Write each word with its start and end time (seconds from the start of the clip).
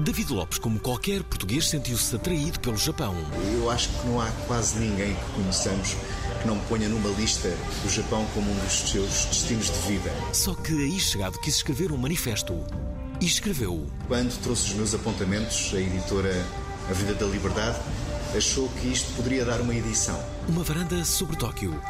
David 0.00 0.32
Lopes, 0.32 0.58
como 0.58 0.78
qualquer 0.78 1.22
português, 1.22 1.68
sentiu-se 1.68 2.14
atraído 2.14 2.60
pelo 2.60 2.76
Japão. 2.76 3.14
Eu 3.54 3.70
acho 3.70 3.88
que 3.88 4.06
não 4.06 4.20
há 4.20 4.30
quase 4.46 4.78
ninguém 4.78 5.14
que 5.14 5.32
conheçamos 5.34 5.96
que 6.40 6.46
não 6.46 6.58
ponha 6.60 6.88
numa 6.88 7.08
lista 7.10 7.48
o 7.84 7.88
Japão 7.88 8.26
como 8.34 8.50
um 8.50 8.58
dos 8.60 8.90
seus 8.90 9.24
destinos 9.26 9.66
de 9.66 9.78
vida. 9.88 10.12
Só 10.32 10.54
que 10.54 10.72
aí 10.72 11.00
chegado 11.00 11.38
quis 11.40 11.56
escrever 11.56 11.92
um 11.92 11.96
manifesto. 11.96 12.54
E 13.20 13.24
escreveu. 13.24 13.86
Quando 14.08 14.36
trouxe 14.42 14.70
os 14.70 14.74
meus 14.74 14.94
apontamentos, 14.94 15.72
a 15.74 15.80
editora 15.80 16.44
A 16.90 16.92
Vida 16.92 17.14
da 17.14 17.26
Liberdade 17.26 17.78
achou 18.36 18.68
que 18.68 18.88
isto 18.88 19.12
poderia 19.14 19.44
dar 19.44 19.60
uma 19.60 19.74
edição. 19.74 20.22
Uma 20.48 20.62
varanda 20.62 21.02
sobre 21.04 21.36
Tóquio. 21.36 21.80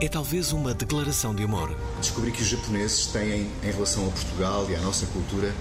É 0.00 0.08
talvez 0.08 0.52
uma 0.52 0.74
declaração 0.74 1.34
de 1.34 1.44
amor. 1.44 1.74
Descobri 2.00 2.30
que 2.30 2.42
os 2.42 2.48
japoneses 2.48 3.06
têm, 3.06 3.50
em 3.62 3.70
relação 3.70 4.06
a 4.06 4.10
Portugal 4.10 4.66
e 4.68 4.76
à 4.76 4.80
nossa 4.80 5.06
cultura, 5.06 5.54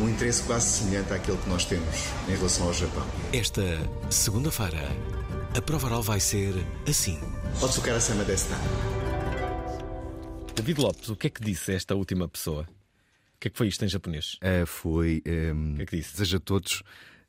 um 0.00 0.08
interesse 0.08 0.42
quase 0.44 0.66
semelhante 0.66 1.12
àquele 1.12 1.36
que 1.38 1.48
nós 1.48 1.64
temos 1.64 1.88
em 2.28 2.32
relação 2.36 2.66
ao 2.66 2.74
Japão. 2.74 3.06
Esta 3.32 3.62
segunda-feira, 4.10 4.78
a 5.56 5.60
prova 5.62 5.86
oral 5.86 6.02
vai 6.02 6.20
ser 6.20 6.54
assim. 6.88 7.18
Otsukara 7.60 8.00
Sama 8.00 8.24
desta. 8.24 8.54
David 10.54 10.80
Lopes, 10.80 11.08
o 11.08 11.16
que 11.16 11.26
é 11.28 11.30
que 11.30 11.42
disse 11.42 11.72
esta 11.72 11.94
última 11.94 12.28
pessoa? 12.28 12.62
O 12.62 13.40
que 13.40 13.48
é 13.48 13.50
que 13.50 13.56
foi 13.56 13.68
isto 13.68 13.84
em 13.84 13.88
japonês? 13.88 14.38
Uh, 14.42 14.66
foi. 14.66 15.22
Um, 15.26 15.72
O 15.74 15.76
que 15.76 15.82
é 15.82 15.86
que 15.86 15.96
disse? 15.96 16.12
Desejo 16.12 16.36
a 16.38 16.40
todos 16.40 16.82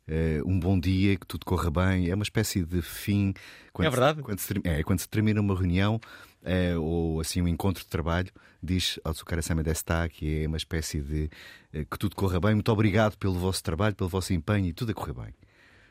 uh, 0.07 0.47
um 0.47 0.59
bom 0.59 0.79
dia, 0.79 1.15
que 1.15 1.25
tudo 1.27 1.45
corra 1.45 1.69
bem. 1.69 2.09
É 2.09 2.15
uma 2.15 2.23
espécie 2.23 2.63
de 2.63 2.81
fim. 2.81 3.33
Quando 3.71 3.87
É 3.87 3.89
verdade? 3.91 4.17
Se, 4.17 4.23
quando, 4.23 4.39
se, 4.39 4.53
é, 4.63 4.83
quando 4.83 4.99
se 4.99 5.07
termina 5.07 5.39
uma 5.39 5.55
reunião 5.55 5.99
uh, 6.43 6.81
ou 6.81 7.19
assim 7.19 7.41
um 7.41 7.47
encontro 7.47 7.83
de 7.83 7.89
trabalho, 7.89 8.29
diz 8.61 8.99
Otsukara 9.03 9.41
Sama 9.41 9.63
Desta, 9.63 10.07
que 10.09 10.43
é 10.43 10.47
uma 10.47 10.57
espécie 10.57 11.01
de 11.01 11.29
uh, 11.73 11.85
que 11.85 11.97
tudo 11.97 12.15
corra 12.15 12.39
bem. 12.39 12.53
Muito 12.53 12.71
obrigado 12.71 13.17
pelo 13.17 13.35
vosso 13.35 13.63
trabalho, 13.63 13.95
pelo 13.95 14.09
vosso 14.09 14.33
empenho 14.33 14.67
e 14.67 14.73
tudo 14.73 14.91
a 14.91 14.93
correr 14.93 15.13
bem. 15.13 15.33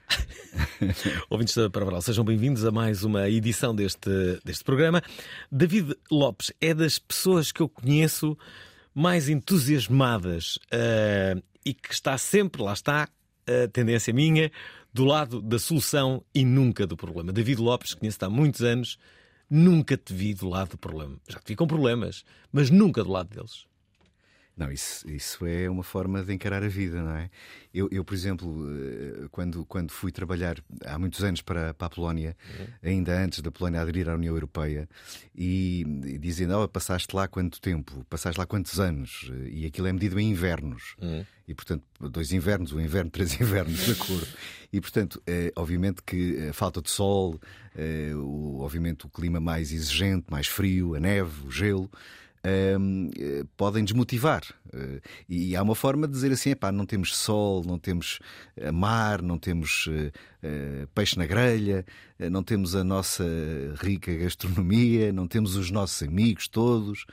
Ouvintes 1.29 1.55
da 1.55 1.69
Pravaral, 1.69 2.01
sejam 2.01 2.25
bem-vindos 2.25 2.65
a 2.65 2.71
mais 2.71 3.05
uma 3.05 3.29
edição 3.29 3.75
deste, 3.75 4.11
deste 4.45 4.65
programa. 4.65 5.03
David 5.53 5.95
Lopes 6.11 6.53
é 6.61 6.73
das 6.73 6.99
pessoas 6.99 7.53
que 7.53 7.61
eu 7.61 7.69
conheço 7.69 8.37
mais 8.95 9.29
entusiasmadas 9.29 10.59
eh, 10.71 11.37
e 11.65 11.75
que 11.75 11.93
está 11.93 12.17
sempre, 12.17 12.63
lá 12.63 12.73
está, 12.73 13.09
a 13.47 13.69
tendência 13.69 14.13
minha, 14.13 14.51
do 14.93 15.05
lado 15.05 15.41
da 15.41 15.59
solução 15.59 16.25
e 16.35 16.45
nunca 16.45 16.87
do 16.87 16.97
problema. 16.97 17.33
David 17.33 17.61
Lopes, 17.61 17.95
conheço-te 17.95 18.25
há 18.25 18.31
muitos 18.31 18.63
anos, 18.63 18.99
nunca 19.49 19.97
te 19.97 20.13
vi 20.13 20.35
do 20.35 20.49
lado 20.49 20.71
do 20.71 20.79
problema. 20.79 21.21
Já 21.29 21.39
te 21.39 21.49
vi 21.49 21.57
com 21.57 21.67
problemas, 21.67 22.25
mas 22.53 22.71
nunca 22.71 23.05
do 23.05 23.11
lado 23.11 23.35
deles. 23.35 23.68
Não, 24.59 24.73
isso, 24.73 25.09
isso 25.09 25.47
é 25.47 25.71
uma 25.71 25.85
forma 25.85 26.23
de 26.25 26.35
encarar 26.35 26.65
a 26.65 26.69
vida, 26.69 27.01
não 27.01 27.15
é? 27.15 27.31
Eu, 27.73 27.89
eu, 27.93 28.05
por 28.05 28.13
exemplo, 28.13 28.67
eh, 28.69 29.29
quando, 29.31 29.65
quando 29.65 29.93
fui 29.93 30.11
trabalhar 30.11 30.57
há 30.85 30.99
muitos 30.99 31.23
anos 31.23 31.41
para, 31.41 31.73
para 31.75 31.87
a 31.87 31.91
Polónia, 31.91 32.37
ainda 32.83 33.17
antes 33.17 33.41
da 33.41 33.53
Polónia 33.53 33.81
aderir 33.81 34.09
à 34.09 34.15
União 34.15 34.35
Europeia, 34.35 34.89
e, 35.33 35.85
e 36.07 36.19
dizendo, 36.19 36.59
oh, 36.59 36.69
passaste 36.69 37.15
lá 37.15 37.29
quanto 37.29 37.61
tempo? 37.61 38.05
Passaste 38.11 38.39
lá 38.39 38.47
quantos 38.47 38.81
anos? 38.81 39.31
E 39.49 39.65
aquilo 39.65 39.87
é 39.87 39.93
medido 39.93 40.19
em 40.19 40.31
invernos. 40.31 40.97
E, 41.47 41.55
portanto, 41.55 41.85
dois 42.11 42.33
invernos, 42.33 42.73
um 42.73 42.81
inverno, 42.81 43.11
três 43.11 43.33
invernos, 43.41 43.87
de 43.87 43.93
acordo. 43.93 44.27
E, 44.73 44.81
portanto, 44.81 45.23
eh, 45.27 45.51
obviamente 45.57 46.03
que 46.03 46.49
a 46.49 46.53
falta 46.53 46.83
de 46.83 46.91
sol, 46.91 47.41
eh, 47.75 48.13
o, 48.15 48.59
obviamente 48.61 49.07
o 49.07 49.09
clima 49.09 49.41
mais 49.41 49.73
exigente, 49.73 50.27
mais 50.31 50.47
frio, 50.47 50.95
a 50.95 51.01
neve, 51.01 51.47
o 51.47 51.51
gelo, 51.51 51.91
eh, 51.91 52.28
podem 53.57 53.85
desmotivar. 53.85 54.43
Eh, 54.73 55.01
E 55.29 55.57
há 55.57 55.63
uma 55.63 55.75
forma 55.75 56.07
de 56.07 56.13
dizer 56.13 56.33
assim: 56.33 56.51
epá, 56.51 56.71
não 56.73 56.87
temos 56.87 57.17
sol, 57.17 57.63
não 57.65 57.79
temos 57.79 58.19
eh, 58.57 58.71
mar, 58.71 59.23
não 59.23 59.39
temos 59.39 59.89
eh, 59.91 60.13
eh, 60.43 60.87
peixe 60.95 61.19
na 61.19 61.27
grelha, 61.27 61.85
eh, 62.19 62.31
não 62.31 62.43
temos 62.43 62.75
a 62.75 62.85
nossa 62.85 63.25
rica 63.81 64.15
gastronomia, 64.17 65.13
não 65.13 65.27
temos 65.27 65.57
os 65.57 65.71
nossos 65.71 66.03
amigos 66.03 66.49
todos. 66.49 67.05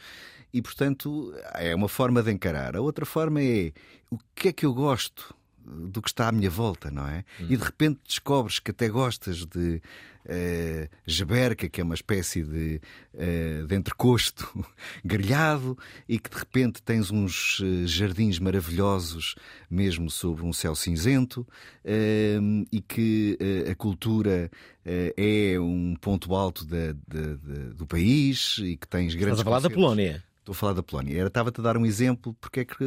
E, 0.53 0.62
portanto, 0.62 1.34
é 1.53 1.75
uma 1.75 1.90
forma 1.90 2.24
de 2.24 2.31
encarar. 2.31 2.75
A 2.78 2.81
outra 2.81 3.06
forma 3.06 3.41
é 3.41 3.74
o 4.09 4.18
que 4.34 4.47
é 4.50 4.53
que 4.53 4.66
eu 4.66 4.74
gosto 4.74 5.35
do 5.66 6.01
que 6.01 6.09
está 6.09 6.29
à 6.29 6.31
minha 6.31 6.50
volta, 6.50 6.90
não 6.91 7.07
é? 7.07 7.25
E 7.40 7.57
de 7.57 7.63
repente 7.63 8.00
descobres 8.07 8.59
que 8.59 8.72
até 8.72 8.88
gostas 8.88 9.45
de 9.45 9.81
eh, 10.25 10.90
jeberca, 11.06 11.68
que 11.69 11.80
é 11.81 11.84
uma 11.84 11.96
espécie 11.96 12.44
de, 12.44 12.81
eh, 13.13 13.63
de 13.68 13.75
entrecosto 13.75 14.47
grelhado, 15.06 15.78
e 16.08 16.18
que 16.19 16.30
de 16.30 16.38
repente 16.38 16.81
tens 16.81 17.12
uns 17.12 17.62
eh, 17.63 17.86
jardins 17.88 18.40
maravilhosos, 18.40 19.36
mesmo 19.69 20.09
sobre 20.09 20.44
um 20.46 20.52
céu 20.53 20.75
cinzento, 20.75 21.47
eh, 21.84 22.38
e 22.72 22.81
que 22.81 23.38
a 23.72 23.75
cultura 23.75 24.50
é 24.86 25.59
um 25.59 25.96
ponto 26.00 26.34
alto 26.36 26.66
da- 26.66 26.94
da- 27.07 27.36
da- 27.36 27.74
do 27.74 27.86
país 27.88 28.57
e 28.59 28.78
que 28.78 28.88
tens 28.88 29.16
grandes. 29.16 29.40
Estás 29.40 29.42
a 29.42 29.44
falar 29.44 29.59
da. 29.59 29.69
Polónia. 29.69 30.24
Estou 30.40 30.53
a 30.53 30.56
falar 30.56 30.74
da 30.74 30.84
Polónia. 30.84 31.18
Era, 31.18 31.28
estava-te 31.28 31.59
a 31.59 31.63
dar 31.63 31.75
um 31.75 31.86
exemplo 31.88 32.36
porque 32.40 32.59
é 32.59 32.66
que. 32.66 32.84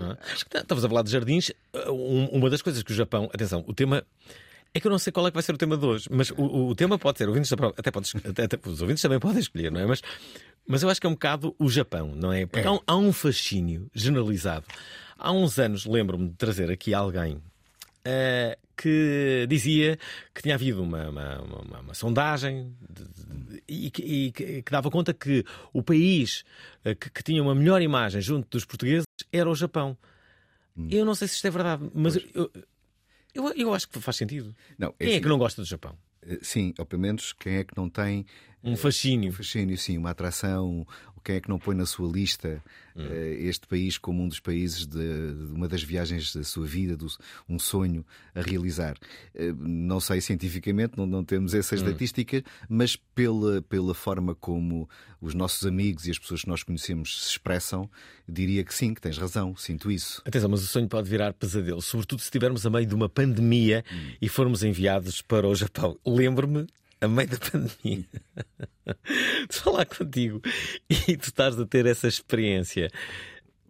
Ah, 0.00 0.18
Acho 0.32 0.44
que 0.44 0.56
estavas 0.58 0.84
a 0.84 0.88
falar 0.88 1.02
de 1.02 1.10
jardins. 1.10 1.50
Um- 1.88 2.26
Uma 2.26 2.50
das 2.50 2.60
coisas 2.60 2.82
que 2.82 2.92
o 2.92 2.94
Japão. 2.94 3.30
Atenção, 3.32 3.64
o 3.66 3.72
tema. 3.72 4.04
É 4.76 4.80
que 4.80 4.86
eu 4.86 4.90
não 4.90 4.98
sei 4.98 5.12
qual 5.12 5.26
é 5.26 5.30
que 5.30 5.34
vai 5.34 5.42
ser 5.42 5.54
o 5.54 5.58
tema 5.58 5.76
de 5.76 5.86
hoje, 5.86 6.08
mas 6.10 6.30
o, 6.30 6.66
o 6.68 6.74
tema 6.74 6.98
pode 6.98 7.18
ser. 7.18 7.28
Ouvintes 7.28 7.48
da 7.50 7.56
prova, 7.56 7.74
até, 7.78 7.90
podes, 7.92 8.12
até, 8.16 8.42
até- 8.44 8.68
os 8.68 8.80
ouvintes 8.82 9.00
também 9.02 9.20
podem 9.20 9.38
escolher, 9.38 9.70
não 9.70 9.80
é? 9.80 9.86
Mas, 9.86 10.02
mas 10.66 10.82
eu 10.82 10.88
acho 10.90 11.00
que 11.00 11.06
é 11.06 11.10
um 11.10 11.12
bocado 11.14 11.54
o 11.58 11.68
Japão, 11.70 12.12
não 12.16 12.32
é? 12.32 12.44
Porque 12.44 12.66
há, 12.66 12.72
um, 12.72 12.80
há 12.86 12.96
um 12.96 13.12
fascínio 13.12 13.88
generalizado. 13.94 14.66
Há 15.16 15.30
uns 15.30 15.58
anos 15.60 15.86
lembro-me 15.86 16.28
de 16.28 16.34
trazer 16.34 16.72
aqui 16.72 16.92
alguém 16.92 17.40
eh, 18.04 18.58
que 18.76 19.46
dizia 19.48 19.96
que 20.34 20.42
tinha 20.42 20.56
havido 20.56 20.82
uma, 20.82 21.08
uma, 21.08 21.40
uma- 21.42 21.80
uma 21.80 21.94
sondagem 21.94 22.74
de- 22.90 23.04
de- 23.04 23.62
e, 23.68 23.90
que, 23.92 24.02
e 24.02 24.32
que- 24.32 24.62
que 24.62 24.72
dava 24.72 24.90
conta 24.90 25.14
que 25.14 25.44
o 25.72 25.84
país 25.84 26.44
eh, 26.84 26.96
que, 26.96 27.08
que 27.10 27.22
tinha 27.22 27.40
uma 27.40 27.54
melhor 27.54 27.80
imagem 27.80 28.20
junto 28.20 28.48
dos 28.50 28.64
portugueses 28.64 29.06
era 29.32 29.48
o 29.48 29.54
Japão. 29.54 29.96
Eu 30.90 31.04
não 31.04 31.14
sei 31.14 31.28
se 31.28 31.36
isto 31.36 31.46
é 31.46 31.50
verdade, 31.50 31.88
mas 31.94 32.16
eu, 32.34 32.50
eu, 33.34 33.52
eu 33.54 33.74
acho 33.74 33.88
que 33.88 34.00
faz 34.00 34.16
sentido. 34.16 34.54
Não, 34.78 34.92
Quem 34.92 35.08
é 35.08 35.10
assim, 35.12 35.20
que 35.22 35.28
não 35.28 35.38
gosta 35.38 35.60
do 35.62 35.66
Japão? 35.66 35.96
eh, 36.22 36.38
Sim, 36.42 36.72
ou 36.78 36.86
pelo 36.86 37.02
menos 37.02 37.32
quem 37.32 37.56
é 37.56 37.64
que 37.64 37.76
não 37.76 37.88
tem 37.90 38.24
Um 38.62 38.76
fascínio. 38.76 39.30
um 39.30 39.32
fascínio, 39.32 39.76
sim, 39.76 39.98
uma 39.98 40.10
atração, 40.10 40.86
quem 41.24 41.36
é 41.36 41.40
que 41.40 41.48
não 41.48 41.58
põe 41.58 41.74
na 41.74 41.86
sua 41.86 42.10
lista 42.10 42.62
eh, 42.96 43.36
este 43.40 43.66
país 43.66 43.98
como 43.98 44.22
um 44.22 44.28
dos 44.28 44.38
países 44.38 44.86
de, 44.86 44.98
de 44.98 45.52
uma 45.52 45.66
das 45.66 45.82
viagens 45.82 46.32
da 46.34 46.44
sua 46.44 46.66
vida, 46.66 46.96
do- 46.96 47.08
um 47.48 47.58
sonho 47.58 48.04
a 48.34 48.40
realizar. 48.42 48.96
Eh, 49.34 49.52
não 49.58 49.98
sei 50.00 50.20
cientificamente, 50.20 50.96
não, 50.96 51.06
não 51.06 51.24
temos 51.24 51.54
essa 51.54 51.74
estatística, 51.74 52.44
mas 52.68 52.94
pela, 53.14 53.62
pela 53.62 53.94
forma 53.94 54.34
como 54.34 54.88
os 55.20 55.34
nossos 55.34 55.66
amigos 55.66 56.06
e 56.06 56.10
as 56.10 56.18
pessoas 56.18 56.42
que 56.42 56.48
nós 56.48 56.62
conhecemos 56.62 57.22
se 57.24 57.30
expressam, 57.30 57.88
diria 58.28 58.62
que 58.62 58.74
sim, 58.74 58.92
que 58.94 59.00
tens 59.00 59.16
razão, 59.18 59.56
sinto 59.56 59.90
isso. 59.90 60.22
Atenção, 60.24 60.48
mas 60.50 60.62
o 60.62 60.66
sonho 60.66 60.86
pode 60.88 61.08
virar 61.08 61.32
pesadelo, 61.32 61.80
sobretudo 61.82 62.20
se 62.20 62.26
estivermos 62.26 62.64
a 62.66 62.70
meio 62.70 62.86
de 62.86 62.94
uma 62.94 63.08
pandemia 63.08 63.82
e 64.20 64.28
formos 64.28 64.62
enviados 64.62 65.22
para 65.22 65.48
o 65.48 65.54
Japão. 65.54 65.98
Lembro-me, 66.06 66.66
a 67.04 67.08
meio 67.08 67.28
da 67.28 67.38
pandemia, 67.38 68.04
de 69.50 69.56
falar 69.56 69.86
contigo 69.86 70.40
e 70.90 71.16
tu 71.16 71.24
estás 71.28 71.58
a 71.58 71.66
ter 71.66 71.86
essa 71.86 72.08
experiência. 72.08 72.90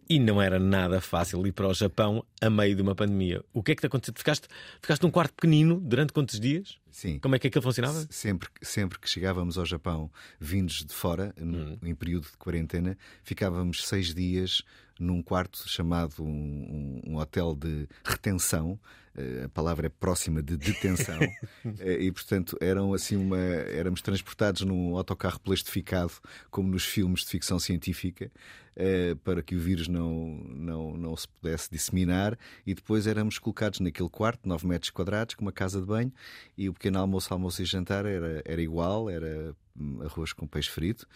E 0.07 0.19
não 0.19 0.39
era 0.39 0.59
nada 0.59 1.01
fácil 1.01 1.47
ir 1.47 1.51
para 1.51 1.67
o 1.67 1.73
Japão 1.73 2.23
a 2.39 2.47
meio 2.47 2.75
de 2.75 2.81
uma 2.83 2.93
pandemia. 2.93 3.43
O 3.51 3.63
que 3.63 3.71
é 3.71 3.75
que 3.75 3.81
te 3.81 3.87
aconteceu? 3.87 4.13
Ficaste, 4.15 4.47
ficaste 4.79 5.01
num 5.01 5.09
quarto 5.09 5.33
pequenino 5.33 5.79
durante 5.81 6.13
quantos 6.13 6.39
dias? 6.39 6.77
Sim. 6.91 7.17
Como 7.17 7.33
é 7.35 7.39
que 7.39 7.47
aquilo 7.47 7.63
funcionava? 7.63 8.05
Sempre, 8.11 8.47
sempre 8.61 8.99
que 8.99 9.09
chegávamos 9.09 9.57
ao 9.57 9.65
Japão, 9.65 10.11
vindos 10.39 10.85
de 10.85 10.93
fora, 10.93 11.33
no- 11.39 11.79
em 11.81 11.95
período 11.95 12.25
de 12.29 12.37
quarentena, 12.37 12.95
ficávamos 13.23 13.87
seis 13.87 14.13
dias 14.13 14.61
num 14.99 15.23
quarto 15.23 15.67
chamado 15.67 16.23
um- 16.23 17.01
um 17.07 17.15
hotel 17.17 17.55
de 17.55 17.87
retenção. 18.05 18.79
Eh, 19.17 19.43
A 19.45 19.49
palavra 19.49 19.87
é 19.87 19.89
próxima 19.89 20.41
de 20.41 20.57
detenção. 20.57 21.19
Eh, 21.79 22.03
e, 22.05 22.11
portanto, 22.11 22.57
eram 22.61 22.93
assim 22.93 23.15
uma. 23.15 23.37
Éramos 23.39 24.01
transportados 24.01 24.61
num 24.61 24.95
autocarro 24.95 25.39
plastificado, 25.39 26.11
como 26.51 26.69
nos 26.69 26.85
filmes 26.85 27.21
de 27.21 27.27
ficção 27.27 27.57
científica, 27.59 28.31
eh, 28.75 29.15
para 29.23 29.41
que 29.41 29.55
o 29.55 29.59
vírus 29.59 29.87
não, 29.87 30.37
não, 30.47 30.95
não 30.97 31.17
se 31.17 31.27
pudesse 31.27 31.69
disseminar. 31.71 32.37
E 32.65 32.73
depois 32.75 33.07
éramos 33.07 33.39
colocados 33.39 33.79
naquele 33.79 34.09
quarto, 34.09 34.47
9 34.47 34.67
metros 34.67 34.91
quadrados, 34.91 35.33
com 35.35 35.43
uma 35.43 35.51
casa 35.51 35.79
de 35.79 35.85
banho, 35.87 36.13
e 36.57 36.69
o 36.69 36.73
pequeno 36.73 36.99
almoço, 36.99 37.33
almoço 37.33 37.61
e 37.61 37.65
jantar 37.65 38.05
era, 38.05 38.41
era 38.45 38.61
igual, 38.61 39.09
era 39.09 39.55
hum, 39.75 40.01
arroz 40.03 40.31
com 40.33 40.45
peixe 40.47 40.69
frito. 40.69 41.07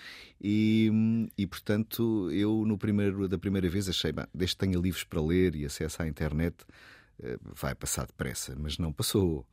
E, 0.42 0.92
e 1.38 1.46
portanto, 1.46 2.30
eu 2.32 2.64
no 2.66 2.78
primeiro, 2.78 3.28
da 3.28 3.38
primeira 3.38 3.70
vez 3.70 3.88
achei, 3.88 4.12
"Bem, 4.12 4.26
desde 4.34 4.56
que 4.56 4.66
tenha 4.66 4.80
livros 4.80 5.04
para 5.04 5.22
ler 5.22 5.56
e 5.56 5.64
acesso 5.66 6.02
à 6.02 6.08
internet, 6.08 6.56
vai 7.56 7.76
passar 7.76 8.06
depressa, 8.08 8.56
mas 8.58 8.78
não 8.78 8.92
passou. 8.92 9.46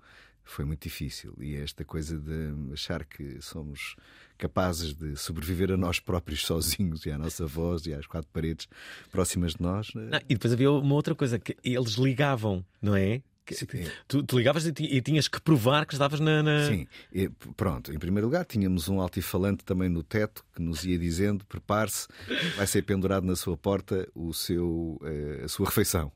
Foi 0.48 0.64
muito 0.64 0.84
difícil. 0.84 1.34
E 1.40 1.56
esta 1.56 1.84
coisa 1.84 2.16
de 2.16 2.52
achar 2.72 3.04
que 3.04 3.42
somos 3.42 3.96
capazes 4.38 4.94
de 4.94 5.16
sobreviver 5.16 5.72
a 5.72 5.76
nós 5.76 5.98
próprios 5.98 6.42
sozinhos 6.46 7.04
e 7.04 7.10
à 7.10 7.18
nossa 7.18 7.46
voz 7.46 7.84
e 7.86 7.92
às 7.94 8.06
quatro 8.06 8.30
paredes 8.32 8.68
próximas 9.10 9.54
de 9.54 9.62
nós. 9.62 9.88
eh, 9.96 9.98
Não, 9.98 10.18
e 10.28 10.34
depois 10.34 10.52
havia 10.52 10.70
uma 10.70 10.94
outra 10.94 11.14
coisa 11.16 11.36
que 11.38 11.56
eles 11.64 11.94
ligavam, 11.94 12.64
não 12.80 12.94
é? 12.94 13.22
Sim. 13.48 13.66
Tu, 14.08 14.24
tu 14.24 14.36
ligavas 14.38 14.66
e, 14.66 14.72
ti- 14.72 15.00
tinhas 15.02 15.28
que 15.28 15.40
provar 15.40 15.86
que 15.86 15.92
estavas 15.94 16.18
na. 16.18 16.42
na- 16.42 16.66
Sim, 16.66 16.86
e, 17.12 17.28
pronto. 17.56 17.92
Em 17.92 17.98
primeiro 17.98 18.26
lugar, 18.26 18.44
tínhamos 18.44 18.88
um 18.88 19.00
altifalante 19.00 19.64
também 19.64 19.88
no 19.88 20.02
teto 20.02 20.44
que 20.52 20.60
nos 20.60 20.84
ia 20.84 20.98
dizendo: 20.98 21.44
prepare-se, 21.46 22.08
vai 22.56 22.66
ser 22.66 22.82
pendurado 22.82 23.24
na 23.24 23.36
sua 23.36 23.56
porta 23.56 24.08
o 24.16 24.32
seu, 24.34 25.00
eh, 25.04 25.42
a 25.44 25.48
sua 25.48 25.66
refeição. 25.66 26.10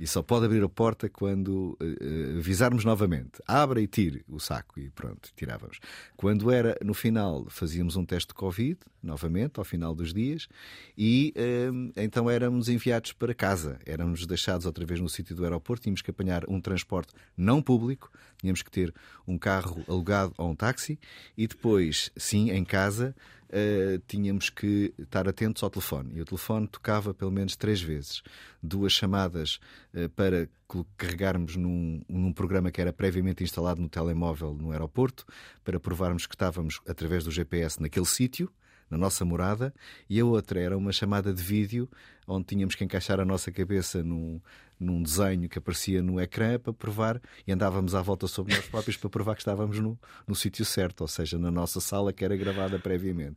E 0.00 0.06
só 0.06 0.22
pode 0.22 0.46
abrir 0.46 0.62
a 0.62 0.68
porta 0.68 1.08
quando 1.08 1.76
eh, 1.80 2.38
avisarmos 2.38 2.84
novamente. 2.84 3.42
Abra 3.46 3.80
e 3.80 3.86
tire 3.86 4.24
o 4.28 4.38
saco. 4.38 4.78
E 4.78 4.90
pronto, 4.90 5.30
tirávamos. 5.36 5.78
Quando 6.16 6.50
era 6.50 6.76
no 6.82 6.94
final, 6.94 7.46
fazíamos 7.48 7.96
um 7.96 8.04
teste 8.04 8.28
de 8.28 8.34
Covid, 8.34 8.78
novamente, 9.02 9.58
ao 9.58 9.64
final 9.64 9.94
dos 9.94 10.12
dias, 10.12 10.48
e 10.96 11.32
eh, 11.36 11.70
então 11.96 12.30
éramos 12.30 12.68
enviados 12.68 13.12
para 13.12 13.34
casa. 13.34 13.78
Éramos 13.84 14.26
deixados 14.26 14.66
outra 14.66 14.84
vez 14.84 15.00
no 15.00 15.08
sítio 15.08 15.36
do 15.36 15.44
aeroporto, 15.44 15.82
tínhamos 15.82 16.02
que 16.02 16.10
apanhar 16.10 16.44
um 16.48 16.60
transporte 16.60 17.12
não 17.36 17.60
público, 17.60 18.10
tínhamos 18.38 18.62
que 18.62 18.70
ter 18.70 18.92
um 19.26 19.38
carro 19.38 19.84
alugado 19.88 20.32
ou 20.38 20.50
um 20.50 20.56
táxi, 20.56 20.98
e 21.36 21.46
depois, 21.46 22.10
sim, 22.16 22.50
em 22.50 22.64
casa. 22.64 23.14
Eh, 23.50 24.00
tínhamos 24.06 24.50
que 24.50 24.92
estar 24.98 25.28
atentos 25.28 25.62
ao 25.62 25.70
telefone. 25.70 26.14
E 26.14 26.20
o 26.20 26.24
telefone 26.24 26.66
tocava 26.66 27.14
pelo 27.14 27.30
menos 27.30 27.56
três 27.56 27.80
vezes. 27.80 28.22
Duas 28.62 28.92
chamadas 28.92 29.58
eh, 29.92 30.08
para 30.08 30.48
carregarmos 30.96 31.56
num, 31.56 32.02
num 32.08 32.32
programa 32.32 32.70
que 32.70 32.80
era 32.80 32.92
previamente 32.92 33.44
instalado 33.44 33.80
no 33.80 33.88
telemóvel 33.88 34.54
no 34.54 34.72
aeroporto, 34.72 35.24
para 35.62 35.78
provarmos 35.78 36.26
que 36.26 36.34
estávamos 36.34 36.80
através 36.88 37.24
do 37.24 37.30
GPS 37.30 37.80
naquele 37.80 38.06
sítio, 38.06 38.50
na 38.90 38.98
nossa 38.98 39.24
morada, 39.24 39.74
e 40.08 40.20
a 40.20 40.24
outra 40.24 40.60
era 40.60 40.76
uma 40.76 40.92
chamada 40.92 41.32
de 41.32 41.42
vídeo 41.42 41.88
onde 42.26 42.46
tínhamos 42.46 42.74
que 42.74 42.84
encaixar 42.84 43.20
a 43.20 43.24
nossa 43.24 43.50
cabeça 43.50 44.02
num, 44.02 44.40
num 44.78 45.02
desenho 45.02 45.48
que 45.48 45.58
aparecia 45.58 46.02
no 46.02 46.20
ecrã 46.20 46.58
para 46.58 46.72
provar 46.72 47.20
e 47.46 47.52
andávamos 47.52 47.94
à 47.94 48.02
volta 48.02 48.26
sobre 48.26 48.54
nós 48.54 48.66
próprios 48.66 48.96
para 48.96 49.08
provar 49.10 49.34
que 49.34 49.40
estávamos 49.40 49.78
no, 49.78 49.98
no 50.26 50.34
sítio 50.34 50.64
certo, 50.64 51.02
ou 51.02 51.08
seja, 51.08 51.38
na 51.38 51.50
nossa 51.50 51.80
sala 51.80 52.12
que 52.12 52.24
era 52.24 52.36
gravada 52.36 52.78
previamente. 52.78 53.36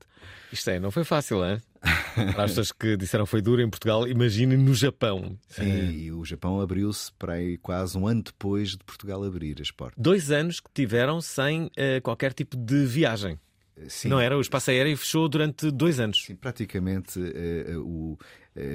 Isto 0.52 0.70
é, 0.72 0.80
não 0.80 0.92
foi 0.92 1.04
fácil, 1.04 1.44
é? 1.44 1.62
Para 2.34 2.44
as 2.46 2.52
pessoas 2.52 2.72
que 2.72 2.98
disseram 2.98 3.26
foi 3.26 3.42
duro 3.42 3.62
em 3.62 3.70
Portugal, 3.70 4.08
imaginem 4.08 4.58
no 4.58 4.74
Japão. 4.74 5.38
Sim, 5.48 5.90
e 5.92 6.12
o 6.12 6.26
Japão 6.26 6.60
abriu-se 6.60 7.12
para 7.14 7.34
aí 7.34 7.58
quase 7.58 7.98
um 7.98 8.08
ano 8.08 8.24
depois 8.24 8.72
de 8.72 8.80
Portugal 8.84 9.24
abrir 9.24 9.62
as 9.62 9.70
portas. 9.72 10.02
Dois 10.02 10.32
anos 10.32 10.60
que 10.60 10.70
tiveram 10.74 11.22
sem 11.22 11.70
eh, 11.78 12.02
qualquer 12.02 12.34
tipo 12.34 12.58
de 12.58 12.86
viagem. 12.86 13.40
Sim, 13.88 14.08
Não 14.10 14.20
era? 14.20 14.36
O 14.36 14.42
espaço 14.42 14.72
aéreo 14.72 14.98
fechou 14.98 15.30
durante 15.30 15.70
dois 15.70 16.00
anos. 16.00 16.24
Sim, 16.26 16.36
praticamente 16.36 17.20
eh, 17.22 17.66
eh, 17.74 17.78
o- 17.78 18.18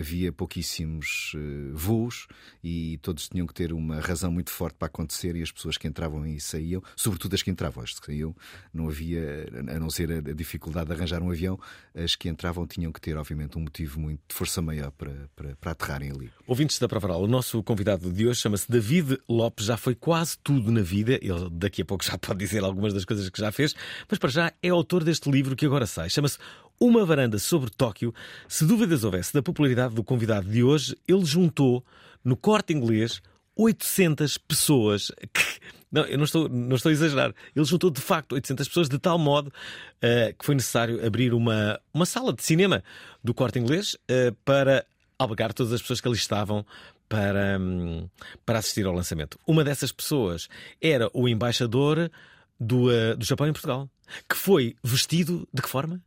havia 0.01 0.33
pouquíssimos 0.33 1.33
eh, 1.35 1.71
voos 1.73 2.27
e 2.63 2.99
todos 3.03 3.29
tinham 3.29 3.47
que 3.47 3.55
ter 3.55 3.73
uma 3.73 4.01
razão 4.01 4.31
muito 4.31 4.51
forte 4.51 4.77
para 4.77 4.87
acontecer 4.87 5.37
e 5.37 5.43
as 5.43 5.51
pessoas 5.51 5.77
que 5.77 5.89
entravam 5.89 6.27
e 6.27 6.41
saíam, 6.41 6.83
sobretudo 6.97 7.35
as 7.35 7.43
que 7.43 7.51
entravam, 7.51 7.83
as 7.83 7.99
que 7.99 8.07
saíam, 8.07 8.35
não 8.73 8.89
havia, 8.89 9.47
a 9.69 9.79
não 9.79 9.91
ser 9.91 10.11
a, 10.13 10.21
dificuldade 10.21 10.87
de 10.87 10.93
arranjar 10.93 11.23
um 11.23 11.31
avião, 11.31 11.59
as 11.95 12.15
que 12.15 12.29
entravam 12.29 12.67
tinham 12.67 12.93
que 12.93 13.01
ter, 13.01 13.17
obviamente, 13.17 13.59
um 13.59 13.63
motivo 13.63 14.01
muito 14.01 14.21
de 14.29 14.35
força 14.35 14.63
maior 14.63 14.91
para, 14.93 15.31
para, 15.35 15.57
para 15.57 15.71
aterrarem 15.73 16.11
ali. 16.11 16.31
Ouvintes 16.47 16.79
da 16.79 16.89
Provaral, 16.89 17.23
o 17.23 17.27
nosso 17.27 17.63
convidado 17.63 18.13
de 18.13 18.27
hoje 18.27 18.41
chama-se 18.41 18.71
David 18.71 19.19
Lopes, 19.29 19.67
já 19.67 19.77
foi 19.77 19.95
quase 19.95 20.39
tudo 20.39 20.71
na 20.71 20.83
vida. 20.83 21.19
Ele 21.23 21.49
daqui 21.51 21.83
a 21.83 21.85
pouco 21.85 22.05
já 22.05 22.17
pode 22.19 22.39
dizer 22.39 22.63
algumas 22.63 22.93
das 22.93 23.05
coisas 23.05 23.29
que 23.29 23.41
já 23.41 23.51
fez, 23.51 23.75
mas 24.09 24.19
para 24.19 24.31
já 24.31 24.53
é 24.63 24.69
autor 24.69 25.05
deste 25.05 25.31
livro 25.31 25.57
que 25.57 25.67
agora 25.67 25.87
sai. 25.87 26.11
Chama-se 26.11 26.39
Uma 26.83 27.05
Varanda 27.05 27.39
sobre 27.39 27.71
Tóquio. 27.71 28.13
Se 28.49 28.67
dúvidas 28.67 29.05
houvesse 29.05 29.33
da 29.33 29.41
popularidade 29.41 29.95
do 29.95 30.03
convidado 30.03 30.51
de 30.51 30.65
hoje, 30.65 30.97
ele 31.07 31.25
juntou 31.25 31.85
no 32.25 32.37
corte 32.37 32.73
inglês 32.73 33.23
800 33.55 34.37
pessoas 34.37 35.13
que. 35.33 35.43
Não, 35.93 36.07
eu 36.07 36.17
não 36.17 36.25
estou, 36.25 36.49
não 36.49 36.75
estou 36.75 36.89
a 36.89 36.93
exagerar. 36.95 37.35
Ele 37.55 37.65
juntou 37.67 37.91
de 37.91 38.01
facto 38.01 38.33
800 38.33 38.67
pessoas 38.67 38.89
de 38.89 38.99
tal 38.99 39.19
modo 39.19 39.53
eh, 40.01 40.35
que 40.39 40.43
foi 40.43 40.55
necessário 40.55 41.07
abrir 41.07 41.35
uma, 41.35 41.79
uma 41.93 42.07
sala 42.07 42.33
de 42.33 42.43
cinema 42.43 42.83
do 43.23 43.35
corte 43.35 43.59
inglês 43.59 43.95
eh, 44.09 44.33
para 44.43 44.87
albergar 45.19 45.53
todas 45.53 45.71
as 45.71 45.83
pessoas 45.83 46.01
que 46.01 46.09
ali 46.09 46.17
estavam 46.17 46.65
para, 47.11 47.59
hum, 47.61 48.09
para 48.47 48.59
assistir 48.59 48.87
ao 48.87 48.95
lançamento. 48.95 49.39
Uma 49.47 49.63
dessas 49.63 49.93
pessoas 49.93 50.49
era 50.81 51.11
o 51.13 51.29
embaixador 51.29 52.11
do, 52.59 52.91
eh, 52.91 53.15
do 53.15 53.25
Japão 53.27 53.47
em 53.47 53.53
Portugal, 53.53 53.87
que 54.27 54.35
foi 54.35 54.75
vestido 54.83 55.47
de 55.53 55.61
que 55.61 55.69
forma? 55.69 56.01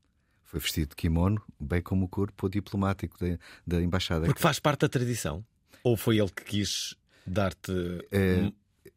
Foi 0.56 0.60
vestido 0.62 0.90
de 0.92 0.96
kimono, 0.96 1.42
bem 1.60 1.82
como 1.82 2.06
o 2.06 2.08
corpo 2.08 2.48
diplomático 2.48 3.18
da, 3.20 3.38
da 3.68 3.82
embaixada. 3.84 4.26
Porque 4.26 4.42
faz 4.42 4.58
parte 4.58 4.82
da 4.82 4.90
tradição. 4.90 5.46
Ou 5.84 5.98
foi 5.98 6.18
ele 6.18 6.30
que 6.30 6.46
quis 6.46 6.96
dar-te. 7.28 7.74
Eh, 8.10 8.52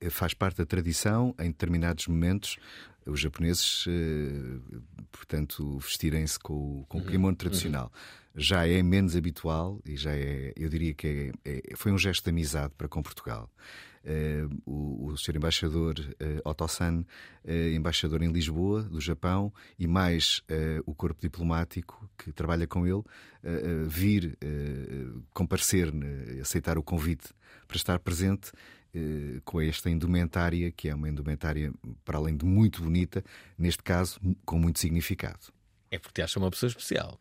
faz 0.09 0.35
parte 0.35 0.59
da 0.59 0.65
tradição 0.67 1.35
em 1.37 1.49
determinados 1.49 2.07
momentos 2.07 2.59
os 3.05 3.19
japoneses, 3.19 3.87
eh, 3.89 4.61
portanto, 5.11 5.79
vestirem-se 5.79 6.39
com, 6.39 6.83
o- 6.83 6.87
com 6.87 6.99
o 6.99 7.05
kimono 7.05 7.37
tradicional. 7.37 7.93
Já 8.37 8.65
é 8.69 8.81
menos 8.81 9.17
habitual 9.17 9.81
e 9.85 9.97
já 9.97 10.13
é, 10.15 10.53
eu 10.57 10.69
diria 10.69 10.95
que 10.95 11.33
é- 11.45 11.51
é- 11.73 11.75
foi 11.77 11.91
um 11.91 11.99
gesto 11.99 12.23
de 12.23 12.31
amizade 12.31 12.73
para 12.79 12.87
com 12.87 13.03
Portugal. 13.03 13.51
Eh, 14.05 14.47
o, 14.65 15.07
o 15.07 15.17
Sr. 15.17 15.37
Embaixador 15.37 15.95
eh, 16.19 16.41
Otto-san, 16.45 17.05
eh, 17.45 17.73
embaixador 17.73 18.23
em 18.23 18.31
Lisboa, 18.31 18.83
do 18.83 19.01
Japão, 19.01 19.53
e 19.79 19.87
mais 19.87 20.43
o 20.87 20.95
corpo 20.95 21.21
diplomático 21.21 22.09
que 22.17 22.33
trabalha 22.33 22.67
com 22.67 22.87
ele, 22.87 23.03
vir 23.87 24.39
comparecer, 25.33 25.93
né, 25.93 26.41
aceitar 26.41 26.79
o 26.79 26.83
convite 26.83 27.29
para 27.67 27.77
estar 27.77 27.99
presente 27.99 28.53
com 29.45 29.61
esta 29.61 29.91
indumentária, 29.91 30.71
que 30.71 30.89
é 30.89 30.95
uma 30.95 31.09
indumentária, 31.09 31.73
para 32.05 32.19
além 32.19 32.37
de 32.37 32.45
muito 32.45 32.83
bonita, 32.83 33.25
neste 33.57 33.83
caso, 33.83 34.21
com 34.45 34.59
muito 34.59 34.79
significado. 34.79 35.53
É 35.91 35.99
porque 35.99 36.15
te 36.15 36.23
acha 36.23 36.39
uma 36.39 36.51
pessoa 36.51 36.69
especial. 36.69 37.21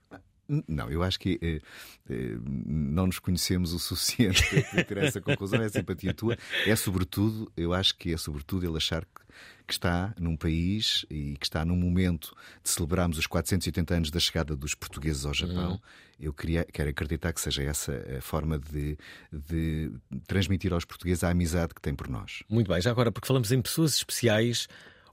Não, 0.68 0.90
eu 0.90 1.04
acho 1.04 1.20
que 1.20 1.38
eh, 1.42 1.62
eh, 2.10 2.38
não 2.44 3.08
nos 3.08 3.20
conhecemos 3.20 3.74
o 3.74 3.80
suficiente 3.80 4.44
para 4.72 4.84
ter 4.84 4.98
essa 4.98 5.22
conclusão, 5.22 5.62
é 5.62 5.70
simpatia 5.70 6.14
tua. 6.14 6.38
É 6.66 6.76
sobretudo, 6.76 7.52
eu 7.58 7.74
acho 7.74 7.96
que 7.98 8.14
é 8.14 8.18
sobretudo 8.18 8.66
ele 8.66 8.78
achar 8.78 9.04
que, 9.04 9.22
que 9.68 9.74
está 9.74 10.14
num 10.18 10.38
país 10.38 11.06
e 11.10 11.36
que 11.38 11.46
está 11.46 11.66
num 11.66 11.76
momento 11.76 12.34
de 12.64 12.70
celebrarmos 12.70 13.18
os 13.18 13.28
480 13.28 13.94
anos 13.94 14.12
da 14.12 14.20
chegada 14.20 14.56
dos 14.56 14.74
portugueses 14.74 15.26
ao 15.26 15.34
Japão. 15.34 15.82
Eu 16.20 16.34
queria, 16.34 16.64
quero 16.64 16.90
acreditar 16.90 17.34
que 17.34 17.42
seja 17.42 17.64
essa 17.64 17.94
a 18.18 18.22
forma 18.22 18.58
de, 18.58 18.98
de 19.32 19.92
transmitir 20.26 20.74
aos 20.74 20.86
portugueses 20.86 21.24
a 21.24 21.30
amizade 21.30 21.74
que 21.76 21.82
têm 21.82 21.94
por 21.94 22.08
nós. 22.08 22.44
Muito 22.50 22.72
bem, 22.72 22.82
já 22.82 22.90
agora, 22.90 23.12
porque 23.12 23.28
falamos 23.28 23.52
em 23.52 23.62
pessoas 23.62 23.96
especiais, 23.96 24.68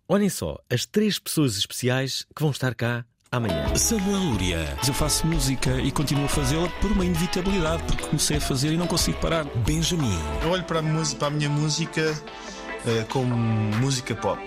olhem 0.09 0.29
só, 0.29 0.59
as 0.71 0.87
três 0.87 1.19
pessoas 1.19 1.57
especiais 1.57 2.25
que 2.35 2.41
vão 2.41 2.53
estar 2.53 2.75
cá 2.75 3.05
amanhã. 3.37 3.75
Samuel 3.77 4.23
Luria. 4.23 4.75
Mas 4.77 4.89
eu 4.89 4.95
faço 4.95 5.27
música 5.27 5.81
e 5.81 5.91
continuo 5.91 6.25
a 6.25 6.29
fazê-la 6.29 6.69
por 6.81 6.91
uma 6.93 7.05
inevitabilidade, 7.05 7.83
porque 7.85 8.05
comecei 8.05 8.37
a 8.37 8.41
fazer 8.41 8.73
e 8.73 8.77
não 8.77 8.87
consigo 8.87 9.19
parar. 9.19 9.45
Benjamin. 9.67 10.19
Eu 10.43 10.51
olho 10.51 10.65
para 10.65 10.79
a, 10.79 10.83
música, 10.83 11.19
para 11.19 11.29
a 11.29 11.31
minha 11.31 11.49
música 11.49 12.15
eh, 12.87 13.05
como 13.09 13.35
música 13.35 14.15
pop. 14.15 14.39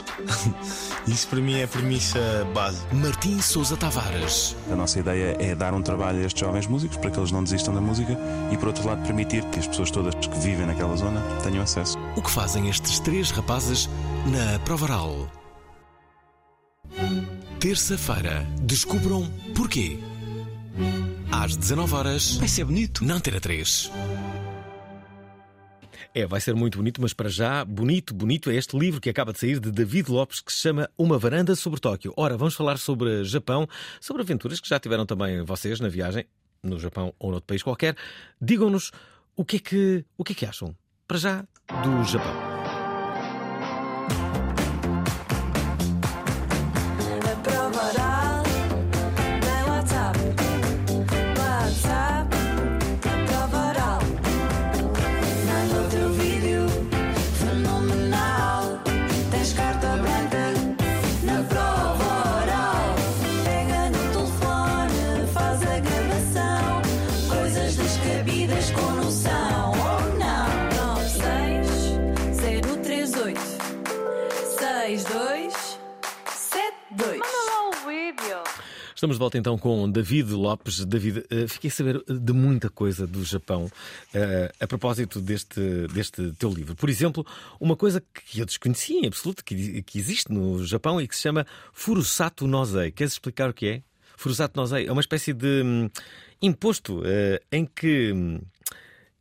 Isso 1.08 1.28
para 1.28 1.40
mim 1.40 1.60
é 1.60 1.64
a 1.64 1.68
premissa 1.68 2.20
base. 2.54 2.80
Martim 2.94 3.42
Sousa 3.42 3.76
Tavares. 3.76 4.56
A 4.72 4.76
nossa 4.76 5.00
ideia 5.00 5.36
é 5.40 5.56
dar 5.56 5.74
um 5.74 5.82
trabalho 5.82 6.20
a 6.20 6.26
estes 6.26 6.40
jovens 6.42 6.68
músicos 6.68 6.98
para 6.98 7.10
que 7.10 7.20
eles 7.20 7.32
não 7.32 7.44
desistam 7.44 7.74
da 7.74 7.82
música 7.82 8.18
e, 8.52 8.58
por 8.58 8.68
outro 8.68 8.86
lado, 8.86 9.04
permitir 9.04 9.44
que 9.46 9.60
as 9.60 9.68
pessoas 9.68 9.90
todas 9.90 10.14
que 10.16 10.40
vivem 10.40 10.68
naquela 10.68 10.96
zona 10.96 11.22
tenham 11.42 11.64
acesso. 11.64 11.98
O 12.16 12.22
que 12.22 12.30
fazem 12.30 12.70
estes 12.70 13.00
três 13.00 13.32
rapazes 13.32 13.90
na 14.28 14.60
Provaral? 14.60 15.28
Terça-feira, 17.60 18.46
descubram 18.62 19.30
porquê. 19.56 19.98
Às 21.32 21.56
19 21.58 21.94
horas, 21.96 22.36
Vai 22.38 22.48
ser 22.48 22.64
bonito. 22.66 23.04
na 23.04 23.16
Antena 23.16 23.40
3. 23.40 23.92
É, 26.14 26.26
vai 26.26 26.40
ser 26.40 26.54
muito 26.56 26.78
bonito, 26.78 27.02
mas 27.02 27.14
para 27.14 27.30
já, 27.30 27.64
bonito, 27.66 28.14
bonito 28.14 28.50
é 28.50 28.56
este 28.56 28.78
livro 28.78 29.00
que 29.02 29.10
acaba 29.10 29.34
de 29.34 29.40
sair 29.40 29.60
de 29.60 29.72
David 29.72 30.10
Lopes 30.12 30.40
que 30.40 30.52
se 30.52 30.62
chama 30.62 30.90
Uma 30.98 31.18
Varanda 31.18 31.56
sobre 31.56 31.80
Tóquio. 31.80 32.14
Ora, 32.16 32.38
vamos 32.38 32.56
falar 32.56 32.78
sobre 32.78 33.24
Japão, 33.24 33.68
sobre 34.00 34.22
aventuras 34.22 34.60
que 34.60 34.70
já 34.70 34.80
tiveram 34.80 35.06
também 35.06 35.44
vocês 35.44 35.80
na 35.80 35.90
viagem, 35.90 36.26
no 36.64 36.80
Japão 36.80 37.14
ou 37.20 37.32
noutro 37.32 37.48
país 37.48 37.62
qualquer. 37.62 37.96
Digam-nos 38.42 38.92
o 39.36 39.44
que 39.46 39.58
é 39.58 39.60
que, 39.60 40.06
o 40.18 40.24
que 40.24 40.34
é 40.34 40.36
que 40.36 40.46
acham, 40.46 40.76
para 41.08 41.18
já, 41.18 41.42
do 41.84 42.04
Japão. 42.04 42.47
Estamos 78.98 79.18
de 79.18 79.20
volta 79.20 79.38
então 79.38 79.60
com 79.60 79.88
David 79.88 80.32
Lopes. 80.32 80.84
David, 80.84 81.24
eh, 81.30 81.48
fiquei 81.48 81.70
a 81.70 81.72
saber 81.72 82.04
de 82.04 82.34
muita 82.34 82.68
coisa 82.68 83.06
do 83.06 83.24
Japão 83.24 83.70
eh, 84.12 84.52
a 84.60 84.66
propósito 84.66 85.22
deste, 85.22 85.88
deste 85.94 86.32
teu 86.32 86.50
livro. 86.50 86.76
Por 86.76 86.90
exemplo, 86.90 87.24
uma 87.60 87.76
coisa 87.76 88.02
que 88.02 88.40
eu 88.40 88.46
desconhecia 88.48 89.00
em 89.00 89.06
absoluto, 89.06 89.46
que, 89.46 89.84
que 89.84 90.00
existe 90.00 90.34
no 90.34 90.66
Japão 90.66 91.00
e 91.00 91.08
que 91.08 91.16
se 91.16 91.22
chama 91.22 91.46
Furusato 91.72 92.48
Nozei. 92.48 92.90
Queres 92.92 93.14
explicar 93.14 93.52
o 93.52 93.54
que 93.54 93.68
é? 93.68 93.84
Furusato 94.16 94.60
Nozei 94.60 94.88
é 94.88 94.92
uma 94.92 95.02
espécie 95.02 95.32
de 95.32 95.62
hum, 95.64 95.88
imposto 96.42 97.04
eh, 97.06 97.40
em 97.52 97.68
que. 97.68 98.12
hum, 98.12 98.42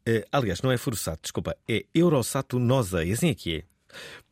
eh, 0.07 0.27
aliás, 0.33 0.63
não 0.63 0.73
é 0.73 0.79
Furusato, 0.79 1.21
desculpa, 1.21 1.55
é 1.69 1.85
Eurosato 1.95 2.59
Nozei. 2.59 3.13
Assim 3.13 3.29
é 3.29 3.35
que 3.35 3.57
é. 3.57 3.63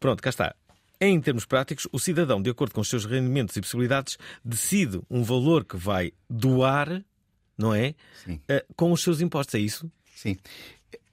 Pronto, 0.00 0.22
cá 0.22 0.30
está. 0.30 0.56
Em 1.00 1.20
termos 1.20 1.44
práticos, 1.44 1.86
o 1.92 1.98
cidadão, 1.98 2.40
de 2.40 2.50
acordo 2.50 2.74
com 2.74 2.80
os 2.80 2.88
seus 2.88 3.04
rendimentos 3.04 3.56
e 3.56 3.60
possibilidades, 3.60 4.16
decide 4.44 5.00
um 5.10 5.22
valor 5.22 5.64
que 5.64 5.76
vai 5.76 6.12
doar, 6.30 7.04
não 7.58 7.74
é? 7.74 7.94
Sim. 8.24 8.40
Eh, 8.48 8.64
com 8.76 8.92
os 8.92 9.02
seus 9.02 9.20
impostos, 9.20 9.54
é 9.54 9.58
isso? 9.58 9.90
Sim. 10.14 10.36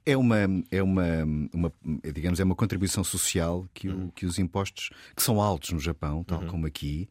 É 0.04 0.16
uma, 0.16 0.36
é 0.70 0.82
uma, 0.82 1.04
uma 1.52 1.72
digamos, 2.12 2.40
é 2.40 2.44
uma 2.44 2.54
contribuição 2.56 3.04
social 3.04 3.66
que, 3.74 3.88
Uhum. 3.88 4.06
o- 4.06 4.12
que 4.12 4.26
os 4.26 4.38
impostos, 4.38 4.90
que 5.16 5.22
são 5.22 5.40
altos 5.40 5.70
no 5.70 5.78
Japão, 5.78 6.24
tal 6.24 6.44
como 6.46 6.66
aqui, 6.66 7.08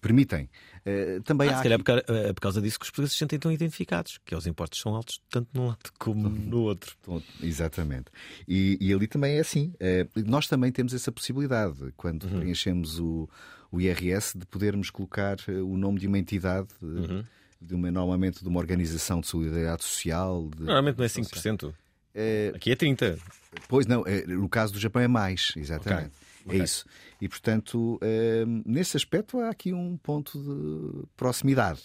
permitem. 0.00 0.48
Eh, 0.84 1.20
também 1.24 1.48
Ah, 1.48 1.52
há 1.54 1.56
se 1.58 1.62
calhar 1.62 1.80
aqui- 1.80 2.12
é 2.12 2.32
por 2.32 2.40
causa 2.40 2.60
disso 2.60 2.78
que 2.78 2.84
os 2.84 2.90
portugueses 2.90 3.12
se 3.12 3.18
sentem 3.20 3.38
tão 3.38 3.52
identificados, 3.52 4.18
que 4.24 4.34
os 4.34 4.46
impostos 4.46 4.80
são 4.80 4.94
altos 4.94 5.20
tanto 5.30 5.48
num 5.54 5.68
lado 5.68 5.78
como 5.98 6.28
no 6.28 6.62
outro. 6.62 6.96
Exatamente. 7.42 8.06
E, 8.48 8.76
e 8.80 8.92
ali 8.92 9.06
também 9.06 9.36
é 9.36 9.40
assim. 9.40 9.72
Eh, 9.78 10.06
nós 10.26 10.46
também 10.48 10.72
temos 10.72 10.92
essa 10.92 11.12
possibilidade, 11.12 11.92
quando 11.96 12.24
Uhum. 12.24 12.40
preenchemos 12.40 12.98
o, 12.98 13.28
o 13.70 13.80
IRS, 13.80 14.36
de 14.36 14.44
podermos 14.46 14.90
colocar 14.90 15.36
eh, 15.48 15.52
o 15.52 15.76
nome 15.76 16.00
de 16.00 16.06
uma 16.08 16.18
entidade, 16.18 16.68
eh, 16.82 16.86
Uhum. 16.86 17.24
de 17.60 17.74
uma, 17.76 17.90
normalmente 17.92 18.42
de 18.42 18.48
uma 18.48 18.58
organização 18.58 19.20
de 19.20 19.28
solidariedade 19.28 19.84
social. 19.84 20.50
de- 20.56 20.64
Normalmente 20.64 20.98
não 20.98 21.04
é 21.04 21.08
5%. 21.08 21.72
Eh, 22.14 22.52
Aqui 22.56 22.72
é 22.72 22.76
30%. 22.76 23.20
Pois 23.68 23.86
não, 23.86 24.02
eh, 24.06 24.26
no 24.26 24.48
caso 24.48 24.72
do 24.72 24.80
Japão 24.80 25.00
é 25.00 25.06
mais, 25.08 25.52
exatamente. 25.56 26.10
Ok. 26.44 26.58
É 26.60 26.64
isso. 26.64 26.84
E 27.22 27.28
portanto, 27.28 28.00
eh, 28.02 28.44
nesse 28.66 28.96
aspecto 28.96 29.38
há 29.38 29.48
aqui 29.48 29.72
um 29.72 29.96
ponto 29.96 30.36
de 30.42 31.06
proximidade. 31.16 31.82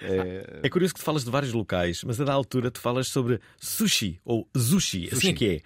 Eh, 0.00 0.60
É 0.62 0.68
curioso 0.70 0.94
que 0.94 1.00
tu 1.00 1.04
falas 1.04 1.22
de 1.22 1.30
vários 1.30 1.52
locais, 1.52 2.02
mas 2.02 2.18
a 2.18 2.24
da 2.24 2.32
altura 2.32 2.70
tu 2.70 2.80
falas 2.80 3.08
sobre 3.08 3.40
sushi 3.60 4.18
ou 4.24 4.48
sushi, 4.56 5.08
assim 5.08 5.16
Sushi. 5.16 5.28
é 5.28 5.32
que 5.34 5.46
é. 5.56 5.60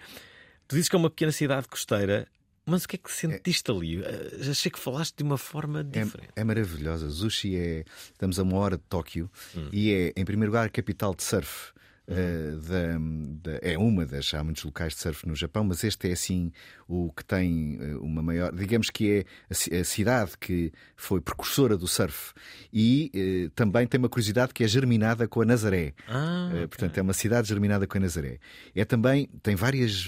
Tu 0.67 0.75
dizes 0.75 0.89
que 0.89 0.95
é 0.97 0.99
uma 0.99 1.09
pequena 1.09 1.31
cidade 1.31 1.65
costeira, 1.69 2.27
mas 2.65 2.83
o 2.83 2.87
que 2.89 2.97
é 2.97 2.99
que 2.99 3.09
sentiste 3.09 3.71
ali? 3.71 4.03
Eh, 4.03 4.49
Achei 4.51 4.69
que 4.69 4.79
falaste 4.79 5.15
de 5.15 5.23
uma 5.23 5.37
forma 5.37 5.81
diferente. 5.81 6.31
É, 6.35 6.41
é 6.41 6.43
maravilhosa. 6.43 7.07
Zushi 7.07 7.55
é. 7.55 7.85
Estamos 8.11 8.37
a 8.37 8.43
uma 8.43 8.57
hora 8.57 8.75
de 8.75 8.83
Tóquio 8.89 9.31
Hum. 9.55 9.69
e 9.71 9.93
é, 9.93 10.13
em 10.17 10.25
primeiro 10.25 10.51
lugar, 10.51 10.65
a 10.65 10.69
capital 10.69 11.15
de 11.15 11.23
surf. 11.23 11.71
Eh, 12.07 12.51
da- 12.67 13.51
da- 13.51 13.59
é 13.61 13.77
uma 13.77 14.05
das. 14.05 14.33
Há 14.33 14.43
muitos 14.43 14.63
locais 14.63 14.93
de 14.93 14.99
surf 14.99 15.27
no 15.27 15.35
Japão, 15.35 15.63
mas 15.63 15.83
este 15.83 16.09
é 16.09 16.13
assim 16.13 16.51
o 16.87 17.11
que 17.11 17.23
tem 17.25 17.77
eh, 17.81 17.95
uma 17.97 18.21
maior. 18.21 18.53
Digamos 18.53 18.89
que 18.89 19.11
é 19.11 19.25
a, 19.49 19.53
ci- 19.53 19.73
a 19.75 19.83
cidade 19.83 20.31
que 20.39 20.71
foi 20.95 21.19
precursora 21.21 21.75
do 21.77 21.87
surf 21.87 22.33
e 22.71 23.11
eh, 23.13 23.49
também 23.55 23.87
tem 23.87 23.97
uma 23.97 24.09
curiosidade 24.09 24.53
que 24.53 24.63
é 24.63 24.67
germinada 24.67 25.27
com 25.27 25.41
a 25.41 25.45
Nazaré. 25.45 25.93
Ah, 26.07 26.51
Eh, 26.53 26.67
portanto, 26.67 26.97
é 26.97 27.01
uma 27.01 27.13
cidade 27.13 27.47
germinada 27.49 27.87
com 27.87 27.97
a 27.97 28.01
Nazaré. 28.01 28.37
É 28.75 28.85
também, 28.85 29.27
tem 29.41 29.55
várias, 29.55 30.07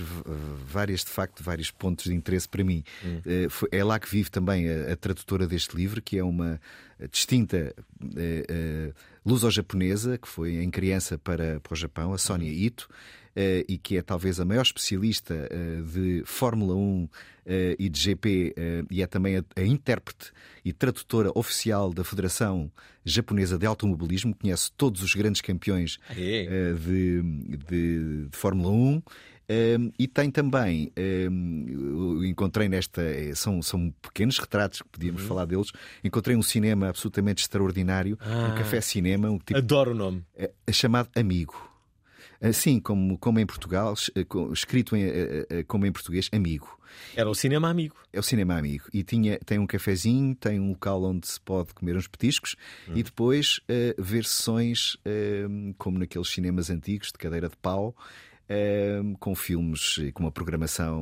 várias, 0.65 1.03
de 1.03 1.09
facto, 1.11 1.43
vários 1.43 1.71
pontos 1.71 2.05
de 2.05 2.13
interesse 2.13 2.47
para 2.47 2.63
mim. 2.63 2.83
Eh, 3.25 3.47
foi- 3.49 3.69
é 3.71 3.83
lá 3.83 3.99
que 3.99 4.09
vive 4.09 4.29
também 4.29 4.69
a, 4.69 4.93
a 4.93 4.95
tradutora 4.95 5.47
deste 5.47 5.75
livro, 5.75 6.01
que 6.01 6.17
é 6.17 6.23
uma 6.23 6.59
distinta 7.11 7.73
eh, 8.15 8.93
luso-japonesa, 9.25 10.17
que 10.17 10.27
foi 10.27 10.55
em 10.63 10.69
criança 10.69 11.17
para, 11.17 11.59
para 11.59 11.73
o 11.73 11.75
Japão, 11.75 12.13
a 12.13 12.17
Sónia 12.17 12.49
Ito. 12.51 12.89
eh, 13.35 13.63
e 13.69 13.77
que 13.77 13.97
é 13.97 14.01
talvez 14.01 14.39
a 14.39 14.45
maior 14.45 14.63
especialista 14.63 15.47
de 15.93 16.23
Fórmula 16.25 16.73
1 16.75 17.09
eh, 17.45 17.75
e 17.77 17.87
de 17.89 17.99
GP, 17.99 18.55
e 18.89 19.01
é 19.01 19.07
também 19.07 19.37
a, 19.37 19.43
a 19.55 19.61
intérprete 19.63 20.31
e 20.65 20.73
tradutora 20.73 21.31
oficial 21.35 21.93
da 21.93 22.03
Federação 22.03 22.71
Japonesa 23.05 23.57
de 23.57 23.65
Automobilismo, 23.65 24.35
conhece 24.35 24.71
todos 24.75 25.01
os 25.03 25.13
grandes 25.13 25.39
campeões 25.41 25.99
de, 26.83 27.21
de- 27.69 28.25
de 28.25 28.37
Fórmula 28.37 28.71
1. 28.71 29.01
Um, 29.49 29.91
e 29.97 30.07
tem 30.07 30.29
também, 30.29 30.91
um, 31.31 32.21
encontrei 32.25 32.67
nesta, 32.67 33.01
eh, 33.01 33.33
são, 33.33 33.61
são 33.61 33.93
pequenos 34.01 34.37
retratos 34.39 34.81
que 34.81 34.89
podíamos 34.89 35.21
falar 35.21 35.45
deles. 35.45 35.71
Encontrei 36.03 36.35
um 36.35 36.41
cinema 36.41 36.89
absolutamente 36.89 37.43
extraordinário, 37.43 38.17
Ah. 38.21 38.51
um 38.51 38.57
café 38.57 38.81
cinema, 38.81 39.29
um 39.29 39.37
tipo, 39.37 39.57
Adoro 39.57 39.91
o 39.91 39.95
nome. 39.95 40.23
é, 40.35 40.51
é 40.65 40.71
chamado 40.73 41.09
Amigo. 41.15 41.55
Assim 42.41 42.79
como, 42.79 43.17
como 43.17 43.39
em 43.39 43.45
Portugal, 43.45 43.93
eh, 44.15 44.25
escrito 44.53 44.95
em, 44.95 45.03
eh, 45.05 45.63
como 45.67 45.85
em 45.85 45.91
português, 45.91 46.29
Amigo. 46.33 46.77
Era 47.15 47.29
o 47.29 47.35
cinema 47.35 47.69
amigo. 47.69 47.95
É 48.13 48.19
o 48.19 48.23
cinema 48.23 48.57
amigo. 48.57 48.85
E 48.93 49.03
tinha, 49.03 49.37
tem 49.45 49.59
um 49.59 49.67
cafezinho, 49.67 50.33
tem 50.35 50.59
um 50.59 50.69
local 50.69 51.03
onde 51.03 51.27
se 51.27 51.39
pode 51.39 51.73
comer 51.73 51.95
uns 51.97 52.07
petiscos 52.07 52.55
e 52.95 53.03
depois 53.03 53.59
eh, 53.67 53.93
ver 53.99 54.23
sessões 54.25 54.97
eh, 55.05 55.45
como 55.77 55.99
naqueles 55.99 56.29
cinemas 56.29 56.69
antigos 56.69 57.07
de 57.11 57.17
cadeira 57.17 57.49
de 57.49 57.57
pau. 57.57 57.95
Com 59.19 59.35
filmes 59.35 59.97
e 59.99 60.11
com 60.11 60.23
uma 60.23 60.31
programação 60.31 61.01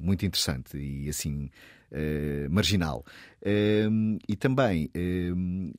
muito 0.00 0.24
interessante 0.24 0.78
e 0.78 1.08
assim 1.08 1.50
eh, 1.90 2.48
marginal. 2.50 3.04
E 4.28 4.34
também 4.36 4.90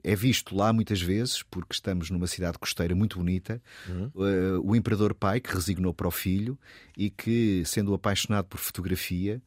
é 0.04 0.16
visto 0.16 0.56
lá 0.56 0.72
muitas 0.72 1.02
vezes, 1.02 1.44
porque 1.44 1.74
estamos 1.74 2.10
numa 2.10 2.28
cidade 2.28 2.58
costeira 2.58 2.96
muito 2.96 3.18
bonita, 3.18 3.62
eh, 3.90 4.58
o 4.64 4.76
imperador 4.76 5.14
pai 5.14 5.40
que 5.42 5.54
resignou 5.54 5.94
para 5.94 6.08
o 6.08 6.12
filho 6.12 6.58
e 6.98 7.10
que, 7.10 7.64
sendo 7.66 7.94
apaixonado 7.94 8.46
por 8.46 8.58
fotografia, 8.58 9.42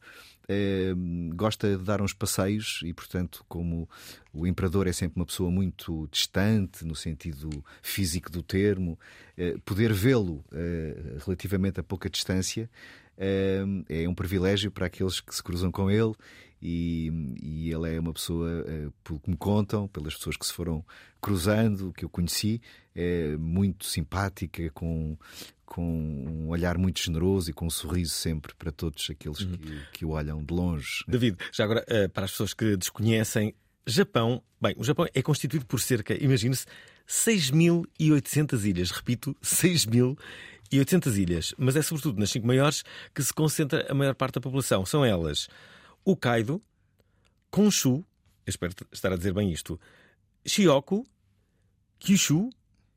gosta 1.35 1.77
de 1.77 1.83
dar 1.83 2.01
uns 2.01 2.13
passeios 2.13 2.81
e, 2.83 2.93
portanto, 2.93 3.43
como 3.47 3.89
o 4.33 4.47
imperador 4.47 4.87
é 4.87 4.93
sempre 4.93 5.19
uma 5.19 5.25
pessoa 5.25 5.51
muito 5.51 6.07
distante, 6.11 6.85
no 6.85 6.95
sentido 6.95 7.63
físico 7.81 8.31
do 8.31 8.41
termo, 8.41 8.99
eh, 9.37 9.55
poder 9.65 9.93
vê-lo 9.93 10.43
eh, 10.51 11.17
relativamente 11.25 11.79
a 11.79 11.83
pouca 11.83 12.09
distância 12.09 12.69
é 13.87 14.09
um 14.09 14.15
privilégio 14.15 14.71
para 14.71 14.87
aqueles 14.87 15.19
que 15.19 15.33
se 15.35 15.43
cruzam 15.43 15.71
com 15.71 15.91
ele. 15.91 16.13
E, 16.61 17.11
e 17.41 17.71
ele 17.71 17.95
é 17.95 17.99
uma 17.99 18.13
pessoa, 18.13 18.63
eh, 18.67 18.89
pelo 19.03 19.19
que 19.19 19.29
me 19.29 19.37
contam, 19.37 19.87
pelas 19.87 20.15
pessoas 20.15 20.37
que 20.37 20.45
se 20.45 20.53
foram 20.53 20.85
cruzando, 21.19 21.91
que 21.93 22.05
eu 22.05 22.09
conheci, 22.09 22.61
é 22.95 23.35
muito 23.37 23.85
simpática, 23.85 24.69
com, 24.71 25.17
com 25.65 25.83
um 25.83 26.49
olhar 26.49 26.77
muito 26.77 27.01
generoso 27.01 27.49
e 27.49 27.53
com 27.53 27.65
um 27.65 27.69
sorriso 27.69 28.13
sempre 28.13 28.53
para 28.53 28.71
todos 28.71 29.09
aqueles 29.09 29.43
que, 29.43 29.81
que 29.93 30.05
o 30.05 30.09
olham 30.09 30.43
de 30.43 30.53
longe. 30.53 31.03
David, 31.07 31.37
já 31.51 31.63
agora, 31.63 31.83
eh, 31.87 32.07
para 32.07 32.25
as 32.25 32.31
pessoas 32.31 32.53
que 32.53 32.77
desconhecem, 32.77 33.55
Japão, 33.87 34.43
bem, 34.61 34.75
o 34.77 34.83
Japão 34.83 35.07
é 35.13 35.21
constituído 35.23 35.65
por 35.65 35.79
cerca, 35.79 36.13
imagine-se, 36.23 36.65
6.800 37.07 38.63
ilhas. 38.65 38.91
Repito, 38.91 39.35
6.800 39.43 41.17
ilhas. 41.17 41.53
Mas 41.57 41.75
é 41.75 41.81
sobretudo 41.81 42.19
nas 42.19 42.29
cinco 42.31 42.47
maiores 42.47 42.83
que 43.13 43.21
se 43.21 43.33
concentra 43.33 43.85
a 43.89 43.93
maior 43.93 44.15
parte 44.15 44.35
da 44.35 44.41
população. 44.41 44.85
São 44.85 45.03
elas 45.03 45.47
Honshu, 47.55 47.89
eu 48.45 48.49
espero 48.49 48.73
estar 48.91 49.11
a 49.11 49.17
dizer 49.17 49.33
bem 49.33 49.51
isto, 49.51 49.79
Shikoku, 50.45 51.05
Kyushu 51.99 52.49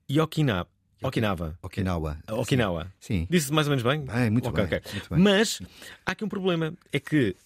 e 0.08 0.20
Okinawa. 0.20 0.68
Okinawa. 1.02 1.58
Okinawa. 1.60 2.18
Okinawa. 2.28 2.92
Sim. 2.98 3.26
Disse 3.28 3.52
mais 3.52 3.66
ou 3.66 3.72
menos 3.72 3.82
bem? 3.82 4.04
Bem, 4.06 4.30
muito 4.30 4.48
Ok, 4.48 4.64
bem, 4.64 4.78
ok. 4.78 4.92
muito 4.92 5.10
bem. 5.10 5.18
Mas 5.18 5.60
há 6.06 6.12
aqui 6.12 6.24
um 6.24 6.28
problema: 6.28 6.72
é 6.92 6.98
que 6.98 7.36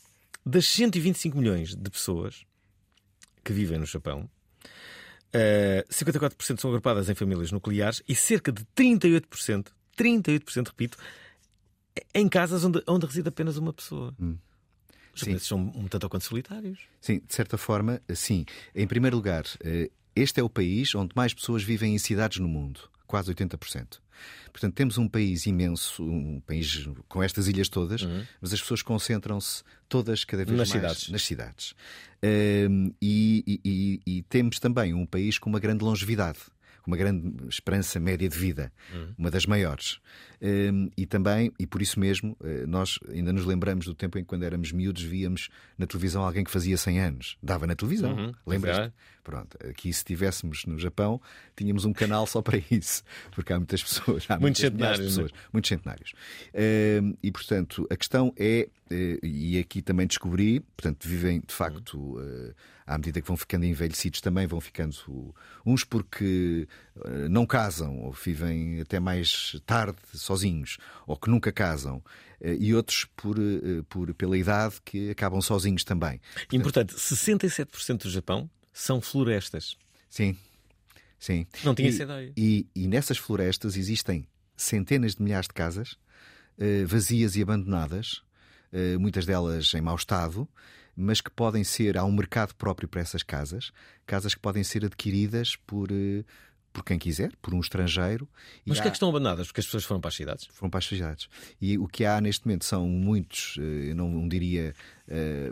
das 0.47 0.67
125 0.69 1.37
milhões 1.37 1.75
de 1.75 1.91
pessoas 1.91 2.45
que 3.43 3.53
vivem 3.53 3.79
no 3.79 3.87
Japão, 3.87 4.31
eh, 5.33 5.85
54% 5.91 6.61
são 6.61 6.71
agrupadas 6.71 7.09
em 7.09 7.15
famílias 7.15 7.51
nucleares 7.51 8.03
e 8.09 8.15
cerca 8.15 8.53
de 8.53 8.65
38%, 8.77 9.73
38%, 9.97 10.69
repito, 10.69 10.97
em 12.15 12.29
casas 12.29 12.65
onde, 12.65 12.81
onde 12.87 13.07
reside 13.07 13.29
apenas 13.29 13.57
uma 13.57 13.73
pessoa. 13.73 14.15
Os 15.19 15.27
japoneses 15.27 15.47
são 15.49 15.59
um 15.75 15.87
tanto 15.89 16.05
ou 16.05 16.11
quanto 16.11 16.25
solitários. 16.25 16.79
Sim, 17.01 17.21
de 17.27 17.35
certa 17.35 17.57
forma, 17.59 18.01
sim. 18.15 18.45
Em 18.75 18.87
primeiro 18.87 19.17
lugar, 19.17 19.45
eh, 19.63 19.91
este 20.17 20.41
é 20.41 20.43
o 20.43 20.49
país 20.51 20.95
onde 20.95 21.13
mais 21.15 21.33
pessoas 21.35 21.63
vivem 21.63 21.95
em 21.95 21.99
cidades 21.99 22.39
no 22.39 22.49
mundo, 22.49 22.81
quase 23.07 23.31
80%. 23.33 24.01
Portanto, 24.53 24.75
temos 24.75 24.99
um 24.99 25.07
país 25.09 25.47
imenso, 25.47 26.03
um 26.03 26.41
país 26.41 26.89
com 27.09 27.23
estas 27.23 27.47
ilhas 27.47 27.69
todas, 27.69 28.03
mas 28.41 28.53
as 28.53 28.61
pessoas 28.61 28.83
concentram-se 28.83 29.63
todas 29.89 30.25
cada 30.25 30.45
vez 30.45 30.51
Uhum. 30.51 30.57
Nas 30.59 30.69
mais 30.71 30.81
cidades. 30.83 31.09
nas 31.11 31.23
cidades. 31.23 31.75
Ehm, 32.21 32.91
e, 33.01 33.45
e- 33.47 33.61
e- 33.65 34.19
e 34.19 34.23
temos 34.23 34.59
também 34.59 34.93
um 34.95 35.07
país 35.07 35.39
com 35.39 35.49
uma 35.49 35.61
grande 35.61 35.85
longevidade. 35.85 36.41
Uma 36.89 36.97
grande 36.97 37.35
esperança 37.51 38.01
média 38.01 38.27
de 38.27 38.39
vida, 38.39 38.73
Uhum. 38.95 39.13
uma 39.19 39.31
das 39.31 39.45
maiores. 39.45 39.99
Ehm, 40.41 40.89
e 40.97 41.05
também, 41.05 41.53
e 41.59 41.67
por 41.67 41.83
isso 41.83 42.01
mesmo, 42.01 42.35
eh, 42.43 42.65
nós 42.67 42.99
ainda 43.13 43.31
nos 43.31 43.45
lembramos 43.45 43.85
do 43.85 43.95
tempo 43.95 44.17
em 44.19 44.23
que, 44.23 44.27
quando 44.27 44.43
éramos 44.45 44.73
miúdos, 44.73 45.03
víamos 45.03 45.51
na 45.77 45.87
televisão 45.87 46.25
alguém 46.25 46.43
que 46.45 46.51
fazia 46.51 46.79
100 46.79 46.99
anos. 47.01 47.37
Dava 47.43 47.67
na 47.67 47.77
televisão. 47.77 48.15
Uhum, 48.17 48.33
Lembras-te? 48.47 48.91
Pronto, 49.29 49.59
aqui 49.63 49.93
se 49.93 49.99
estivéssemos 49.99 50.65
no 50.65 50.79
Japão, 50.79 51.21
tínhamos 51.55 51.85
um 51.85 51.93
canal 51.93 52.27
só 52.27 52.41
para 52.41 52.57
isso, 52.71 53.03
porque 53.33 53.53
há 53.53 53.59
muitas 53.59 53.83
pessoas, 53.83 54.25
há 54.27 54.41
Muitos 54.41 54.41
muitas 54.41 54.61
centenários, 54.61 55.07
pessoas, 55.07 55.31
muitos 55.53 55.69
centenários. 55.69 56.15
Ehm, 56.55 57.13
e 57.23 57.31
portanto, 57.31 57.87
a 57.91 57.97
questão 57.97 58.33
é, 58.39 58.71
eh, 58.91 59.19
e 59.23 59.59
aqui 59.59 59.83
também 59.83 60.07
descobri, 60.07 60.61
portanto, 60.61 61.07
vivem 61.07 61.43
de 61.47 61.53
facto, 61.53 62.19
eh, 62.19 62.55
à 62.87 62.97
medida 62.97 63.21
que 63.21 63.29
vão 63.29 63.37
ficando 63.37 63.67
envelhecidos, 63.67 64.23
também 64.23 64.47
vão 64.47 64.63
ficando 64.63 65.35
uns 65.67 65.85
porque 65.85 66.67
eh, 67.05 67.29
não 67.29 67.45
casam, 67.45 67.99
ou 67.99 68.13
vivem 68.13 68.81
até 68.81 68.99
mais 68.99 69.61
tarde 69.67 69.99
sozinhos, 70.15 70.79
ou 71.07 71.19
que 71.19 71.29
nunca 71.29 71.53
casam, 71.53 72.03
e 72.41 72.73
outros 72.73 73.05
por, 73.17 73.37
por, 73.91 74.15
pela 74.15 74.39
idade 74.39 74.77
que 74.85 75.11
acabam 75.11 75.43
sozinhos 75.43 75.85
também. 75.85 76.19
Importante, 76.53 76.95
67% 76.95 78.05
do 78.05 78.11
Japão 78.11 78.49
são 78.73 79.01
florestas. 79.01 79.77
Sim, 80.09 80.37
sim. 81.19 81.47
Não 81.65 81.75
tinha 81.75 81.89
e, 81.89 81.93
essa 81.93 82.03
ideia. 82.03 82.33
E, 82.37 82.67
e 82.75 82.89
nessas 82.89 83.19
florestas 83.19 83.77
existem 83.77 84.27
centenas 84.57 85.15
de 85.15 85.23
milhares 85.23 85.47
de 85.47 85.55
casas 85.55 85.97
eh, 86.59 86.85
vazias 86.85 87.37
e 87.37 87.43
abandonadas, 87.43 88.23
eh, 88.73 88.99
muitas 88.99 89.25
delas 89.25 89.73
em 89.75 89.81
mau 89.81 89.95
estado, 89.95 90.49
mas 90.97 91.21
que 91.21 91.31
podem 91.31 91.63
ser, 91.63 91.97
há 91.97 92.05
um 92.05 92.11
mercado 92.11 92.53
próprio 92.57 92.89
para 92.89 93.01
essas 93.01 93.23
casas, 93.23 93.71
casas 94.05 94.35
que 94.35 94.41
podem 94.41 94.65
ser 94.65 94.85
adquiridas 94.85 95.55
por, 95.55 95.91
eh, 95.93 96.25
por 96.79 96.85
quem 96.85 96.99
quiser, 96.99 97.33
por 97.43 97.53
um 97.55 97.61
estrangeiro. 97.61 98.29
Mas 98.65 98.77
porquê 98.79 98.89
é 98.89 98.89
há- 98.89 98.91
que 98.93 98.97
estão 98.97 99.09
abandonadas? 99.09 99.47
Porque 99.49 99.61
as 99.61 99.67
pessoas 99.67 99.85
foram 99.85 100.01
para 100.01 100.09
as 100.09 100.15
cidades? 100.15 100.47
foram 100.53 100.71
para 100.71 100.79
as 100.79 100.87
cidades. 100.87 101.29
E 101.61 101.77
o 101.79 101.87
que 101.89 102.05
há 102.05 102.21
neste 102.21 102.47
momento 102.47 102.65
são 102.65 102.87
muitos, 102.89 103.57
eh, 103.59 103.91
eu 103.91 103.97
não 103.97 104.29
diria 104.29 104.75
eh, 105.09 105.51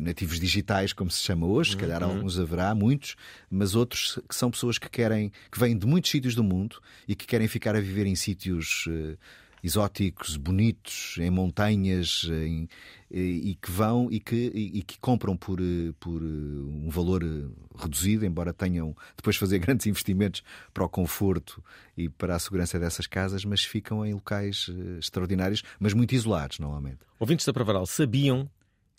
nativos 0.00 0.38
digitais, 0.38 0.92
como 0.92 1.10
se 1.10 1.20
chama 1.22 1.46
hoje, 1.46 1.72
se 1.72 1.76
calhar 1.76 2.02
alguns 2.02 2.38
haverá, 2.38 2.74
muitos, 2.74 3.16
mas 3.50 3.74
outros 3.74 4.18
que 4.28 4.34
são 4.34 4.50
pessoas 4.50 4.78
que 4.78 4.88
querem, 4.88 5.30
que 5.50 5.58
vêm 5.58 5.76
de 5.76 5.86
muitos 5.86 6.10
sítios 6.10 6.34
do 6.34 6.44
mundo 6.44 6.80
e 7.08 7.14
que 7.16 7.26
querem 7.26 7.48
ficar 7.48 7.74
a 7.76 7.80
viver 7.80 8.06
em 8.06 8.14
sítios 8.14 8.84
eh, 8.88 9.16
exóticos, 9.62 10.36
bonitos, 10.36 11.16
em 11.18 11.30
montanhas, 11.30 12.24
em- 12.30 12.68
e 13.10 13.56
que 13.60 13.70
vão 13.70 14.08
e 14.10 14.18
que, 14.18 14.34
e, 14.54 14.82
que 14.82 14.98
compram 14.98 15.36
por, 15.36 15.58
por 16.00 16.22
um 16.22 16.88
valor 16.88 17.22
eh, 17.22 17.46
reduzido, 17.76 18.24
embora 18.24 18.52
tenham 18.52 18.96
depois 19.16 19.36
fazer 19.36 19.58
grandes 19.58 19.86
investimentos 19.86 20.42
para 20.72 20.84
o 20.84 20.88
conforto 20.88 21.62
e 21.96 22.08
para 22.08 22.34
a 22.34 22.38
segurança 22.38 22.78
dessas 22.78 23.06
casas, 23.06 23.44
mas 23.44 23.62
ficam 23.62 24.04
em 24.04 24.14
locais 24.14 24.66
eh, 24.70 24.98
extraordinários, 24.98 25.62
mas 25.78 25.92
muito 25.92 26.14
isolados, 26.14 26.58
normalmente. 26.58 27.00
Ouvintes 27.20 27.44
da 27.44 27.52
Pravaral 27.52 27.84
sabiam 27.86 28.50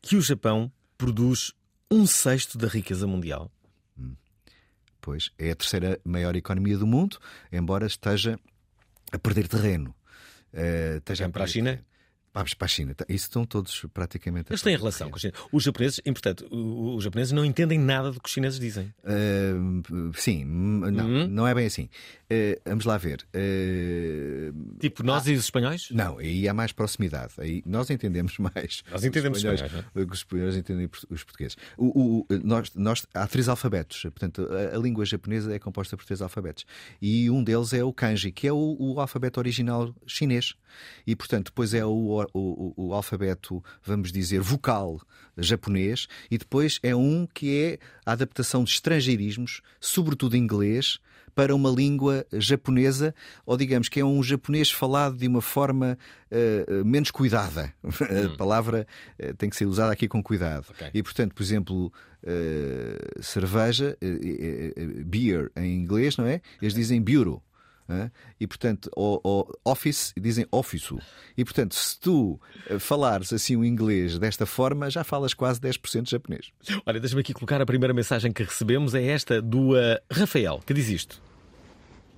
que 0.02 0.16
o 0.16 0.22
Japão 0.22 0.72
produz 0.98 1.54
um 1.90 2.06
sexto 2.06 2.58
da 2.58 2.68
riqueza 2.68 3.08
mundial? 3.08 3.52
Pois 5.02 5.32
é 5.38 5.52
a 5.52 5.56
terceira 5.56 6.00
maior 6.06 6.36
economia 6.36 6.78
do 6.78 6.88
mundo, 6.88 7.18
embora 7.52 7.86
esteja 7.86 8.40
a 9.12 9.20
perder 9.20 9.48
terreno. 9.50 9.94
Eh, 10.54 10.96
esteja 10.98 11.26
Vem 11.26 11.32
para 11.32 11.44
a 11.44 11.48
perder 11.48 11.54
China? 11.54 11.72
terreno. 11.72 11.93
Vamos 12.34 12.54
para 12.56 12.66
a 12.66 12.68
China. 12.68 12.96
Isso 13.08 13.26
estão 13.26 13.46
todos 13.46 13.86
praticamente. 13.94 14.52
Eles 14.52 14.62
têm 14.64 14.76
relação 14.76 15.10
com 15.10 15.18
a 15.18 15.20
China. 15.20 15.34
Os 15.52 15.64
japoneses, 15.64 16.00
e, 16.04 16.12
portanto, 16.12 16.48
o- 16.52 16.96
os 16.96 17.04
japoneses 17.04 17.32
não 17.32 17.46
entendem 17.46 17.78
nada 17.78 18.12
do 18.12 18.20
que 18.20 18.28
os 18.28 18.34
chineses 18.34 18.60
dizem. 18.60 18.92
Uh, 19.04 20.12
sim, 20.16 20.44
não, 20.44 21.06
Uhum. 21.06 21.28
não 21.28 21.48
é 21.48 21.54
bem 21.54 21.68
assim. 21.68 21.90
Uh, 22.32 22.60
vamos 22.66 22.86
lá 22.86 22.98
ver. 22.98 23.24
Uh, 23.34 24.78
Tipo, 24.80 25.04
nós 25.04 25.28
e 25.28 25.34
os 25.34 25.44
espanhóis? 25.44 25.90
não, 25.92 26.18
aí 26.18 26.48
há 26.48 26.54
mais 26.54 26.72
proximidade. 26.72 27.34
Aí 27.38 27.62
nós 27.66 27.90
entendemos 27.90 28.38
mais. 28.40 28.84
Nós 28.92 29.04
entendemos 29.04 29.38
os 29.38 29.44
espanhóis, 29.44 29.62
espanhóis, 29.62 29.86
do 29.94 30.08
que 30.08 30.14
os 30.14 30.20
espanhóis 30.20 30.56
entendem 30.58 30.90
os 31.10 31.24
portugueses. 31.24 31.58
O, 31.78 32.22
o- 32.22 32.28
nós, 32.44 32.72
nós- 32.76 33.06
há 33.14 33.28
três 33.28 33.48
alfabetos. 33.48 34.02
Portanto, 34.04 34.48
a, 34.52 34.76
a 34.76 34.80
língua 34.80 35.06
japonesa 35.06 35.54
é 35.54 35.60
composta 35.60 35.96
por 35.96 36.06
três 36.06 36.22
alfabetos. 36.22 36.66
E 37.02 37.30
um 37.30 37.44
deles 37.44 37.74
é 37.74 37.84
o 37.84 37.94
kanji, 37.94 38.32
que 38.32 38.48
é 38.48 38.52
o, 38.54 38.76
o 38.80 39.00
alfabeto 39.00 39.40
original 39.40 39.94
chinês. 40.08 40.56
E, 41.06 41.16
portanto, 41.16 41.46
depois 41.48 41.74
é 41.74 41.86
o, 41.86 42.23
o- 42.34 42.74
o- 42.78 42.88
o 42.90 42.94
alfabeto, 42.94 43.64
vamos 43.84 44.12
dizer, 44.12 44.40
vocal 44.42 45.02
japonês. 45.38 46.08
E 46.30 46.38
depois 46.38 46.80
é 46.84 46.96
um 46.96 47.28
que 47.34 47.58
é 47.60 47.80
a 48.06 48.12
adaptação 48.12 48.64
de 48.64 48.72
estrangeirismos, 48.72 49.62
sobretudo 49.80 50.38
inglês, 50.38 51.00
para 51.36 51.56
uma 51.56 51.72
língua 51.72 52.24
japonesa, 52.32 53.16
ou 53.44 53.58
digamos 53.58 53.90
que 53.90 54.00
é 54.00 54.06
um 54.06 54.22
japonês 54.22 54.70
falado 54.70 55.18
de 55.18 55.28
uma 55.28 55.42
forma 55.42 55.98
eh, 56.30 56.84
menos 56.86 57.10
cuidada. 57.10 57.74
A 58.34 58.38
palavra 58.38 58.86
eh, 59.18 59.34
tem 59.34 59.50
que 59.50 59.56
ser 59.56 59.66
usada 59.66 59.92
aqui 59.92 60.08
com 60.08 60.22
cuidado. 60.22 60.68
Ok. 60.70 60.92
E, 60.94 61.02
portanto, 61.02 61.34
por 61.34 61.42
exemplo, 61.42 61.92
eh, 62.24 62.98
cerveja, 63.20 63.98
beer 65.06 65.52
em 65.56 65.74
inglês, 65.76 66.18
não 66.18 66.26
é? 66.28 66.40
Eles 66.62 66.74
dizem 66.76 67.02
bureau. 67.02 67.42
Hã? 67.90 68.12
E 68.40 68.48
portanto, 68.48 68.90
o, 68.96 69.20
o 69.24 69.46
office 69.66 70.14
dizem 70.20 70.46
office. 70.52 70.94
E 71.38 71.44
portanto, 71.44 71.76
se 71.76 72.00
tu 72.00 72.40
eh, 72.70 72.80
falares 72.80 73.32
assim 73.34 73.56
o 73.56 73.64
inglês 73.66 74.18
desta 74.20 74.46
forma, 74.46 74.90
já 74.90 75.04
falas 75.04 75.34
quase 75.34 75.60
10% 75.60 76.10
japonês. 76.10 76.52
Olha, 76.86 77.00
deixa-me 77.00 77.22
aqui 77.22 77.34
colocar 77.34 77.62
a 77.62 77.66
primeira 77.66 77.94
mensagem 77.94 78.32
que 78.32 78.44
recebemos. 78.44 78.94
É 78.94 79.04
esta 79.04 79.42
do 79.42 79.72
uh, 79.72 80.00
Rafael, 80.12 80.62
que 80.66 80.74
diz 80.74 80.90
isto. 80.90 81.22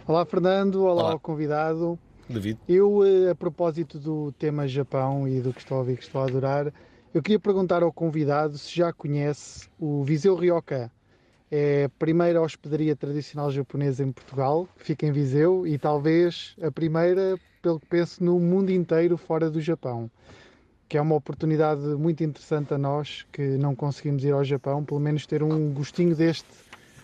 Olá 0.08 0.26
Fernando, 0.26 0.84
olá, 0.84 1.04
Olá. 1.04 1.12
ao 1.14 1.20
convidado. 1.20 1.98
David. 2.30 2.60
Eu, 2.68 3.04
eh, 3.04 3.30
a 3.30 3.36
propósito 3.36 4.00
do 4.00 4.32
tema 4.34 4.68
Japão 4.68 5.28
e 5.28 5.42
do 5.42 5.54
que 5.54 5.60
estou 5.60 5.78
a 5.78 5.80
ouvir 5.82 5.98
que 5.98 6.04
estou 6.04 6.22
a 6.22 6.26
adorar, 6.26 6.74
eu 7.14 7.22
queria 7.22 7.40
perguntar 7.40 7.84
ao 7.84 7.94
convidado 7.94 8.58
se 8.58 8.76
já 8.76 8.92
conhece 8.92 9.70
o 9.80 10.04
Viseu 10.04 10.36
Ryokan. 10.36 10.90
É 11.52 11.86
a 11.86 11.90
primeira 11.90 12.42
hospedaria 12.42 12.96
tradicional 12.96 13.52
japonesa 13.52 14.04
em 14.04 14.12
Portugal, 14.12 14.68
que 14.78 14.84
fica 14.84 15.06
em 15.06 15.12
Viseu, 15.12 15.66
e 15.68 15.78
talvez 15.78 16.56
a 16.62 16.72
primeira, 16.72 17.38
pelo 17.62 17.80
que 17.80 17.86
penso, 17.88 18.24
no 18.24 18.40
mundo 18.40 18.72
inteiro 18.72 19.16
fora 19.18 19.50
do 19.50 19.62
Japão. 19.62 20.10
Que 20.90 20.98
é 20.98 21.02
uma 21.02 21.16
oportunidade 21.16 21.82
muito 21.82 22.24
interessante 22.24 22.74
a 22.74 22.78
nós 22.78 23.26
que 23.32 23.42
não 23.58 23.76
conseguimos 23.76 24.24
ir 24.24 24.32
ao 24.32 24.44
Japão, 24.44 24.84
pelo 24.84 25.00
menos 25.00 25.26
ter 25.26 25.42
um 25.44 25.72
gostinho 25.74 26.16
deste, 26.16 26.48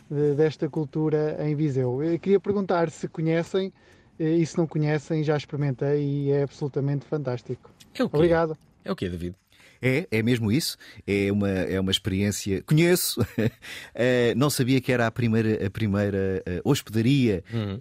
de- 0.10 0.36
desta 0.36 0.70
cultura 0.70 1.38
em 1.48 1.56
Viseu. 1.56 2.04
Eu 2.04 2.20
queria 2.20 2.40
perguntar 2.40 2.90
se 2.92 3.08
conhecem 3.08 3.72
eh, 4.20 4.38
e 4.38 4.46
se 4.46 4.58
não 4.58 4.68
conhecem, 4.68 5.24
já 5.24 5.36
experimentei 5.38 6.04
e 6.04 6.32
é 6.32 6.44
absolutamente 6.44 7.06
fantástico. 7.06 7.70
É 7.98 8.04
o 8.04 8.10
quê? 8.10 8.16
Obrigado. 8.18 8.58
É 8.84 8.92
o 8.92 8.96
quê, 8.96 9.10
David? 9.10 9.36
É, 9.82 10.08
é 10.12 10.22
mesmo 10.22 10.52
isso. 10.52 10.78
É 11.08 11.32
uma, 11.32 11.50
é 11.50 11.80
uma 11.80 11.92
experiência. 11.92 12.62
Conheço. 12.64 13.22
Eh, 13.94 14.34
não 14.36 14.50
sabia 14.50 14.80
que 14.80 14.92
era 14.92 15.08
a 15.08 15.12
primeira, 15.12 15.66
a 15.66 15.70
primeira 15.70 16.42
eh, 16.46 16.62
hospedaria 16.64 17.44
Uhum. 17.54 17.78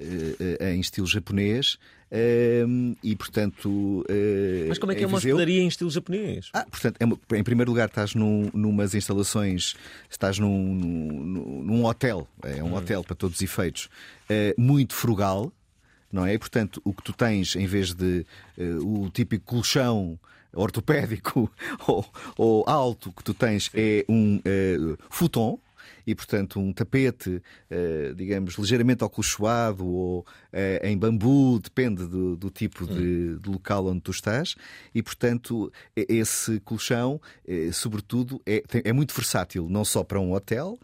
em 0.75 0.81
estilo 0.81 1.07
japonês. 1.07 1.79
eh, 2.11 2.65
e 3.05 3.15
portanto. 3.15 4.05
eh, 4.09 4.67
Mas 4.69 4.79
como 4.79 4.93
é 4.93 4.95
que 4.97 5.05
é 5.05 5.07
uma 5.07 5.19
Viseu- 5.19 5.37
hospedaria 5.37 5.63
em 5.63 5.69
estilo 5.69 5.91
japonês? 5.91 6.49
Ah, 6.53 6.67
portanto, 6.69 6.97
é 7.01 7.05
uma- 7.05 7.19
em 7.35 7.43
primeiro 7.45 7.71
lugar, 7.71 7.87
estás 7.89 8.15
num, 8.15 8.51
numas 8.53 8.95
instalações, 8.95 9.75
estás 10.11 10.39
num, 10.39 10.75
num, 10.75 11.63
num 11.63 11.85
hotel, 11.85 12.27
é 12.43 12.63
um 12.65 12.75
hotel 12.75 13.05
para 13.05 13.15
todos 13.15 13.37
os 13.37 13.43
efeitos, 13.43 13.89
eh, 14.29 14.55
muito 14.59 14.95
frugal, 14.95 15.53
não 16.13 16.27
é? 16.27 16.35
E, 16.35 16.39
portanto, 16.39 16.81
o 16.85 16.93
que 16.93 17.03
tu 17.05 17.13
tens, 17.13 17.55
em 17.55 17.67
vez 17.67 17.95
de 17.95 18.27
eh, 18.59 18.75
o 18.81 19.09
típico 19.11 19.45
colchão 19.45 20.19
ortopédico 20.55 21.51
ou, 21.87 22.05
ou 22.37 22.65
alto 22.67 23.13
que 23.13 23.23
tu 23.23 23.35
tens, 23.35 23.71
é 23.75 24.05
um 24.09 24.41
eh, 24.45 24.77
futon. 25.09 25.59
E, 26.11 26.14
portanto, 26.16 26.59
um 26.59 26.73
tapete, 26.73 27.40
eh, 27.70 28.12
digamos, 28.16 28.55
ligeiramente 28.55 29.05
acolchoado 29.05 29.87
ou 29.87 30.27
eh, 30.53 30.81
em 30.83 30.99
bambu, 30.99 31.61
depende 31.61 32.05
do, 32.05 32.37
do 32.37 32.51
tipo 32.51 32.85
de, 32.85 33.38
de 33.38 33.49
local 33.49 33.87
onde 33.87 34.01
tu 34.01 34.11
estás. 34.11 34.57
E, 34.92 35.05
portanto, 35.05 35.73
esse 35.94 36.59
colchão, 36.61 37.20
eh, 37.46 37.70
sobretudo, 37.73 38.42
é, 38.44 38.61
é 38.83 38.92
muito 38.92 39.14
versátil, 39.14 39.68
não 39.70 39.85
só 39.85 40.03
para 40.03 40.18
um 40.18 40.33
hotel, 40.33 40.81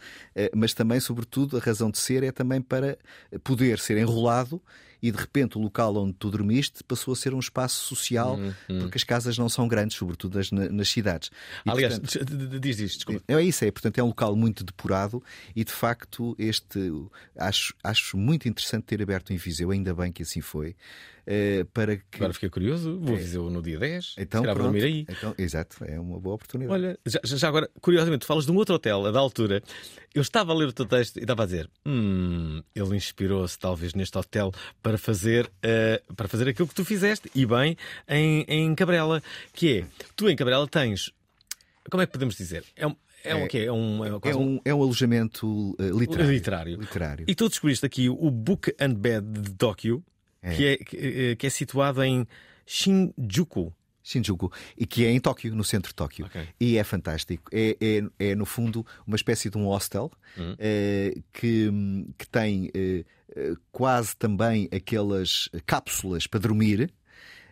mas 0.55 0.73
também, 0.73 1.01
sobretudo, 1.01 1.57
a 1.57 1.61
razão 1.61 1.91
de 1.91 1.99
ser 1.99 2.23
é 2.23 2.31
também 2.31 2.63
para 2.63 2.97
poder 3.43 3.81
ser 3.81 3.97
enrolado 3.99 4.63
e 5.03 5.11
de 5.11 5.19
repente 5.19 5.59
o 5.59 5.61
local 5.61 5.97
onde 5.97 6.15
tu 6.15 6.31
dormiste 6.31 6.83
passou 6.85 7.13
a 7.13 7.17
ser 7.17 7.35
um 7.35 7.39
espaço 7.39 7.85
social, 7.85 8.39
porque 8.67 8.99
as 8.99 9.05
casas 9.05 9.39
não 9.39 9.49
são 9.49 9.69
grandes, 9.69 9.97
sobretudo 9.97 10.37
nas, 10.39 10.51
nas 10.51 10.89
cidades. 10.89 11.31
E, 11.65 11.71
Aliás, 11.71 11.99
portanto, 11.99 12.59
diz 12.59 12.81
isto, 12.81 12.97
desculpa. 12.97 13.23
é 13.29 13.43
isso, 13.43 13.65
é. 13.65 13.71
Portanto, 13.71 13.99
é 13.99 14.03
um 14.03 14.09
local 14.09 14.35
muito 14.35 14.65
depurado 14.65 15.16
e, 15.55 15.65
de 15.65 15.73
facto, 15.73 16.35
este 16.39 16.93
acho, 17.37 17.75
acho 17.83 18.17
muito 18.17 18.49
interessante 18.49 18.85
ter 18.85 19.03
aberto 19.03 19.33
em 19.33 19.37
Viseu, 19.37 19.71
ainda 19.71 19.95
bem 19.95 20.13
que 20.13 20.23
assim 20.23 20.41
foi, 20.41 20.75
eh, 21.27 21.67
para 21.75 21.97
que. 21.97 22.17
Agora 22.17 22.33
fiquei 22.33 22.49
curioso, 22.49 23.01
vou 23.01 23.17
Viseu 23.17 23.51
no 23.51 23.61
dia 23.61 23.79
10. 23.79 24.15
Então, 24.17 24.43
pronto. 24.43 24.63
dormir 24.63 24.85
aí. 24.85 25.07
Então, 25.09 25.35
exato, 25.37 25.85
é 25.85 25.99
uma 25.99 26.21
boa 26.21 26.37
oportunidade. 26.37 26.73
Olha, 26.73 26.99
já, 27.05 27.21
já 27.25 27.49
agora, 27.49 27.69
curiosamente, 27.81 28.25
falas 28.25 28.47
de 28.47 28.53
um 28.53 28.57
outro 28.57 28.77
hotel, 28.77 29.07
a 29.07 29.11
da 29.11 29.19
altura. 29.19 29.61
Eu 30.15 30.23
estava 30.23 30.53
a 30.53 30.55
ler 30.55 30.69
o 30.69 30.73
teu 30.73 30.87
texto 30.87 31.17
e 31.17 31.23
estava 31.23 31.43
a 31.43 31.47
dizer: 31.47 31.69
hum, 31.85 32.63
ele 32.75 32.97
inspirou-se 32.97 33.59
talvez 33.59 33.93
neste 33.93 34.17
hotel 34.17 34.53
para 34.81 34.97
fazer, 34.97 35.51
eh, 35.63 36.01
para 36.15 36.29
fazer 36.29 36.49
aquilo 36.49 36.69
que 36.69 36.75
tu 36.75 36.85
fizeste, 36.85 37.29
e 37.35 37.45
bem, 37.45 37.77
em, 38.09 38.45
em 38.49 38.75
Cabrela. 38.77 39.21
Que 39.53 39.79
é, 39.79 39.85
tu 40.15 40.29
em 40.29 40.37
Cabrela 40.37 40.69
tens. 40.69 41.11
Como 41.91 42.03
é 42.03 42.07
que 42.07 42.13
podemos 42.13 42.37
dizer? 42.37 42.65
É 42.77 42.87
um. 42.87 42.95
É, 43.27 43.35
um 43.35 43.45
É- 43.45 43.49
quê? 43.49 43.59
É 43.59 43.73
um, 43.73 44.05
é 44.05 44.09
é, 44.31 44.37
um, 44.37 44.61
é 44.65 44.75
um 44.75 44.83
alojamento 44.83 45.75
eh, 45.79 45.89
literário. 45.91 46.33
literário. 46.33 46.81
Literário. 46.81 47.25
E 47.29 47.35
tu 47.35 47.49
descobriste 47.49 47.85
aqui 47.85 48.09
o 48.09 48.31
Book 48.31 48.75
and 48.81 48.95
Bed 48.95 49.27
de 49.41 49.55
Tóquio, 49.55 50.03
É. 50.43 50.55
que, 50.55 50.67
é, 50.67 50.77
que, 50.77 50.97
eh, 50.97 51.37
que 51.37 51.47
é 51.47 51.51
situado 51.51 52.03
em 52.03 52.27
Shinjuku. 52.67 53.73
Shinjuku, 54.03 54.53
e 54.79 54.87
que 54.87 55.05
é 55.05 55.11
em 55.11 55.19
Tóquio, 55.19 55.53
no 55.57 55.65
centro 55.65 55.89
de 55.91 55.95
Tóquio. 55.97 56.27
Ok. 56.27 56.41
E 56.61 56.79
é 56.79 56.85
fantástico. 56.85 57.51
É, 57.53 57.77
é, 57.81 58.29
é, 58.31 58.35
no 58.37 58.47
fundo, 58.47 58.87
uma 59.05 59.17
espécie 59.17 59.51
de 59.51 59.59
um 59.59 59.65
hostel 59.67 60.13
Hum. 60.39 60.55
eh, 60.61 61.13
que, 61.33 61.69
que 62.17 62.29
tem 62.29 62.71
eh, 62.73 63.05
quase 63.73 64.17
também 64.17 64.69
aquelas 64.73 65.49
cápsulas 65.67 66.27
para 66.29 66.39
dormir. 66.39 66.93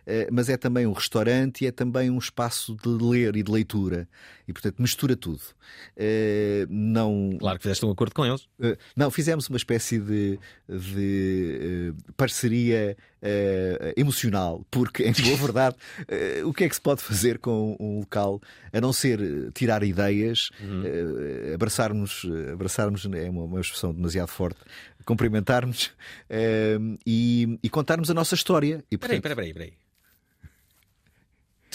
Eh, 0.05 0.27
Mas 0.31 0.49
é 0.49 0.57
também 0.57 0.85
um 0.85 0.91
restaurante 0.91 1.63
e 1.63 1.67
é 1.67 1.71
também 1.71 2.09
um 2.09 2.17
espaço 2.17 2.75
de 2.75 2.89
ler 2.89 3.35
e 3.35 3.43
de 3.43 3.51
leitura. 3.51 4.07
E, 4.47 4.53
portanto, 4.53 4.81
mistura 4.81 5.15
tudo. 5.15 5.41
Eh, 5.97 6.65
Não, 6.69 7.37
Claro 7.39 7.57
que 7.57 7.63
fizeste 7.63 7.85
um 7.85 7.91
acordo 7.91 8.13
com 8.13 8.25
eles. 8.25 8.43
Uh, 8.59 8.77
Não, 8.95 9.09
fizemos 9.09 9.47
uma 9.49 9.57
espécie 9.57 9.99
de, 9.99 10.39
de, 10.67 11.93
parceria 12.15 12.95
emocional, 13.97 14.63
porque, 14.69 15.01
em 15.03 15.11
boa 15.11 15.35
verdade, 15.35 15.75
o 16.45 16.53
que 16.53 16.63
é 16.63 16.69
que 16.69 16.75
se 16.75 16.81
pode 16.81 17.01
fazer 17.01 17.39
com 17.39 17.75
um 17.79 18.01
local 18.01 18.39
a 18.71 18.79
não 18.79 18.93
ser 18.93 19.51
tirar 19.53 19.81
ideias, 19.81 20.49
uh, 20.61 21.55
abraçarmos, 21.55 22.23
abraçarmos 22.53 23.07
é 23.11 23.29
uma, 23.29 23.45
uma 23.45 23.61
expressão 23.61 23.91
demasiado 23.91 24.27
forte, 24.27 24.59
cumprimentarmos 25.05 25.87
uh, 26.29 26.97
e, 27.05 27.59
e 27.63 27.69
contarmos 27.69 28.09
a 28.09 28.13
nossa 28.13 28.35
história. 28.35 28.83
E, 28.91 28.97
Peraí, 28.97 29.21
portanto, 29.21 29.35
peraí, 29.35 29.53
peraí, 29.53 29.53
peraí. 29.53 29.73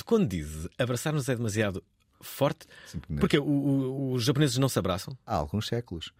Tu 0.00 0.04
quando 0.06 0.26
dizes 0.26 0.66
abraçar-nos 0.78 1.28
é 1.28 1.36
demasiado 1.36 1.84
forte, 2.22 2.66
Simplesmente. 2.86 3.20
porque 3.20 3.38
o- 3.38 3.44
o- 3.44 4.12
os 4.14 4.24
japoneses 4.24 4.56
não 4.56 4.68
se 4.68 4.78
abraçam? 4.78 5.14
há 5.26 5.34
alguns 5.34 5.66
séculos. 5.68 6.10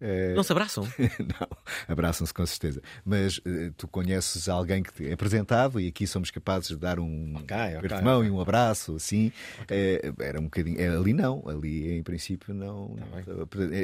Uh, 0.00 0.34
Não 0.36 0.42
se 0.44 0.52
abraçam? 0.52 0.84
Não, 1.18 1.48
abraçam-se 1.88 2.32
com 2.32 2.46
certeza. 2.46 2.80
Mas 3.04 3.40
eh, 3.44 3.72
tu 3.76 3.88
conheces 3.88 4.48
alguém 4.48 4.80
que 4.80 4.92
te 4.92 5.08
é 5.08 5.12
apresentado 5.12 5.80
e 5.80 5.88
aqui 5.88 6.06
somos 6.06 6.30
capazes 6.30 6.68
de 6.68 6.76
dar 6.76 7.00
um 7.00 7.32
Ok, 7.34 7.44
ok, 7.56 7.76
aperto 7.76 7.96
de 7.98 8.04
mão 8.04 8.24
e 8.24 8.30
um 8.30 8.40
abraço, 8.40 8.94
assim. 8.94 9.32
Eh, 9.68 10.12
era 10.20 10.38
um 10.40 10.44
bocadinho. 10.44 10.80
eh, 10.80 10.86
ali 10.88 11.12
não, 11.12 11.42
ali 11.48 11.90
em 11.98 12.02
princípio 12.04 12.54
não. 12.54 12.94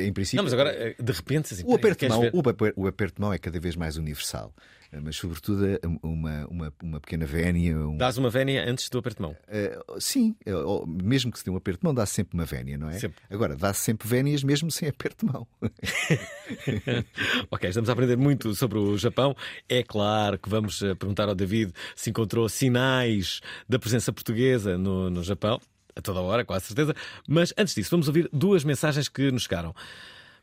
em 0.06 0.12
princípio, 0.12 0.36
Não, 0.36 0.44
mas 0.44 0.52
agora, 0.52 0.70
eh, 0.72 0.94
de 1.02 1.12
repente, 1.12 1.52
assim, 1.52 1.64
o 1.66 1.74
aperto, 1.74 2.08
mão, 2.08 2.20
ver? 2.20 2.30
o, 2.32 2.48
aper- 2.48 2.72
o 2.76 2.86
aperto 2.86 3.16
de 3.16 3.20
mão 3.20 3.32
é 3.32 3.38
cada 3.38 3.58
vez 3.58 3.74
mais 3.74 3.96
universal. 3.96 4.54
Eh, 4.94 5.00
Mas, 5.02 5.16
sobretudo, 5.16 5.66
eh, 5.66 5.80
uma, 6.02 6.46
uma, 6.46 6.72
uma 6.82 7.00
pequena 7.00 7.26
vénia. 7.26 7.76
Um, 7.76 7.96
Dás 7.96 8.16
uma 8.16 8.30
vénia 8.30 8.64
antes 8.68 8.88
do 8.88 8.98
aperto 8.98 9.16
de 9.16 9.22
mão. 9.22 9.36
eh, 9.48 9.76
sim, 9.98 10.36
eh, 10.46 10.52
mesmo 10.86 11.32
que 11.32 11.38
se 11.38 11.44
dê 11.44 11.50
um 11.50 11.56
aperto 11.56 11.80
de 11.80 11.84
mão, 11.84 11.94
dá-se 11.94 12.14
sempre 12.14 12.34
uma 12.34 12.44
vénia, 12.44 12.78
não 12.78 12.88
é? 12.88 12.98
Sempre. 12.98 13.22
Agora, 13.28 13.56
dá-se 13.56 13.80
sempre 13.80 14.06
vénias 14.06 14.44
mesmo 14.44 14.70
sem 14.70 14.88
aperto 14.88 15.26
de 15.26 15.32
mão. 15.32 15.46
ok, 17.50 17.68
estamos 17.68 17.88
a 17.88 17.92
aprender 17.92 18.16
muito 18.16 18.54
sobre 18.54 18.78
o 18.78 18.96
Japão. 18.96 19.34
É 19.68 19.82
claro 19.82 20.38
que 20.38 20.48
vamos 20.48 20.78
perguntar 20.78 21.28
ao 21.28 21.34
David 21.34 21.72
se 21.96 22.10
encontrou 22.10 22.48
sinais 22.48 23.40
da 23.68 23.78
presença 23.78 24.12
portuguesa 24.12 24.78
no, 24.78 25.10
no 25.10 25.22
Japão. 25.22 25.60
A 25.96 26.02
toda 26.02 26.20
hora, 26.20 26.44
com 26.44 26.52
a 26.52 26.58
certeza. 26.60 26.92
Mas 27.28 27.54
antes 27.56 27.72
disso, 27.74 27.90
vamos 27.90 28.08
ouvir 28.08 28.28
duas 28.32 28.64
mensagens 28.64 29.08
que 29.08 29.30
nos 29.30 29.44
chegaram. 29.44 29.72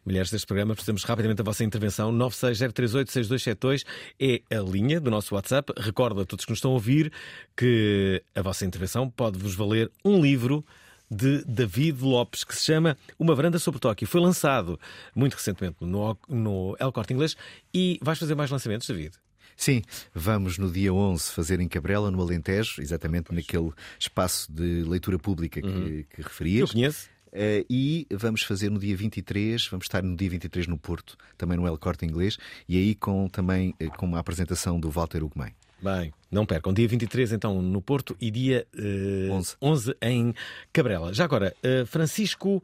Mulheres 0.03 0.31
deste 0.31 0.47
programa, 0.47 0.73
precisamos 0.73 1.03
rapidamente 1.03 1.37
da 1.37 1.43
vossa 1.43 1.63
intervenção. 1.63 2.11
960386272 2.13 3.83
é 4.19 4.41
a 4.49 4.59
linha 4.59 4.99
do 4.99 5.11
nosso 5.11 5.35
WhatsApp. 5.35 5.71
Recordo 5.77 6.21
a 6.21 6.25
todos 6.25 6.43
que 6.43 6.51
nos 6.51 6.57
estão 6.57 6.71
a 6.71 6.73
ouvir 6.73 7.11
que 7.55 8.23
a 8.33 8.41
vossa 8.41 8.65
intervenção 8.65 9.09
pode 9.09 9.37
vos 9.37 9.53
valer 9.53 9.91
um 10.03 10.19
livro 10.19 10.65
de 11.11 11.43
David 11.45 12.01
Lopes 12.01 12.43
que 12.43 12.55
se 12.55 12.65
chama 12.65 12.97
Uma 13.19 13.35
Varanda 13.35 13.59
sobre 13.59 13.79
Tóquio. 13.79 14.07
Foi 14.07 14.21
lançado 14.21 14.79
muito 15.13 15.35
recentemente 15.35 15.77
no, 15.81 16.17
no 16.27 16.75
El 16.79 16.91
Corte 16.91 17.13
Inglês 17.13 17.35
e 17.73 17.99
vais 18.01 18.17
fazer 18.17 18.33
mais 18.33 18.49
lançamentos, 18.49 18.87
David? 18.87 19.15
Sim, 19.55 19.83
vamos 20.15 20.57
no 20.57 20.71
dia 20.71 20.91
11 20.91 21.31
fazer 21.33 21.59
em 21.59 21.67
Cabrela, 21.67 22.09
no 22.09 22.19
Alentejo, 22.19 22.81
exatamente 22.81 23.31
naquele 23.31 23.71
espaço 23.99 24.51
de 24.51 24.83
leitura 24.83 25.19
pública 25.19 25.61
que, 25.61 26.07
que 26.09 26.21
referias. 26.23 26.69
Eu 26.69 26.73
conheço. 26.73 27.10
Eh, 27.33 27.65
e 27.69 28.07
vamos 28.11 28.43
fazer 28.43 28.69
no 28.69 28.79
dia 28.79 28.95
23, 28.95 29.67
vamos 29.67 29.85
estar 29.85 30.03
no 30.03 30.15
dia 30.15 30.29
23 30.29 30.67
no 30.67 30.77
Porto, 30.77 31.17
também 31.37 31.57
no 31.57 31.65
El 31.65 31.77
Corte 31.77 32.05
Inglês, 32.05 32.37
e 32.67 32.77
aí 32.77 32.95
com 32.95 33.27
também 33.27 33.73
eh, 33.79 33.87
com 33.87 34.05
uma 34.05 34.19
apresentação 34.19 34.79
do 34.79 34.89
Walter 34.89 35.23
Ugumem. 35.23 35.53
Bem, 35.81 36.13
não 36.29 36.45
percam. 36.45 36.71
Dia 36.71 36.87
23, 36.87 37.33
então, 37.33 37.59
no 37.59 37.81
Porto 37.81 38.15
e 38.21 38.29
dia 38.29 38.67
eh, 38.77 39.29
11. 39.31 39.55
11 39.59 39.95
em 40.01 40.35
Cabrela. 40.71 41.11
Já 41.11 41.23
agora, 41.23 41.55
eh, 41.63 41.85
Francisco, 41.85 42.63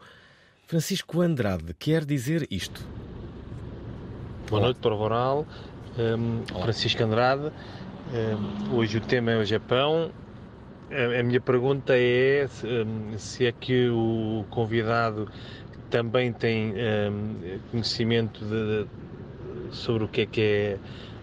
Francisco 0.67 1.21
Andrade 1.21 1.73
quer 1.73 2.05
dizer 2.05 2.47
isto. 2.51 2.85
Boa 4.47 4.61
noite, 4.61 4.79
Prova 4.79 5.03
Oral. 5.03 5.47
Um, 5.97 6.45
Francisco 6.61 7.03
Andrade. 7.03 7.51
Um, 8.13 8.75
hoje 8.75 8.99
o 8.99 9.01
tema 9.01 9.31
é 9.31 9.37
o 9.37 9.43
Japão. 9.43 10.11
A, 10.89 11.21
minha 11.21 11.41
pergunta 11.41 11.93
é 11.97 12.47
se, 12.47 12.65
um, 12.65 13.17
se 13.17 13.45
é 13.45 13.51
que 13.51 13.89
o 13.89 14.45
convidado 14.49 15.27
também 15.89 16.31
tem 16.31 16.73
um, 16.73 17.59
conhecimento 17.71 18.45
de- 18.45 18.85
de- 18.85 19.75
sobre 19.75 20.05
o 20.05 20.07
que 20.07 20.21
é 20.21 20.25
que 20.25 20.41
é 20.41 20.79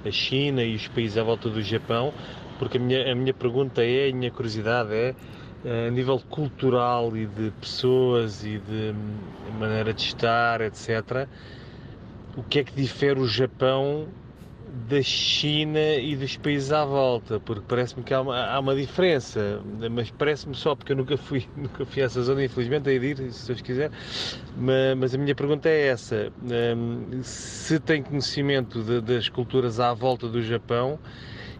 a 0.07 0.11
China 0.11 0.63
e 0.63 0.75
os 0.77 0.87
países 0.89 1.17
à 1.17 1.23
volta 1.23 1.49
do 1.49 1.63
Japão, 1.63 2.13
porque 2.59 2.77
a 2.77 2.81
minha, 2.81 3.11
a 3.11 3.15
minha 3.15 3.33
pergunta 3.33 3.83
é, 3.83 4.11
a 4.11 4.15
minha 4.15 4.31
curiosidade 4.31 4.93
é, 4.93 5.15
eh, 5.65 5.89
a 5.89 5.91
nível 5.91 6.21
cultural 6.29 7.17
e 7.17 7.27
de 7.27 7.51
pessoas 7.53 8.45
e 8.45 8.59
de 8.59 8.93
hum, 8.95 9.59
maneira 9.59 9.95
de 9.95 10.03
estar, 10.03 10.61
etc., 10.61 11.27
o 12.37 12.43
que 12.43 12.59
é 12.59 12.65
que 12.65 12.75
difere 12.77 13.19
o 13.19 13.27
Japão 13.27 14.09
da 14.75 15.03
China 15.03 15.79
e 15.79 16.17
dos 16.17 16.37
países 16.37 16.73
à 16.73 16.85
volta? 16.85 17.41
Porque 17.41 17.65
parece-me 17.67 18.05
que 18.05 18.13
há 18.15 18.21
uma, 18.21 18.37
há 18.47 18.59
uma 18.61 18.75
diferença, 18.75 19.63
mas 19.91 20.11
parece-me 20.11 20.55
só 20.55 20.75
porque 20.77 20.93
eu 20.93 20.97
nunca 20.97 21.17
fui, 21.17 21.49
nunca 21.57 21.87
fui 21.87 22.03
a 22.03 22.07
essa 22.07 22.23
zona, 22.23 22.45
infelizmente, 22.45 22.85
de 22.85 22.93
ir, 23.07 23.33
se 23.33 23.47
Deus 23.47 23.61
quiser. 23.61 23.91
Mas, 24.55 24.97
mas 24.99 25.15
a 25.15 25.19
minha 25.19 25.35
pergunta 25.35 25.69
é 25.69 25.87
essa: 25.89 26.33
hum, 26.77 27.21
se 27.23 27.81
tem 27.81 28.03
conhecimento 28.03 28.83
de- 28.83 29.01
das 29.01 29.29
culturas 29.29 29.81
à 29.81 29.93
volta 29.95 30.29
do 30.29 30.43
Japão 30.43 31.01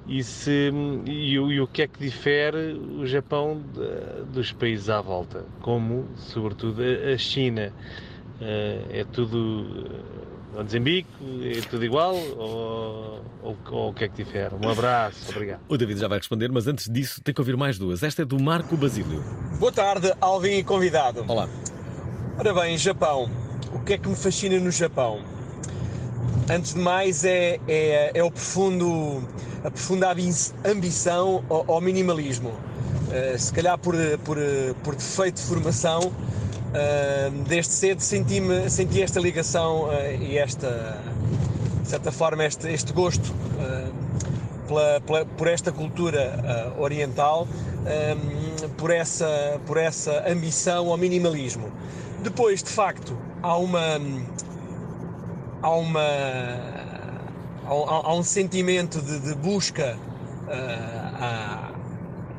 e, 0.07 0.23
se, 0.25 0.71
e, 1.07 1.39
o- 1.39 1.53
e 1.53 1.61
o 1.61 1.69
que 1.69 1.83
é 1.83 1.89
que 1.89 1.99
difere 2.01 2.75
o 2.75 3.07
Japão 3.07 3.61
de- 3.63 4.25
dos 4.27 4.53
países 4.53 4.89
à 4.89 5.01
volta, 5.01 5.47
como, 5.61 6.15
sobretudo, 6.17 6.83
a 6.83 7.15
a 7.15 7.19
China. 7.19 7.75
Eh, 8.41 9.01
é 9.01 9.05
tudo 9.05 10.34
Mozambique, 10.63 11.09
é 11.57 11.61
tudo 11.69 11.85
igual 11.85 12.15
ou, 12.15 13.21
ou, 13.43 13.57
ou 13.71 13.91
o 13.91 13.95
que 13.95 14.05
é 14.05 14.09
que 14.09 14.23
difere? 14.25 14.55
Um 14.63 14.69
abraço, 14.69 15.19
obrigado. 15.35 15.61
O 15.69 15.77
David 15.77 16.01
já 16.01 16.09
vai 16.09 16.19
responder, 16.19 16.51
mas 16.51 16.67
antes 16.67 16.89
disso 16.91 17.21
tem 17.23 17.35
que 17.35 17.41
ouvir 17.41 17.57
mais 17.57 17.79
duas. 17.79 18.03
Esta 18.03 18.23
é 18.23 18.25
do 18.25 18.41
Marco 18.41 18.77
Basílio. 18.77 19.23
Boa 19.59 19.73
tarde, 19.73 20.13
Alvin 20.21 20.59
e 20.59 20.65
convidado. 20.65 21.25
Olá. 21.27 21.49
Ora 22.39 22.55
bem, 22.55 22.77
Japão. 22.79 23.31
O 23.73 23.81
que 23.81 23.95
é 23.95 23.99
que 23.99 24.09
me 24.09 24.17
fascina 24.17 24.59
no 24.59 24.71
Japão? 24.71 25.21
Antes 26.51 26.75
de 26.75 26.81
mais 26.81 27.25
é, 27.25 27.59
é, 27.67 28.13
é 28.15 28.23
o 28.23 28.31
profundo, 28.31 29.23
a 29.65 29.71
profunda 29.71 30.13
ambi- 30.13 30.31
ambição 30.65 31.45
ao, 31.49 31.73
ao 31.73 31.81
minimalismo. 31.81 32.53
Eh, 33.11 33.37
se 33.39 33.53
calhar 33.53 33.79
por, 33.79 33.95
por, 34.25 34.37
por 34.83 34.95
defeito 34.95 35.37
de 35.37 35.43
formação, 35.43 36.13
desde 37.47 37.73
cedo 37.73 38.01
senti-me, 38.01 38.69
senti 38.69 39.03
esta 39.03 39.21
ligação 39.21 39.93
eh, 39.93 40.17
e 40.21 40.39
esta, 40.39 40.99
de 41.83 41.89
certa 41.89 42.11
forma, 42.11 42.45
este, 42.45 42.69
este 42.73 42.93
gosto 42.93 43.33
eh, 43.61 43.91
pela- 44.67 45.01
pela- 45.01 45.25
por 45.25 45.47
esta 45.47 45.71
cultura 45.71 46.21
eh, 46.21 46.73
oriental, 46.81 47.47
por, 48.79 48.91
essa, 48.91 49.61
por 49.67 49.77
essa 49.77 50.25
ambição 50.27 50.89
ao 50.91 50.97
minimalismo. 50.97 51.71
Depois, 52.23 52.63
de 52.63 52.71
facto, 52.71 53.17
há 53.43 53.57
uma. 53.59 54.01
Há 55.61 55.71
uma. 55.71 56.01
Há, 57.67 57.71
há- 58.09 58.15
um 58.15 58.23
sentimento 58.23 59.01
de, 59.03 59.21
de 59.21 59.35
busca 59.35 59.99
à- 61.21 61.71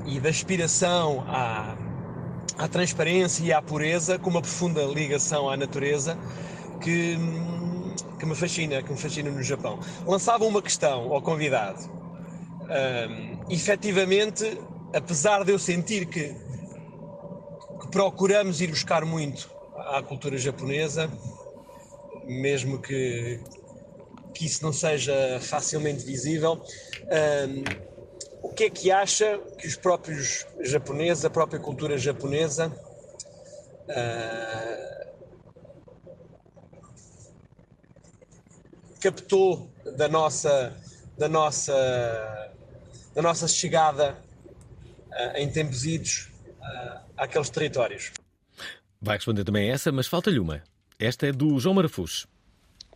e 0.07 0.19
de 0.19 0.27
aspiração 0.27 1.23
à, 1.27 1.75
à 2.57 2.67
transparência 2.67 3.43
e 3.43 3.53
à 3.53 3.61
pureza, 3.61 4.17
com 4.17 4.29
uma 4.29 4.41
profunda 4.41 4.83
ligação 4.85 5.49
à 5.49 5.57
natureza, 5.57 6.17
que, 6.81 7.17
que 8.19 8.25
me 8.25 8.35
fascina, 8.35 8.81
que 8.81 8.91
me 8.91 8.97
fascina 8.97 9.29
no 9.29 9.43
Japão. 9.43 9.79
Lançava 10.05 10.45
uma 10.45 10.61
questão 10.61 11.13
ao 11.13 11.21
convidado. 11.21 11.79
Ahm, 12.69 13.39
efetivamente, 13.49 14.59
apesar 14.93 15.43
de 15.43 15.51
eu 15.51 15.59
sentir 15.59 16.05
que, 16.07 16.33
que 17.81 17.87
procuramos 17.91 18.61
ir 18.61 18.67
buscar 18.67 19.05
muito 19.05 19.49
à 19.75 20.01
cultura 20.01 20.37
japonesa, 20.37 21.09
mesmo 22.25 22.81
que, 22.81 23.39
que 24.33 24.45
isso 24.45 24.63
não 24.63 24.73
seja 24.73 25.39
facilmente 25.41 26.03
visível, 26.03 26.61
ahm, 27.11 27.63
o 28.41 28.49
que 28.49 28.65
é 28.65 28.69
que 28.69 28.91
acha 28.91 29.37
que 29.57 29.67
os 29.67 29.75
próprios 29.75 30.45
japoneses, 30.61 31.25
a 31.25 31.29
própria 31.29 31.59
cultura 31.59 31.97
japonesa, 31.97 32.71
ah, 33.89 35.05
captou 38.99 39.69
da 39.97 40.07
nossa, 40.07 40.75
da 41.17 41.29
nossa, 41.29 42.51
da 43.13 43.21
nossa 43.21 43.47
chegada 43.47 44.17
ah, 45.11 45.39
em 45.39 45.51
tempos 45.51 45.85
idos 45.85 46.31
ah, 46.61 47.01
àqueles 47.17 47.49
territórios? 47.49 48.11
Vai 49.01 49.17
responder 49.17 49.43
também 49.43 49.69
essa, 49.69 49.91
mas 49.91 50.07
falta-lhe 50.07 50.39
uma. 50.39 50.63
Esta 50.97 51.27
é 51.27 51.31
do 51.31 51.59
João 51.59 51.75
Marafus. 51.75 52.25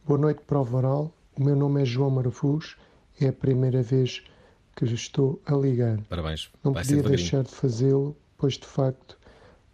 Boa 0.05 0.19
noite, 0.19 0.41
prova 0.47 0.77
oral. 0.77 1.13
O 1.37 1.43
meu 1.43 1.55
nome 1.55 1.81
é 1.81 1.85
João 1.85 2.09
Marafus. 2.09 2.77
É 3.21 3.27
a 3.27 3.33
primeira 3.33 3.83
vez 3.83 4.19
que 4.19 4.38
estou 4.85 5.41
a 5.45 5.53
ligar. 5.55 5.99
Parabéns. 6.09 6.49
Não 6.63 6.73
Vai 6.73 6.83
podia 6.83 7.03
deixar 7.03 7.43
de 7.43 7.51
fazê-lo, 7.51 8.15
pois 8.37 8.53
de 8.53 8.65
facto 8.65 9.17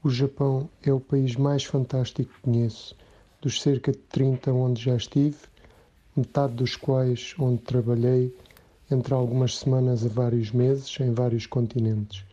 o 0.04 0.10
Japão 0.10 0.70
é 0.84 0.94
o 0.94 1.00
país 1.00 1.36
mais 1.36 1.64
fantástico 1.64 2.32
que 2.34 2.42
conheço. 2.42 2.96
Dos 3.42 3.62
cerca 3.62 3.92
de 3.92 3.98
30 3.98 4.52
onde 4.52 4.84
já 4.84 4.96
estive, 4.96 5.38
metade 6.16 6.54
dos 6.54 6.76
quais 6.76 7.34
onde 7.38 7.62
trabalhei, 7.62 8.36
entre 8.90 9.14
algumas 9.14 9.58
semanas 9.58 10.06
a 10.06 10.10
vários 10.10 10.52
meses, 10.52 10.96
em 11.00 11.12
vários 11.12 11.46
continentes. 11.46 12.24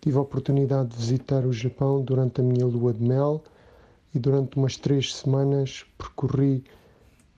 Tive 0.00 0.18
a 0.18 0.22
oportunidade 0.22 0.90
de 0.90 0.96
visitar 0.96 1.46
o 1.46 1.52
Japão 1.52 2.02
durante 2.02 2.40
a 2.40 2.44
minha 2.44 2.66
lua 2.66 2.92
de 2.92 3.02
mel 3.02 3.42
e 4.14 4.18
durante 4.18 4.56
umas 4.56 4.76
três 4.76 5.14
semanas 5.14 5.84
percorri 5.96 6.64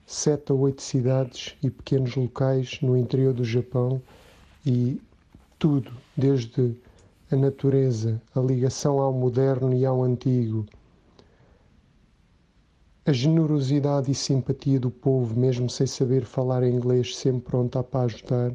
sete 0.05 0.51
ou 0.51 0.59
oito 0.59 0.81
cidades 0.81 1.55
e 1.63 1.69
pequenos 1.69 2.15
locais 2.15 2.79
no 2.81 2.97
interior 2.97 3.33
do 3.33 3.43
Japão 3.43 4.01
e 4.65 5.01
tudo, 5.59 5.91
desde 6.15 6.75
a 7.31 7.35
natureza, 7.35 8.21
a 8.33 8.39
ligação 8.39 8.99
ao 8.99 9.13
moderno 9.13 9.73
e 9.73 9.85
ao 9.85 10.03
antigo, 10.03 10.65
a 13.05 13.11
generosidade 13.11 14.11
e 14.11 14.15
simpatia 14.15 14.79
do 14.79 14.89
povo, 14.89 15.39
mesmo 15.39 15.69
sem 15.69 15.85
saber 15.85 16.25
falar 16.25 16.63
inglês, 16.63 17.15
sempre 17.15 17.41
pronta 17.41 17.83
para 17.83 18.05
ajudar, 18.05 18.51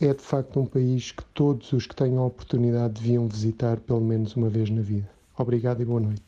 é 0.00 0.12
de 0.12 0.22
facto 0.22 0.60
um 0.60 0.66
país 0.66 1.12
que 1.12 1.24
todos 1.32 1.72
os 1.72 1.86
que 1.86 1.94
tenham 1.94 2.22
a 2.22 2.26
oportunidade 2.26 3.00
deviam 3.00 3.26
visitar 3.26 3.78
pelo 3.80 4.00
menos 4.00 4.36
uma 4.36 4.48
vez 4.48 4.68
na 4.68 4.82
vida. 4.82 5.08
Obrigado 5.36 5.80
e 5.80 5.84
boa 5.86 6.00
noite. 6.00 6.22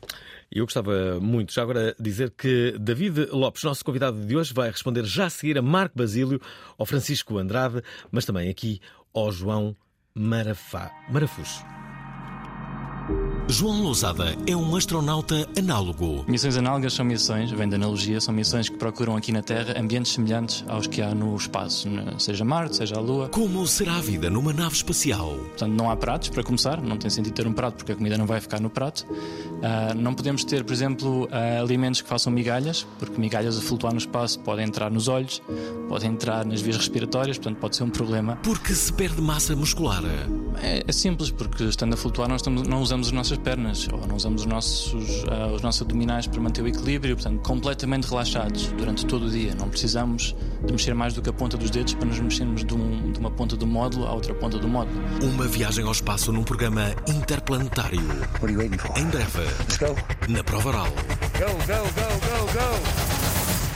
Eu 0.51 0.65
gostava 0.65 1.19
muito, 1.19 1.53
já 1.53 1.63
agora, 1.63 1.95
dizer 1.99 2.31
que 2.31 2.75
David 2.79 3.27
Lopes, 3.31 3.63
nosso 3.63 3.83
convidado 3.83 4.23
de 4.23 4.35
hoje, 4.35 4.53
vai 4.53 4.69
responder 4.69 5.03
já 5.03 5.25
a 5.25 5.29
seguir 5.29 5.57
a 5.57 5.61
Marco 5.61 5.97
Basílio, 5.97 6.39
ao 6.77 6.85
Francisco 6.85 7.37
Andrade, 7.37 7.81
mas 8.11 8.25
também 8.25 8.49
aqui 8.49 8.79
ao 9.13 9.31
João 9.31 9.75
Marafá, 10.15 10.91
Marafus. 11.09 11.63
João 13.47 13.83
Lousada 13.83 14.35
é 14.47 14.55
um 14.55 14.75
astronauta 14.75 15.47
análogo. 15.57 16.23
Missões 16.27 16.57
análogas 16.57 16.93
são 16.93 17.05
missões, 17.05 17.51
vem 17.51 17.67
da 17.69 17.75
analogia, 17.75 18.19
são 18.19 18.33
missões 18.33 18.67
que 18.67 18.77
procuram 18.77 19.15
aqui 19.15 19.31
na 19.31 19.43
Terra 19.43 19.79
ambientes 19.79 20.13
semelhantes 20.13 20.63
aos 20.67 20.87
que 20.87 21.01
há 21.01 21.13
no 21.13 21.35
espaço, 21.35 21.87
na- 21.89 22.17
seja 22.17 22.43
Marte, 22.43 22.77
seja 22.77 22.95
a 22.95 22.99
Lua. 22.99 23.29
Como 23.29 23.67
será 23.67 23.97
a 23.97 24.01
vida 24.01 24.29
numa 24.29 24.51
nave 24.53 24.73
espacial? 24.75 25.35
Portanto, 25.49 25.71
não 25.73 25.91
há 25.91 25.95
pratos, 25.95 26.29
para 26.29 26.41
começar, 26.41 26.81
não 26.81 26.97
tem 26.97 27.09
sentido 27.11 27.33
ter 27.33 27.45
um 27.45 27.53
prato 27.53 27.75
porque 27.75 27.91
a 27.91 27.95
comida 27.95 28.17
não 28.17 28.25
vai 28.25 28.39
ficar 28.41 28.59
no 28.59 28.69
prato. 28.71 29.05
Ah, 29.61 29.93
não 29.93 30.15
podemos 30.15 30.43
ter, 30.43 30.63
por 30.63 30.73
exemplo, 30.73 31.27
ah, 31.31 31.59
alimentos 31.61 32.01
que 32.01 32.07
façam 32.09 32.33
migalhas, 32.33 32.87
porque 32.97 33.19
migalhas 33.21 33.57
a 33.57 33.61
flutuar 33.61 33.93
no 33.93 33.99
espaço 33.99 34.39
podem 34.39 34.65
entrar 34.65 34.89
nos 34.89 35.07
olhos, 35.07 35.41
podem 35.87 36.09
entrar 36.11 36.43
nas 36.45 36.59
vias 36.61 36.77
respiratórias, 36.77 37.37
portanto 37.37 37.59
pode 37.59 37.75
ser 37.75 37.83
um 37.83 37.89
problema. 37.89 38.37
Porque 38.41 38.73
se 38.73 38.91
perde 38.91 39.21
massa 39.21 39.55
muscular. 39.55 40.01
É, 40.61 40.83
é 40.87 40.91
simples, 40.91 41.29
porque 41.29 41.65
estando 41.65 41.93
a 41.93 41.97
flutuar 41.97 42.27
nós 42.27 42.41
estamos- 42.41 42.63
não 42.67 42.81
usamos 42.81 43.07
as 43.07 43.13
nossas 43.13 43.37
pernas 43.43 43.87
ou 43.91 44.07
não 44.07 44.15
usamos 44.15 44.41
os 44.41 44.47
nossos, 44.47 45.23
ah, 45.29 45.47
os 45.53 45.61
nossos 45.61 45.81
abdominais 45.81 46.25
para 46.27 46.39
manter 46.41 46.61
o 46.63 46.67
equilíbrio, 46.67 47.15
portanto, 47.15 47.41
completamente 47.41 48.05
relaxados 48.07 48.67
durante 48.73 49.05
todo 49.05 49.25
o 49.27 49.29
dia. 49.29 49.53
Não 49.55 49.69
precisamos 49.69 50.35
de 50.65 50.71
mexer 50.71 50.93
mais 50.95 51.13
do 51.13 51.21
que 51.21 51.29
a 51.29 51.33
ponta 51.33 51.57
dos 51.57 51.69
dedos 51.69 51.93
para 51.93 52.05
nos 52.05 52.19
mexermos 52.19 52.63
de, 52.63 52.73
um- 52.73 53.11
de 53.11 53.19
uma 53.19 53.29
ponta 53.31 53.55
do 53.55 53.67
módulo 53.67 54.05
à 54.07 54.13
outra 54.13 54.33
ponta 54.33 54.57
do 54.57 54.67
módulo. 54.67 54.99
Uma 55.21 55.45
viagem 55.47 55.85
ao 55.85 55.91
espaço 55.91 56.31
num 56.31 56.43
programa 56.43 56.95
interplanetário. 57.07 57.99
Em 58.01 59.05
breve. 59.05 60.29
Na 60.29 60.43
prova 60.43 60.69
oral. 60.69 60.87
Go, 60.87 61.51
go, 61.67 61.83
go, 61.83 62.45
go, 62.47 62.53
go! 62.53 63.73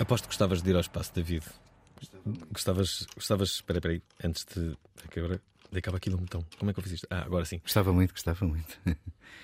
Aposto 0.00 0.24
que 0.24 0.28
gostavas 0.30 0.62
de 0.62 0.70
ir 0.70 0.74
ao 0.74 0.80
espaço, 0.80 1.12
David. 1.14 1.44
Gostavas. 2.52 3.06
Gostavas. 3.14 3.50
Espera, 3.50 3.78
espera 3.78 3.94
aí. 3.94 4.02
Antes 4.24 4.44
de. 4.54 4.76
agora. 5.16 5.40
Acaba 5.74 5.96
aquilo 5.96 6.16
um 6.16 6.20
botão. 6.20 6.44
Como 6.58 6.70
é 6.70 6.74
que 6.74 6.78
eu 6.80 6.82
fiz 6.84 6.92
isto? 6.92 7.06
Ah, 7.10 7.22
agora 7.22 7.44
sim. 7.44 7.58
Gostava 7.58 7.92
muito, 7.92 8.12
gostava 8.12 8.44
muito. 8.46 8.78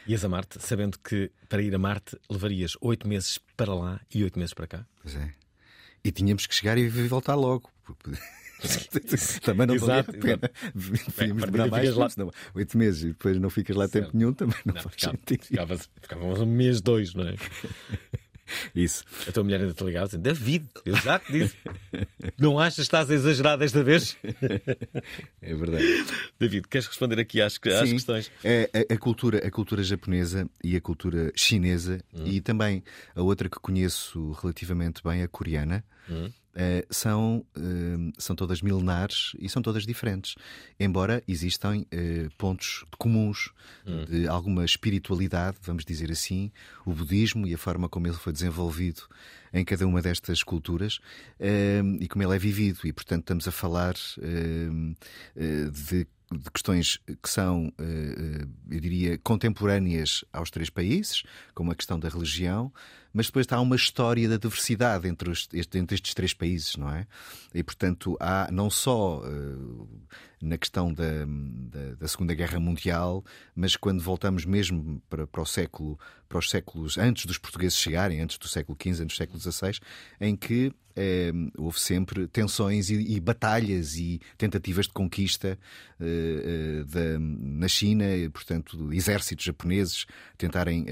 Ias 0.07 0.25
a 0.25 0.29
Marte, 0.29 0.59
sabendo 0.61 0.99
que 0.99 1.31
para 1.49 1.63
ir 1.63 1.75
a 1.75 1.79
Marte 1.79 2.19
levarias 2.31 2.77
oito 2.81 3.07
meses 3.09 3.39
para 3.57 3.75
lá 3.75 4.01
e 4.15 4.23
oito 4.25 4.39
meses 4.39 4.53
para 4.55 4.67
cá? 4.67 4.87
Pois 5.03 5.15
é. 5.17 5.33
E 6.05 6.13
tínhamos 6.13 6.47
que 6.47 6.55
chegar 6.55 6.77
e 6.79 6.89
voltar 6.89 7.35
logo. 7.35 7.71
também 9.43 9.67
não 9.67 9.79
valia 9.79 9.95
a 9.95 9.99
Exato, 10.01 10.13
pena. 10.13 10.41
exato. 10.75 11.71
Mais 11.71 11.95
lá- 11.95 12.09
oito 12.55 12.77
meses 12.79 13.03
e 13.05 13.07
depois 13.09 13.39
não 13.39 13.49
ficas 13.51 13.77
lá 13.77 13.89
tempo 13.89 14.11
nenhum, 14.15 14.33
também 14.33 14.57
não, 14.65 14.75
faz 14.75 14.95
ficava- 14.95 15.17
sentido. 15.17 15.45
ficavas- 15.45 15.91
Ficávamos 16.01 16.41
um 16.41 16.47
mês, 16.47 16.81
dois, 16.81 17.15
não 17.15 17.25
é? 17.27 17.35
Isso. 18.75 19.05
A 19.27 19.33
tua 19.33 19.45
mulher 19.45 19.61
ainda 19.61 19.75
te 19.75 19.85
ligava 19.85 20.07
dizendo: 20.07 20.23
David, 20.23 20.67
eu 20.85 20.97
já 20.97 21.19
te 21.19 21.33
disse. 21.33 21.55
Não 22.39 22.59
achas 22.59 22.77
que 22.77 22.83
estás 22.83 23.11
a 23.11 23.15
exagerar 23.15 23.59
desta 23.59 23.83
vez? 23.83 24.17
É 25.41 25.55
verdade. 25.55 25.85
David, 26.39 26.69
queres 26.69 26.87
responder 26.87 27.19
aqui 27.21 27.41
às, 27.41 27.59
às 27.65 27.89
Sim, 27.89 27.95
questões? 27.95 28.31
é 28.45 28.69
a, 28.91 28.95
a 28.95 28.99
cultura, 28.99 29.47
a 29.47 29.51
cultura 29.51 29.83
japonesa 29.83 30.49
e 30.63 30.77
a 30.77 30.81
cultura 30.81 31.33
chinesa 31.35 32.01
Hum. 32.13 32.25
e 32.27 32.41
também 32.41 32.83
a 33.15 33.23
outra 33.23 33.49
que 33.49 33.59
conheço 33.61 34.33
relativamente 34.43 35.03
bem, 35.03 35.23
a 35.23 35.29
coreana. 35.29 35.85
Hum. 36.11 36.31
Uh, 36.59 36.87
são, 36.91 37.45
uh, 37.57 38.13
são 38.19 38.35
todas 38.35 38.61
milenares 38.61 39.33
e 39.39 39.49
são 39.49 39.63
todas 39.63 39.87
diferentes. 39.87 40.35
Embora 40.79 41.23
existam 41.29 41.79
uh, 41.79 41.85
pontos 42.37 42.85
comuns 42.99 43.51
hum. 43.87 44.05
de 44.05 44.27
alguma 44.27 44.65
espiritualidade, 44.65 45.59
vamos 45.63 45.85
dizer 45.85 46.11
assim, 46.11 46.51
o 46.85 46.93
budismo 46.93 47.47
e 47.47 47.55
a 47.55 47.59
forma 47.59 47.89
como 47.89 48.07
ele 48.07 48.17
foi 48.17 48.33
desenvolvido 48.33 49.03
em 49.53 49.65
cada 49.65 49.87
uma 49.87 50.03
destas 50.03 50.43
culturas 50.43 50.99
e 52.01 52.07
como 52.07 52.23
ele 52.23 52.35
é 52.35 52.39
vivido. 52.39 52.81
E, 52.85 52.93
portanto, 52.93 53.23
estamos 53.23 53.49
a 53.49 53.51
falar 53.51 53.95
de 55.75 56.07
de 56.31 56.51
questões 56.53 56.99
que 57.23 57.31
são, 57.31 57.73
eu 58.71 58.81
diria, 58.81 59.17
contemporâneas 59.19 60.25
aos 60.31 60.51
três 60.51 60.69
países, 60.69 61.23
como 61.55 61.73
a 61.73 61.75
questão 61.75 61.99
da 61.99 62.09
religião, 62.09 62.71
mas 63.13 63.27
depois 63.27 63.47
há 63.51 63.61
uma 63.61 63.77
história 63.77 64.29
da 64.29 64.37
diversidade 64.37 65.09
entre, 65.09 65.31
os, 65.31 65.49
entre 65.53 65.95
estes 65.95 66.15
três 66.15 66.35
países, 66.35 66.77
não 66.77 66.91
é? 66.91 67.07
E, 67.55 67.63
portanto, 67.63 68.17
há 68.21 68.49
não 68.53 68.69
só 68.71 69.21
uh, 69.21 69.89
na 70.41 70.57
questão 70.57 70.93
da, 70.93 71.25
da, 71.25 71.95
da, 71.99 72.09
Segunda 72.09 72.35
Guerra 72.35 72.61
Mundial, 72.61 73.25
mas 73.55 73.77
quando 73.77 74.01
voltamos 74.03 74.45
mesmo 74.45 75.03
para, 75.09 75.27
para, 75.27 75.43
o 75.43 75.47
século, 75.47 75.99
para 76.29 76.39
os 76.39 76.49
séculos 76.49 76.97
antes 76.99 77.27
dos 77.27 77.39
portugueses 77.39 77.79
chegarem, 77.79 78.21
antes 78.21 78.39
do 78.39 78.47
século 78.47 78.77
XV, 78.81 79.03
antes 79.03 79.17
do 79.17 79.19
século 79.19 79.41
XVI, 79.41 79.81
em 80.21 80.37
que 80.37 80.73
eh, 81.01 81.33
houve 81.57 81.79
sempre 81.79 82.27
tensões 82.27 82.91
e, 82.91 82.95
e, 82.95 83.21
batalhas 83.21 83.97
e 83.97 84.21
tentativas 84.37 84.87
de 84.87 84.93
conquista 84.93 85.57
eh, 86.01 86.85
eh, 86.93 87.19
na 87.19 87.69
China, 87.69 88.05
portanto, 88.33 88.93
exércitos 88.93 89.45
japoneses 89.45 90.07
tentarem 90.37 90.87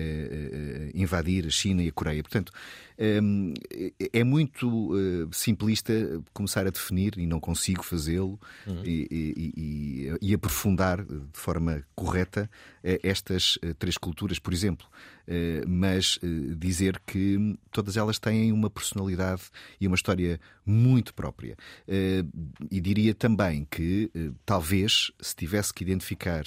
invadir 0.95 1.47
a 1.47 1.51
China 1.51 1.83
e 1.83 1.89
a 1.89 1.93
Coreia. 1.93 2.06
Portanto, 2.23 2.53
Hum, 2.99 3.53
é 4.13 4.25
muito 4.25 4.67
uh, 4.69 5.29
simplista 5.31 5.93
começar 6.33 6.67
a 6.67 6.71
definir, 6.71 7.19
e 7.19 7.27
não 7.27 7.39
consigo 7.39 7.83
fazê-lo, 7.83 8.41
uhum. 8.67 8.83
e, 8.85 9.07
e, 9.55 10.19
e, 10.23 10.35
aprofundar 10.35 11.05
de 11.05 11.21
forma 11.35 11.83
correta 11.95 12.49
uh, 12.83 12.99
estas 13.03 13.57
uh, 13.57 13.75
três 13.79 13.99
culturas, 13.99 14.39
por 14.39 14.53
exemplo. 14.53 14.87
mas 15.67 16.21
dizer 16.57 17.03
que 17.05 17.59
todas 17.73 17.97
elas 17.97 18.17
têm 18.17 18.53
uma 18.53 18.71
personalidade 18.71 19.43
e 19.81 19.87
uma 19.89 19.97
história 19.97 20.41
muito 20.65 21.13
própria. 21.13 21.57
e 22.71 22.81
diria 22.81 23.13
também 23.13 23.67
que, 23.69 24.09
talvez, 24.45 25.11
se 25.21 25.35
tivesse 25.35 25.75
que 25.75 25.83
identificar 25.83 26.45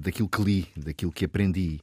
daquilo 0.00 0.28
que 0.28 0.40
li, 0.40 0.68
daquilo 0.76 1.10
que 1.10 1.24
aprendi, 1.24 1.80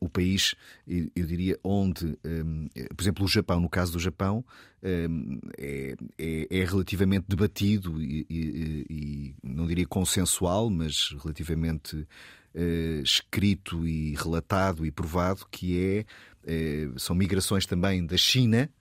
o 0.00 0.08
país, 0.08 0.54
eu 0.86 1.26
diria, 1.26 1.58
onde, 1.64 2.18
um, 2.24 2.68
por 2.94 3.02
exemplo, 3.02 3.24
o 3.24 3.28
Japão, 3.28 3.60
no 3.60 3.68
caso 3.68 3.92
do 3.92 3.98
Japão, 3.98 4.44
um, 4.82 5.38
é, 5.58 5.94
é, 6.18 6.46
é, 6.50 6.64
relativamente 6.64 7.26
debatido 7.28 8.00
e, 8.00 8.26
e, 8.28 8.86
e, 8.90 9.34
não 9.42 9.66
diria 9.66 9.86
consensual, 9.86 10.70
mas 10.70 11.14
relativamente 11.22 11.96
uh, 11.96 13.02
escrito 13.02 13.86
e 13.86 14.14
relatado 14.14 14.86
e 14.86 14.90
provado, 14.90 15.46
que 15.50 16.06
é, 16.46 16.92
uh, 16.92 16.98
são 16.98 17.14
migrações 17.14 17.66
também 17.66 18.04
da 18.04 18.16
China 18.16 18.62
eh, 18.62 18.79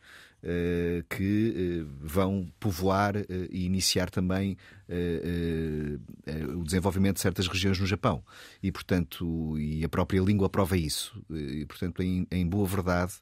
que 1.10 1.84
uh, 1.84 1.90
vão 2.02 2.50
povoar 2.60 3.18
uh, 3.18 3.26
e 3.52 3.66
iniciar 3.66 4.10
também 4.10 4.58
o 6.58 6.64
desenvolvimento 6.64 7.18
de 7.18 7.22
certas 7.22 7.48
regiões 7.48 7.78
no 7.80 7.86
Japão. 7.86 8.24
E, 8.64 8.72
portanto, 8.72 9.56
e 9.60 9.84
a 9.84 9.90
própria 9.90 10.20
língua 10.20 10.50
prova 10.50 10.76
isso. 10.76 11.22
E, 11.30 11.64
portanto, 11.68 12.02
em, 12.02 12.26
em 12.32 12.48
boa 12.48 12.68
verdade, 12.68 13.14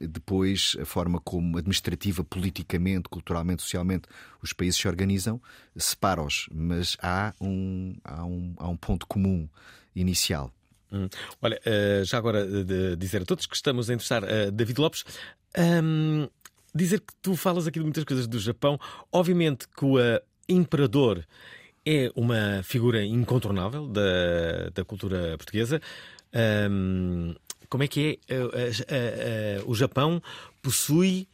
depois 0.00 0.76
a 0.80 0.84
forma 0.84 1.20
como 1.20 1.58
administrativa, 1.58 2.24
politicamente, 2.24 3.08
culturalmente, 3.08 3.62
socialmente 3.62 4.08
os 4.42 4.52
países 4.52 4.80
se 4.80 4.88
organizam 4.88 5.40
separa-os, 5.76 6.48
mas 6.52 6.96
há 7.00 7.32
um, 7.40 7.94
há, 8.02 8.24
um, 8.24 8.54
há 8.56 8.68
um 8.68 8.76
ponto 8.76 9.06
comum 9.06 9.48
inicial. 9.94 10.52
Hum. 10.90 11.08
Olha, 11.40 11.60
já 12.04 12.18
agora 12.18 12.44
dizer 12.96 13.22
a 13.22 13.24
todos 13.24 13.46
que 13.46 13.54
estamos 13.54 13.88
a 13.88 13.94
entrevistar 13.94 14.50
David 14.50 14.80
Lopes, 14.80 15.04
um, 15.58 16.28
dizer 16.74 17.00
que 17.00 17.14
tu 17.20 17.36
falas 17.36 17.66
aqui 17.66 17.78
de 17.78 17.84
muitas 17.84 18.04
coisas 18.04 18.26
do 18.26 18.38
Japão. 18.38 18.78
Obviamente 19.10 19.66
que 19.68 19.84
o 19.84 19.98
uh, 19.98 20.20
imperador 20.48 21.26
é 21.84 22.10
uma 22.14 22.62
figura 22.62 23.04
incontornável 23.04 23.88
da, 23.88 24.70
da 24.74 24.84
cultura 24.84 25.36
portuguesa. 25.36 25.80
Um, 26.70 27.34
como 27.68 27.82
é 27.82 27.88
que 27.88 28.20
é? 28.28 28.34
Uh, 28.36 28.46
uh, 28.46 29.70
o 29.70 29.74
Japão 29.74 30.22
possui 30.62 31.28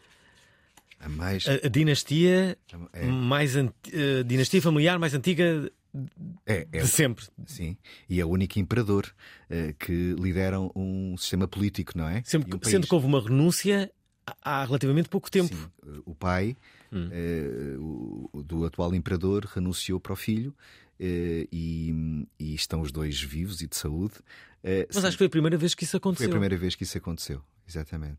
a, 1.01 1.09
mais... 1.09 1.47
a, 1.47 1.67
a 1.67 1.69
dinastia 1.69 2.57
é. 2.93 3.05
mais 3.07 3.53
dinastia 4.27 4.63
familiar 4.63 4.99
mais 4.99 5.15
antiga 5.15 5.71
é, 6.47 6.67
é, 6.73 6.81
de 6.81 6.87
sempre. 6.87 7.27
Sim, 7.47 7.77
e 8.09 8.21
é 8.21 8.25
o 8.25 8.29
único 8.29 8.59
imperador 8.59 9.07
uh, 9.51 9.75
que 9.79 10.15
lidera 10.19 10.61
um 10.61 11.17
sistema 11.17 11.49
político, 11.49 11.97
não 11.97 12.09
é? 12.09 12.23
Sempre, 12.25 12.55
um 12.55 12.61
sendo 12.63 12.87
que 12.87 12.95
houve 12.95 13.07
uma 13.07 13.21
renúncia 13.21 13.91
há 14.43 14.65
relativamente 14.65 15.09
pouco 15.09 15.31
tempo. 15.31 15.55
Sim. 15.55 16.03
O 16.05 16.15
pai 16.15 16.57
hum. 16.93 17.09
uh, 18.33 18.43
do 18.43 18.65
atual 18.65 18.95
imperador 18.95 19.45
renunciou 19.45 20.01
para 20.01 20.13
o 20.13 20.17
filho 20.17 20.51
uh, 20.51 21.49
e, 21.53 22.27
e, 22.39 22.55
estão 22.55 22.81
os 22.81 22.93
dois 22.93 23.21
vivos 23.21 23.61
e 23.61 23.67
de 23.67 23.77
saúde. 23.77 24.15
Mas 24.93 25.05
acho 25.05 25.13
que 25.13 25.19
foi 25.19 25.27
a 25.29 25.31
primeira 25.31 25.57
vez 25.57 25.75
que 25.75 25.85
isso 25.85 25.97
aconteceu. 25.97 26.25
Foi 26.25 26.31
a 26.31 26.35
primeira 26.35 26.57
vez 26.57 26.75
que 26.75 26.83
isso 26.83 26.99
aconteceu, 26.99 27.43
exatamente. 27.67 28.19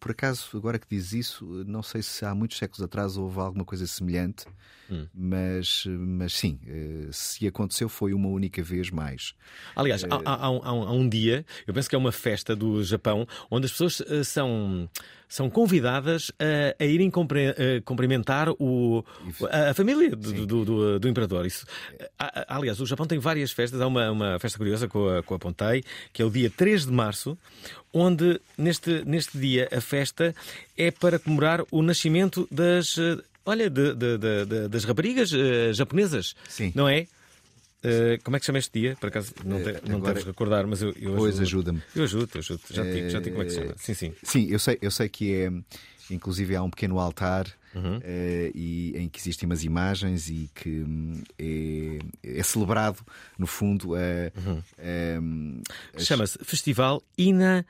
Por 0.00 0.10
acaso, 0.10 0.56
agora 0.56 0.78
que 0.78 0.86
diz 0.88 1.12
isso, 1.12 1.44
não 1.66 1.82
sei 1.82 2.02
se 2.02 2.24
há 2.24 2.34
muitos 2.34 2.58
séculos 2.58 2.82
atrás 2.82 3.16
houve 3.16 3.38
alguma 3.38 3.64
coisa 3.64 3.86
semelhante, 3.86 4.46
hum. 4.90 5.06
mas, 5.14 5.84
mas 5.86 6.32
sim, 6.32 6.58
se 7.12 7.46
aconteceu 7.46 7.88
foi 7.88 8.12
uma 8.12 8.28
única 8.28 8.62
vez 8.62 8.90
mais. 8.90 9.34
Aliás, 9.74 10.04
há, 10.04 10.08
há, 10.24 10.46
há, 10.46 10.50
um, 10.50 10.62
há, 10.64 10.92
um, 10.92 11.08
dia, 11.08 11.44
eu 11.66 11.72
penso 11.72 11.88
que 11.88 11.94
é 11.94 11.98
uma 11.98 12.12
festa 12.12 12.56
do 12.56 12.82
Japão, 12.82 13.26
onde 13.50 13.66
as 13.66 13.72
pessoas 13.72 14.02
são 14.24 14.88
são 15.28 15.50
convidadas 15.50 16.30
a, 16.38 16.82
a 16.82 16.86
irem 16.86 17.10
cumprimentar 17.84 18.48
o, 18.58 19.04
a, 19.50 19.70
a 19.70 19.74
família 19.74 20.10
do, 20.10 20.46
do, 20.46 20.64
do, 20.64 20.98
do, 21.00 21.08
imperador. 21.08 21.46
Isso, 21.46 21.66
aliás, 22.48 22.80
o 22.80 22.86
Japão 22.86 23.06
tem 23.06 23.18
várias 23.18 23.50
festas. 23.50 23.80
Há 23.80 23.86
uma, 23.86 24.10
uma 24.10 24.38
festa 24.38 24.58
curiosa 24.58 24.88
que 24.88 24.94
eu, 24.94 25.22
que 25.22 25.32
eu 25.32 25.36
apontei, 25.36 25.82
que 26.12 26.22
é 26.22 26.24
o 26.24 26.30
dia 26.30 26.50
3 26.50 26.86
de 26.86 26.92
março, 26.92 27.36
onde 27.92 28.40
neste, 28.56 29.04
neste 29.04 29.35
dia 29.38 29.68
a 29.72 29.80
festa 29.80 30.34
é 30.76 30.90
para 30.90 31.18
comemorar 31.18 31.62
o 31.70 31.82
nascimento 31.82 32.48
das. 32.50 32.96
Olha, 33.44 33.70
de, 33.70 33.94
de, 33.94 34.18
de, 34.18 34.68
das 34.68 34.84
raparigas 34.84 35.32
uh, 35.32 35.72
japonesas, 35.72 36.34
Sim. 36.48 36.72
não 36.74 36.88
é? 36.88 37.06
Uh, 37.86 38.20
como 38.24 38.36
é 38.36 38.40
que 38.40 38.46
chama 38.46 38.58
este 38.58 38.80
dia? 38.80 38.96
Por 38.98 39.08
acaso 39.08 39.32
não, 39.44 39.62
te, 39.62 39.88
não 39.88 39.98
Agora, 39.98 40.14
deves 40.14 40.26
recordar, 40.26 40.66
mas 40.66 40.82
eu, 40.82 40.92
eu 41.00 41.14
Pois 41.14 41.38
ajuda-me. 41.38 41.80
Eu 41.94 42.04
ajudo, 42.04 42.28
eu 42.34 42.38
ajudo. 42.40 42.60
Já, 42.68 42.82
digo, 42.82 43.10
já 43.10 43.20
digo 43.20 43.36
como 43.36 43.42
é 43.42 43.46
que 43.46 43.54
chama. 43.54 43.74
Sim, 43.76 43.94
sim. 43.94 44.12
Sim, 44.22 44.48
eu 44.50 44.58
sei, 44.58 44.78
eu 44.82 44.90
sei 44.90 45.08
que 45.08 45.34
é. 45.34 45.52
Inclusive 46.08 46.54
há 46.54 46.62
um 46.62 46.70
pequeno 46.70 47.00
altar 47.00 47.46
uhum. 47.74 47.98
uh, 47.98 48.02
e, 48.54 48.94
em 48.96 49.08
que 49.08 49.18
existem 49.18 49.46
umas 49.46 49.64
imagens 49.64 50.28
e 50.28 50.48
que 50.54 50.68
um, 50.68 51.22
é, 51.38 51.98
é, 52.38 52.42
celebrado, 52.42 53.04
no 53.36 53.46
fundo, 53.46 53.94
uh, 53.94 54.32
uhum. 54.36 54.62
um, 55.20 55.62
as... 55.94 56.06
chama-se 56.06 56.38
Festival 56.44 57.02
Ina 57.18 57.66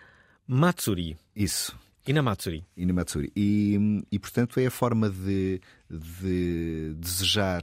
Matsuri. 0.46 1.16
Isso. 1.34 1.78
Inamatsuri. 2.06 2.64
Inamatsuri. 2.76 3.32
E, 3.34 4.04
e 4.12 4.18
portanto 4.18 4.60
é 4.60 4.66
a 4.66 4.70
forma 4.70 5.10
de, 5.10 5.60
de 5.90 6.94
desejar 6.96 7.62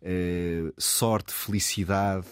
eh, 0.00 0.72
sorte, 0.78 1.32
felicidade 1.32 2.26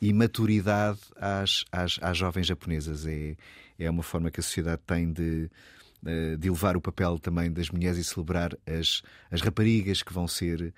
e 0.00 0.12
maturidade 0.12 0.98
às, 1.16 1.64
às, 1.70 1.98
às 2.02 2.18
jovens 2.18 2.46
japonesas. 2.46 3.06
É, 3.06 3.36
é 3.78 3.90
uma 3.90 4.02
forma 4.02 4.30
que 4.30 4.40
a 4.40 4.42
sociedade 4.42 4.82
tem 4.84 5.12
de, 5.12 5.48
eh, 6.04 6.36
de 6.36 6.48
elevar 6.48 6.76
o 6.76 6.80
papel 6.80 7.18
também 7.18 7.50
das 7.50 7.70
mulheres 7.70 7.98
e 7.98 8.04
celebrar 8.04 8.56
as, 8.66 9.02
as 9.30 9.40
raparigas 9.40 10.02
que 10.02 10.12
vão 10.12 10.26
ser 10.26 10.60
uh, 10.60 10.72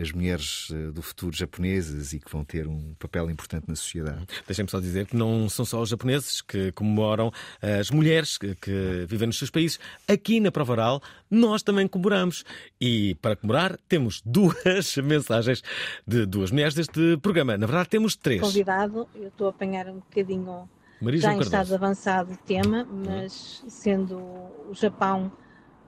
as 0.00 0.12
mulheres 0.12 0.70
uh, 0.70 0.92
do 0.92 1.02
futuro 1.02 1.36
japonesas 1.36 2.12
e 2.12 2.20
que 2.20 2.30
vão 2.30 2.44
ter 2.44 2.66
um 2.66 2.94
papel 2.98 3.30
importante 3.30 3.66
na 3.68 3.74
sociedade. 3.74 4.26
Deixem-me 4.46 4.70
só 4.70 4.80
dizer 4.80 5.06
que 5.06 5.16
não 5.16 5.48
são 5.48 5.64
só 5.64 5.80
os 5.80 5.88
japoneses 5.88 6.40
que 6.40 6.72
comemoram 6.72 7.32
as 7.60 7.90
mulheres 7.90 8.38
que, 8.38 8.54
que 8.54 9.06
vivem 9.08 9.26
nos 9.26 9.38
seus 9.38 9.50
países. 9.50 9.78
Aqui 10.06 10.40
na 10.40 10.50
Prova 10.50 10.72
Oral 10.72 11.02
nós 11.30 11.62
também 11.62 11.86
comemoramos. 11.86 12.44
E 12.80 13.16
para 13.16 13.36
comemorar 13.36 13.78
temos 13.88 14.22
duas 14.24 14.96
mensagens 14.96 15.62
de 16.06 16.24
duas 16.24 16.50
mulheres 16.50 16.74
deste 16.74 17.16
programa. 17.18 17.56
Na 17.56 17.66
verdade 17.66 17.88
temos 17.88 18.16
três. 18.16 18.40
Convidado, 18.40 19.08
eu 19.14 19.28
estou 19.28 19.48
a 19.48 19.50
apanhar 19.50 19.88
um 19.88 19.96
bocadinho 19.96 20.68
já 21.14 21.34
em 21.34 21.40
estado 21.40 21.74
avançado 21.74 22.32
de 22.32 22.38
tema, 22.38 22.84
mas 22.84 23.64
sendo 23.68 24.16
o 24.16 24.72
Japão 24.74 25.30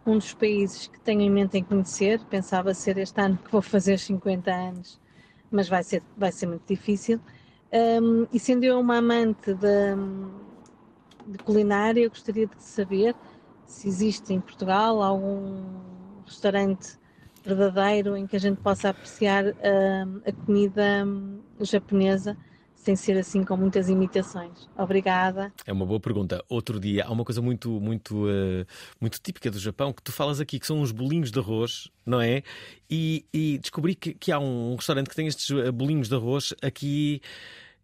um 0.06 0.16
dos 0.16 0.32
países 0.34 0.86
que 0.86 0.98
tenho 1.00 1.20
em 1.20 1.30
mente 1.30 1.58
em 1.58 1.64
conhecer, 1.64 2.20
pensava 2.26 2.74
ser 2.74 2.98
este 2.98 3.20
ano 3.20 3.36
que 3.36 3.50
vou 3.50 3.62
fazer 3.62 3.98
50 3.98 4.50
anos, 4.50 5.00
mas 5.50 5.68
vai 5.68 5.82
ser, 5.82 6.02
vai 6.16 6.32
ser 6.32 6.46
muito 6.46 6.66
difícil. 6.66 7.20
Um, 7.72 8.26
e 8.32 8.40
sendo 8.40 8.64
eu 8.64 8.80
uma 8.80 8.96
amante 8.96 9.54
de, 9.54 9.94
de 11.26 11.38
culinária, 11.38 12.02
eu 12.02 12.10
gostaria 12.10 12.46
de 12.46 12.62
saber 12.62 13.14
se 13.66 13.86
existe 13.86 14.32
em 14.32 14.40
Portugal 14.40 15.02
algum 15.02 15.62
restaurante 16.26 16.98
verdadeiro 17.44 18.16
em 18.16 18.26
que 18.26 18.36
a 18.36 18.40
gente 18.40 18.60
possa 18.60 18.90
apreciar 18.90 19.46
uh, 19.46 20.22
a 20.26 20.32
comida 20.44 21.04
um, 21.06 21.40
japonesa 21.60 22.36
sem 22.82 22.96
ser 22.96 23.18
assim 23.18 23.44
com 23.44 23.56
muitas 23.56 23.88
imitações. 23.88 24.68
Obrigada. 24.76 25.52
É 25.66 25.72
uma 25.72 25.84
boa 25.84 26.00
pergunta. 26.00 26.42
Outro 26.48 26.80
dia, 26.80 27.04
há 27.04 27.12
uma 27.12 27.24
coisa 27.24 27.42
muito, 27.42 27.80
muito, 27.80 28.26
uh, 28.26 28.66
muito 29.00 29.20
típica 29.20 29.50
do 29.50 29.58
Japão 29.58 29.92
que 29.92 30.02
tu 30.02 30.10
falas 30.10 30.40
aqui, 30.40 30.58
que 30.58 30.66
são 30.66 30.80
os 30.80 30.90
bolinhos 30.90 31.30
de 31.30 31.38
arroz, 31.38 31.90
não 32.06 32.20
é? 32.20 32.42
E, 32.90 33.24
e 33.32 33.58
descobri 33.58 33.94
que, 33.94 34.14
que, 34.14 34.32
há 34.32 34.38
um 34.38 34.74
restaurante 34.76 35.10
que 35.10 35.14
tem 35.14 35.26
estes 35.26 35.50
eh, 35.50 35.70
bolinhos 35.70 36.08
de 36.08 36.14
arroz 36.14 36.54
aqui. 36.62 37.20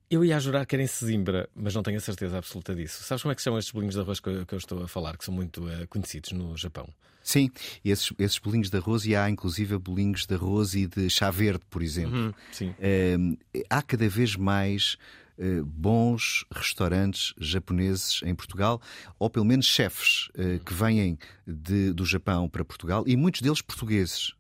Eu 0.09 0.25
ia 0.25 0.39
jurar 0.39 0.65
que 0.67 0.77
era 0.77 0.83
em 0.83 0.87
Sesimbra, 0.87 1.49
mas 1.55 1.75
não 1.75 1.83
tenho 1.83 1.97
a 1.97 2.01
certeza 2.01 2.39
absoluta 2.39 2.75
disso. 2.75 3.03
Sabes 3.03 3.23
como 3.23 3.33
é 3.33 3.35
que 3.35 3.43
são 3.43 3.59
estes 3.59 3.73
bolinhos 3.73 3.97
de 3.97 4.01
arroz 4.01 4.21
que 4.21 4.29
eu, 4.29 4.47
que 4.47 4.55
eu 4.55 4.59
estou 4.59 4.83
a 4.85 4.89
falar, 4.89 5.17
que 5.17 5.25
são 5.25 5.35
muito 5.35 5.65
uh, 5.67 5.87
conhecidos 5.89 6.31
no 6.31 6.57
Japão? 6.57 6.89
Sim, 7.25 7.51
esses, 7.85 8.13
esses 8.21 8.39
bolinhos 8.39 8.71
de 8.71 8.77
arroz, 8.77 9.05
e 9.05 9.17
há 9.17 9.29
inclusive 9.29 9.77
bolinhos 9.79 10.25
de 10.27 10.35
arroz 10.35 10.75
e 10.75 10.87
de 10.87 11.11
chá 11.11 11.29
verde, 11.29 11.65
por 11.69 11.83
exemplo. 11.83 12.17
Uhum, 12.17 12.35
sim. 12.53 12.69
Uh, 12.71 13.37
há 13.69 13.83
cada 13.83 14.09
vez 14.09 14.37
mais 14.37 14.97
uh, 15.39 15.65
bons 15.65 16.45
restaurantes 16.53 17.35
japoneses 17.37 18.21
em 18.23 18.33
Portugal, 18.33 18.81
ou 19.19 19.29
pelo 19.29 19.45
menos 19.45 19.67
chefes 19.67 20.29
uh, 20.39 20.63
que 20.65 20.73
vêm 20.73 21.19
de, 21.45 21.93
do 21.93 22.05
Japão 22.05 22.49
para 22.49 22.65
Portugal, 22.65 23.03
e 23.09 23.17
muitos 23.17 23.41
deles 23.41 23.61
portugueses. 23.61 24.36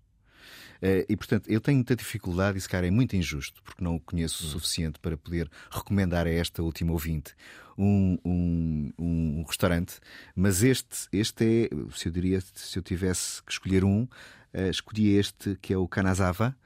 Uh, 0.82 1.04
e 1.08 1.16
portanto, 1.16 1.48
eu 1.48 1.60
tenho 1.60 1.76
muita 1.76 1.96
dificuldade, 1.96 2.58
e 2.58 2.60
se 2.60 2.68
calhar 2.68 2.86
é 2.86 2.90
muito 2.90 3.16
injusto, 3.16 3.62
porque 3.62 3.82
não 3.82 3.96
o 3.96 4.00
conheço 4.00 4.44
o 4.44 4.48
suficiente 4.48 4.98
para 4.98 5.16
poder 5.16 5.50
recomendar 5.70 6.26
a 6.26 6.30
esta 6.30 6.62
última 6.62 6.92
ouvinte 6.92 7.34
um, 7.78 8.18
um, 8.24 8.92
um 8.98 9.44
restaurante, 9.46 9.98
mas 10.34 10.62
este, 10.62 11.08
este 11.12 11.44
é, 11.44 11.94
se 11.94 12.08
eu 12.08 12.12
diria, 12.12 12.40
se 12.40 12.78
eu 12.78 12.82
tivesse 12.82 13.42
que 13.42 13.52
escolher 13.52 13.84
um, 13.84 14.02
uh, 14.02 14.70
escolhi 14.70 15.16
este 15.16 15.56
que 15.60 15.72
é 15.72 15.76
o 15.76 15.86
Kanazawa. 15.86 16.56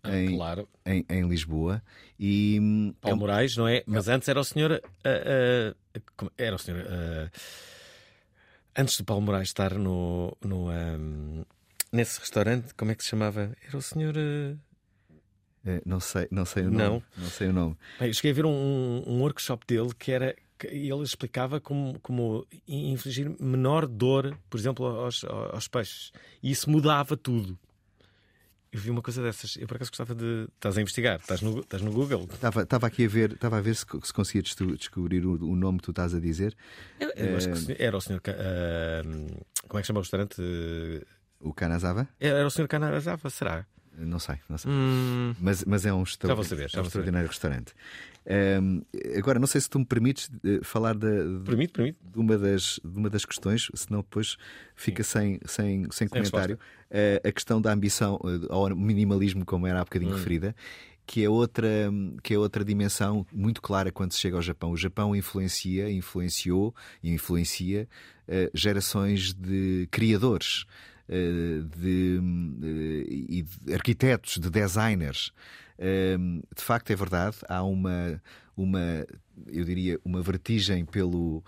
Ah, 0.00 0.16
em, 0.16 0.36
claro. 0.36 0.68
em, 0.86 1.04
em, 1.08 1.28
Lisboa 1.28 1.82
e 2.20 2.94
Paulo 3.00 3.16
é... 3.16 3.20
Moraes, 3.20 3.56
não 3.56 3.66
é? 3.66 3.82
Mas 3.84 4.06
antes 4.06 4.28
era 4.28 4.38
o 4.38 4.44
senhor 4.44 4.70
uh, 4.70 6.22
uh, 6.22 6.30
era 6.38 6.54
o 6.54 6.58
senhor 6.58 6.86
antes 8.78 8.96
do 8.96 9.04
Paulo 9.04 9.22
Moraes 9.22 9.48
estar 9.48 9.74
no, 9.74 10.36
no 10.40 10.70
um, 10.70 11.44
nesse 11.92 12.20
restaurante, 12.20 12.74
como 12.74 12.90
é 12.90 12.94
que 12.94 13.02
se 13.02 13.10
chamava? 13.10 13.56
Era 13.66 13.76
o 13.76 13.82
senhor 13.82 14.14
não 15.84 16.00
sei, 16.00 16.26
não 16.30 16.44
sei 16.44 16.64
o 16.64 16.70
nome. 16.70 16.78
Não, 16.78 17.02
não 17.16 17.28
sei 17.28 17.48
o 17.48 17.52
nome. 17.52 17.76
Bem, 18.00 18.12
cheguei 18.12 18.30
a 18.30 18.34
ver 18.34 18.46
um, 18.46 19.02
um 19.06 19.20
workshop 19.20 19.66
dele 19.66 19.90
que 19.98 20.12
era 20.12 20.34
ele 20.64 21.02
explicava 21.02 21.60
como, 21.60 21.98
como 22.00 22.46
infligir 22.66 23.30
menor 23.40 23.86
dor, 23.86 24.36
por 24.50 24.58
exemplo, 24.58 24.86
aos, 24.86 25.24
aos 25.24 25.68
peixes. 25.68 26.10
E 26.42 26.50
isso 26.50 26.68
mudava 26.68 27.16
tudo. 27.16 27.56
Eu 28.70 28.80
vi 28.80 28.90
uma 28.90 29.00
coisa 29.00 29.22
dessas. 29.22 29.56
Eu 29.56 29.66
por 29.66 29.76
acaso 29.76 29.90
gostava 29.90 30.14
de. 30.14 30.46
Estás 30.54 30.76
a 30.76 30.82
investigar? 30.82 31.20
Estás 31.20 31.40
no, 31.40 31.60
estás 31.60 31.80
no 31.80 31.90
Google? 31.90 32.28
Estava, 32.30 32.62
estava 32.62 32.86
aqui 32.86 33.06
a 33.06 33.08
ver, 33.08 33.32
estava 33.32 33.58
a 33.58 33.60
ver 33.62 33.74
se, 33.74 33.86
se 34.02 34.12
conseguia 34.12 34.42
descobrir 34.42 35.24
o, 35.24 35.42
o, 35.42 35.56
nome 35.56 35.78
que 35.78 35.84
tu 35.84 35.90
estás 35.90 36.14
a 36.14 36.20
dizer. 36.20 36.54
Eu, 37.00 37.10
eu 37.16 37.36
acho 37.36 37.48
que 37.48 37.82
era 37.82 37.96
o 37.96 38.00
senhor. 38.00 38.20
Uh, 38.20 39.46
como 39.68 39.78
é 39.78 39.80
que 39.80 39.86
chama 39.86 40.00
o 40.00 40.02
restaurante? 40.02 40.36
O 41.40 41.52
Canazava? 41.52 42.08
Era 42.18 42.46
o 42.46 42.50
senhor 42.50 42.68
Canazava, 42.68 43.30
será? 43.30 43.66
Não 43.98 44.18
sei, 44.18 44.36
não 44.48 44.56
sei. 44.56 44.70
Hum... 44.70 45.34
Mas, 45.40 45.64
mas 45.64 45.84
é 45.84 45.92
um, 45.92 46.04
vou 46.22 46.44
saber, 46.44 46.70
é 46.72 46.80
um 46.80 46.82
extraordinário 46.82 47.28
restaurante. 47.28 47.74
Um, 48.28 48.82
agora, 49.16 49.38
não 49.38 49.46
sei 49.46 49.60
se 49.60 49.70
tu 49.70 49.78
me 49.78 49.86
permites 49.86 50.28
uh, 50.28 50.62
falar 50.62 50.94
da, 50.94 51.08
de, 51.08 51.40
permite, 51.44 51.72
permite. 51.72 51.98
de, 52.02 52.18
uma 52.18 52.36
das, 52.36 52.78
de 52.84 52.98
uma 52.98 53.08
das 53.08 53.24
questões, 53.24 53.68
senão 53.74 54.00
depois 54.00 54.36
fica 54.76 55.02
sem, 55.02 55.40
sem, 55.46 55.84
sem, 55.84 55.90
sem 55.90 56.08
comentário. 56.08 56.58
Uh, 56.90 57.26
a 57.26 57.32
questão 57.32 57.60
da 57.60 57.72
ambição 57.72 58.16
uh, 58.16 58.52
ao 58.52 58.76
minimalismo, 58.76 59.44
como 59.44 59.66
era 59.66 59.80
há 59.80 59.84
bocadinho 59.84 60.12
hum. 60.12 60.16
referida, 60.16 60.54
que 61.06 61.24
é, 61.24 61.28
outra, 61.28 61.68
que 62.22 62.34
é 62.34 62.38
outra 62.38 62.62
dimensão 62.62 63.26
muito 63.32 63.62
clara 63.62 63.90
quando 63.90 64.12
se 64.12 64.20
chega 64.20 64.36
ao 64.36 64.42
Japão. 64.42 64.72
O 64.72 64.76
Japão 64.76 65.16
influencia, 65.16 65.90
influenciou 65.90 66.74
e 67.02 67.10
influencia 67.10 67.88
gerações 68.52 69.32
de 69.32 69.88
criadores. 69.90 70.66
De, 71.08 72.20
de, 72.60 73.42
de 73.42 73.74
arquitetos, 73.74 74.38
de 74.38 74.50
designers, 74.50 75.32
de 76.54 76.62
facto, 76.62 76.90
é 76.90 76.96
verdade, 76.96 77.36
há 77.48 77.62
uma, 77.62 78.20
uma 78.54 79.06
eu 79.46 79.64
diria, 79.64 79.98
uma 80.04 80.20
vertigem 80.22 80.84
pelo, 80.84 81.42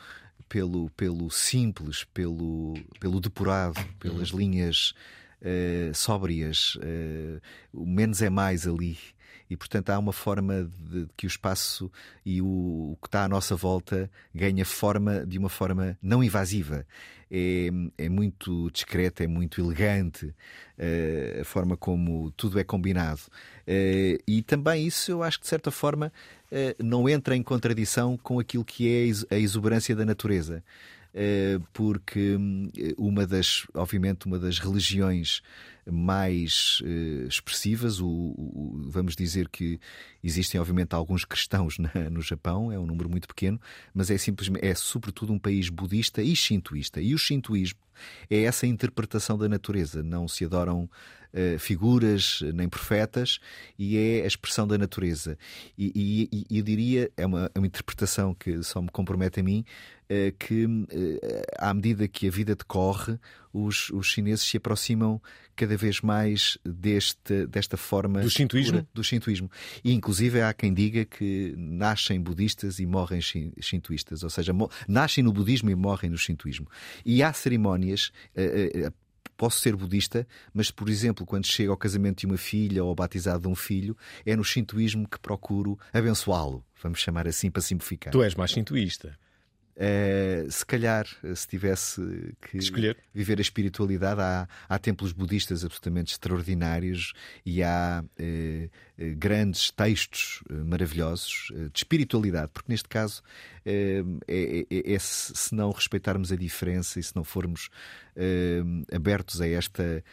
pelo, 0.48 0.90
pelo 0.90 1.30
simples, 1.30 2.04
pelo, 2.04 2.74
pelo 2.98 3.20
depurado, 3.20 3.82
pelas 3.98 4.28
linhas 4.28 4.94
uh, 5.40 5.94
sóbrias. 5.94 6.76
Uh, 6.76 7.40
o 7.72 7.86
menos 7.86 8.22
é 8.22 8.30
mais 8.30 8.66
ali. 8.66 8.98
E, 9.50 9.56
portanto, 9.56 9.90
há 9.90 9.98
uma 9.98 10.12
forma 10.12 10.70
de, 10.78 11.08
que 11.16 11.26
o 11.26 11.28
espaço 11.28 11.90
e 12.24 12.40
o, 12.40 12.46
o, 12.92 12.98
que 13.02 13.08
está 13.08 13.24
à 13.24 13.28
nossa 13.28 13.56
volta 13.56 14.08
ganha 14.32 14.64
forma 14.64 15.26
de 15.26 15.36
uma 15.36 15.48
forma 15.48 15.98
não 16.00 16.22
invasiva. 16.22 16.86
É, 17.28 17.68
é 17.98 18.08
muito 18.08 18.70
discreta, 18.70 19.24
é 19.24 19.26
muito 19.26 19.60
elegante 19.60 20.26
uh, 20.26 21.40
a 21.40 21.44
forma 21.44 21.76
como 21.76 22.30
tudo 22.32 22.60
é 22.60 22.64
combinado. 22.64 23.22
Uh, 23.66 24.22
e 24.26 24.40
também 24.42 24.86
isso, 24.86 25.10
eu 25.10 25.22
acho 25.22 25.38
que 25.38 25.44
de 25.44 25.48
certa 25.48 25.72
forma 25.72 26.12
uh, 26.50 26.84
não 26.84 27.08
entra 27.08 27.36
em 27.36 27.42
contradição 27.42 28.16
com 28.16 28.38
aquilo 28.38 28.64
que 28.64 28.88
é 28.88 29.34
a 29.34 29.38
exuberância 29.38 29.96
da 29.96 30.04
natureza. 30.04 30.62
Porque 31.72 32.36
hum, 32.36 32.70
uma 32.96 33.26
das, 33.26 33.66
obviamente, 33.74 34.26
uma 34.26 34.38
das 34.38 34.60
religiões 34.60 35.42
mais 35.90 36.80
uh, 36.82 37.26
expressivas. 37.26 38.00
O, 38.00 38.08
o, 38.08 38.82
vamos 38.88 39.14
dizer 39.16 39.48
que 39.48 39.78
existem, 40.22 40.60
obviamente, 40.60 40.94
alguns 40.94 41.24
cristãos 41.24 41.78
na, 41.78 41.90
no 42.10 42.22
Japão, 42.22 42.70
é 42.70 42.78
um 42.78 42.86
número 42.86 43.08
muito 43.08 43.28
pequeno, 43.28 43.60
mas 43.94 44.10
é 44.10 44.18
simplesmente, 44.18 44.64
é 44.64 44.74
sobretudo 44.74 45.32
um 45.32 45.38
país 45.38 45.68
budista 45.68 46.22
e 46.22 46.34
shintoísta. 46.34 47.00
E 47.00 47.14
o 47.14 47.18
shintoísmo 47.18 47.80
é 48.28 48.42
essa 48.42 48.66
interpretação 48.66 49.36
da 49.36 49.48
natureza. 49.48 50.02
Não 50.02 50.26
se 50.26 50.44
adoram 50.44 50.88
uh, 51.34 51.58
figuras 51.58 52.40
nem 52.54 52.68
profetas 52.68 53.38
e 53.78 53.96
é 53.96 54.24
a 54.24 54.26
expressão 54.26 54.66
da 54.66 54.76
natureza. 54.78 55.38
E, 55.76 56.28
e, 56.30 56.46
e 56.50 56.58
eu 56.58 56.62
diria, 56.62 57.10
é 57.16 57.26
uma, 57.26 57.50
é 57.54 57.58
uma, 57.58 57.66
interpretação 57.66 58.34
que 58.34 58.62
só 58.62 58.80
me 58.80 58.88
compromete 58.88 59.40
a 59.40 59.42
mim, 59.42 59.64
uh, 60.04 60.36
que 60.38 60.64
uh, 60.66 60.88
à 61.58 61.72
medida 61.72 62.06
que 62.08 62.26
a 62.28 62.30
vida 62.30 62.54
decorre, 62.54 63.18
os, 63.52 63.90
os 63.90 64.06
chineses 64.06 64.44
se 64.44 64.56
aproximam 64.56 65.20
cada 65.56 65.76
vez 65.76 66.00
mais 66.00 66.56
deste, 66.64 67.46
desta 67.46 67.76
forma 67.76 68.20
do 68.20 68.30
shintoísmo. 68.30 68.86
do 68.94 69.04
shintoísmo. 69.04 69.50
E 69.84 69.92
inclusive 69.92 70.40
há 70.40 70.54
quem 70.54 70.72
diga 70.72 71.04
que 71.04 71.52
nascem 71.56 72.20
budistas 72.20 72.78
e 72.78 72.86
morrem 72.86 73.20
shintoístas, 73.20 74.22
ou 74.22 74.30
seja, 74.30 74.52
nascem 74.88 75.22
no 75.22 75.32
budismo 75.32 75.68
e 75.68 75.74
morrem 75.74 76.10
no 76.10 76.16
shintoísmo. 76.16 76.66
E 77.04 77.22
há 77.22 77.32
cerimónias 77.32 78.12
posso 79.40 79.58
ser 79.58 79.74
budista, 79.74 80.26
mas, 80.52 80.70
por 80.70 80.90
exemplo, 80.90 81.24
quando 81.24 81.46
chego 81.46 81.70
ao 81.70 81.76
casamento 81.78 82.18
de 82.18 82.26
uma 82.26 82.36
filha 82.36 82.84
ou 82.84 82.90
ao 82.90 82.94
batizado 82.94 83.40
de 83.40 83.48
um 83.48 83.54
filho, 83.54 83.96
é 84.26 84.36
no 84.36 84.44
shintoísmo 84.44 85.08
que 85.08 85.18
procuro 85.18 85.78
abençoá-lo. 85.94 86.62
Vamos 86.82 87.00
chamar 87.00 87.26
assim 87.26 87.50
para 87.50 87.62
simplificar. 87.62 88.12
Tu 88.12 88.22
és 88.22 88.34
mais 88.34 88.50
shintoísta. 88.50 89.18
Uh, 89.76 90.50
se 90.50 90.66
calhar, 90.66 91.06
se 91.34 91.48
tivesse 91.48 92.02
que 92.42 92.58
Escolher. 92.58 92.98
viver 93.14 93.38
a 93.38 93.40
espiritualidade, 93.40 94.20
há, 94.20 94.46
há 94.68 94.78
templos 94.78 95.12
budistas 95.12 95.64
absolutamente 95.64 96.12
extraordinários 96.12 97.14
e 97.46 97.62
há 97.62 98.04
uh, 98.04 98.70
grandes 99.16 99.70
textos 99.70 100.42
maravilhosos 100.50 101.50
de 101.72 101.78
espiritualidade, 101.78 102.50
porque 102.52 102.70
neste 102.70 102.88
caso, 102.88 103.22
é, 103.64 104.02
é, 104.28 104.92
é, 104.92 104.98
se 104.98 105.54
não 105.54 105.70
respeitarmos 105.70 106.30
a 106.30 106.36
diferença 106.36 107.00
e 107.00 107.02
se 107.02 107.16
não 107.16 107.24
formos 107.24 107.70
abertos 108.94 109.40
a 109.40 109.48
esta, 109.48 110.04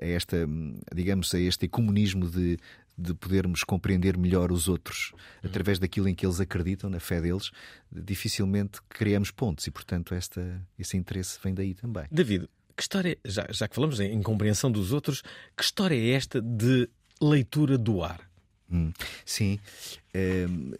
a 0.00 0.06
esta, 0.06 0.48
digamos, 0.94 1.34
a 1.34 1.38
este 1.38 1.68
comunismo 1.68 2.26
de 2.26 2.56
de 2.96 3.14
podermos 3.14 3.62
compreender 3.62 4.16
melhor 4.16 4.50
os 4.50 4.68
outros 4.68 5.12
através 5.44 5.78
daquilo 5.78 6.08
em 6.08 6.14
que 6.14 6.24
eles 6.24 6.40
acreditam, 6.40 6.88
na 6.88 7.00
fé 7.00 7.20
deles, 7.20 7.50
dificilmente 7.92 8.80
criamos 8.88 9.30
pontos 9.30 9.66
e, 9.66 9.70
portanto, 9.70 10.14
esta, 10.14 10.62
esse 10.78 10.96
interesse 10.96 11.38
vem 11.42 11.54
daí 11.54 11.74
também. 11.74 12.04
David, 12.10 12.48
que 12.74 12.82
história, 12.82 13.18
já, 13.24 13.46
já 13.50 13.68
que 13.68 13.74
falamos 13.74 14.00
em, 14.00 14.12
em 14.12 14.22
compreensão 14.22 14.70
dos 14.70 14.92
outros, 14.92 15.22
que 15.56 15.62
história 15.62 15.96
é 15.96 16.10
esta 16.10 16.40
de 16.40 16.88
leitura 17.20 17.78
do 17.78 18.02
ar? 18.02 18.20
Hum, 18.70 18.92
sim. 19.24 19.60
Ehm, 20.12 20.72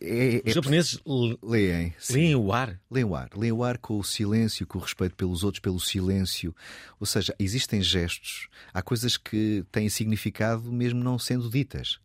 é, 0.00 0.36
é, 0.36 0.42
Os 0.46 0.54
japoneses 0.54 1.00
leem, 1.42 1.94
leem 2.10 2.36
o 2.36 2.52
ar? 2.52 2.80
Leem 2.90 3.04
o 3.04 3.16
ar. 3.16 3.30
Leem 3.34 3.52
o 3.52 3.64
ar 3.64 3.78
com 3.78 3.98
o 3.98 4.04
silêncio, 4.04 4.66
com 4.66 4.78
o 4.78 4.82
respeito 4.82 5.16
pelos 5.16 5.42
outros, 5.42 5.60
pelo 5.60 5.80
silêncio. 5.80 6.54
Ou 7.00 7.06
seja, 7.06 7.34
existem 7.38 7.82
gestos, 7.82 8.48
há 8.72 8.80
coisas 8.80 9.16
que 9.16 9.64
têm 9.72 9.88
significado 9.88 10.72
mesmo 10.72 11.02
não 11.02 11.18
sendo 11.18 11.50
ditas. 11.50 11.98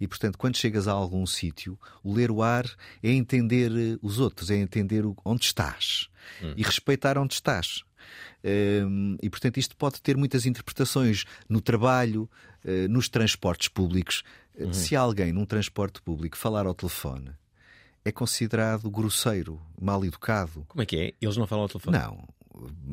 E, 0.00 0.06
portanto, 0.06 0.36
quando 0.36 0.56
chegas 0.56 0.88
a 0.88 0.92
algum 0.92 1.24
sítio, 1.26 1.78
o 2.02 2.12
ler 2.12 2.30
o 2.30 2.42
ar 2.42 2.66
é 3.02 3.10
entender 3.10 3.70
eh, 3.70 3.98
os 4.02 4.18
outros, 4.18 4.50
é 4.50 4.56
entender 4.56 5.04
onde 5.24 5.44
estás 5.44 6.08
hum. 6.42 6.54
e 6.56 6.62
respeitar 6.62 7.16
onde 7.16 7.34
estás. 7.34 7.84
E, 9.22 9.30
portanto, 9.30 9.58
isto 9.58 9.76
pode 9.76 10.00
ter 10.00 10.16
muitas 10.16 10.46
interpretações 10.46 11.24
no 11.48 11.60
trabalho, 11.60 12.28
uh, 12.64 12.88
nos 12.88 13.08
transportes 13.08 13.68
públicos. 13.68 14.22
Uhum. 14.58 14.72
Se 14.72 14.96
alguém 14.96 15.32
num 15.32 15.44
transporte 15.44 16.02
público 16.02 16.36
falar 16.36 16.66
ao 16.66 16.74
telefone, 16.74 17.30
é 18.04 18.10
considerado 18.10 18.90
grosseiro, 18.90 19.60
mal 19.80 20.04
educado. 20.04 20.64
Como 20.68 20.82
é 20.82 20.86
que 20.86 20.96
é? 20.96 21.14
Eles 21.20 21.36
não 21.36 21.46
falam 21.46 21.62
ao 21.62 21.68
telefone? 21.68 21.96
Não 21.96 22.42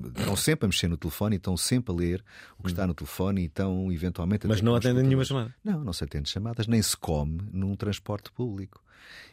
estão 0.07 0.35
sempre 0.35 0.65
a 0.65 0.69
mexer 0.69 0.87
no 0.87 0.97
telefone 0.97 1.35
e 1.35 1.37
estão 1.37 1.57
sempre 1.57 1.93
a 1.93 1.95
ler 1.95 2.23
o 2.57 2.63
que 2.63 2.69
está 2.69 2.87
no 2.87 2.93
telefone 2.93 3.41
e 3.41 3.45
estão 3.45 3.91
eventualmente. 3.91 4.47
Mas 4.47 4.61
não 4.61 4.75
atendem 4.75 5.03
nenhuma 5.03 5.25
chamada? 5.25 5.53
Não, 5.63 5.83
não 5.83 5.93
se 5.93 6.03
atende 6.03 6.29
chamadas, 6.29 6.67
nem 6.67 6.81
se 6.81 6.95
come 6.95 7.41
num 7.51 7.75
transporte 7.75 8.31
público. 8.31 8.81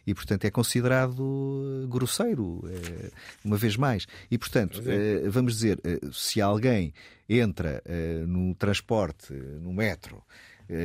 E, 0.06 0.14
portanto, 0.14 0.44
é 0.44 0.50
considerado 0.50 1.86
grosseiro, 1.88 2.62
é, 2.68 3.10
uma 3.44 3.56
vez 3.56 3.76
mais. 3.76 4.06
E, 4.30 4.38
portanto, 4.38 4.82
é. 4.86 5.28
vamos 5.28 5.54
dizer, 5.54 5.80
se 6.12 6.40
alguém 6.40 6.94
entra 7.28 7.82
no 8.26 8.54
transporte, 8.54 9.32
no 9.32 9.72
metro, 9.72 10.22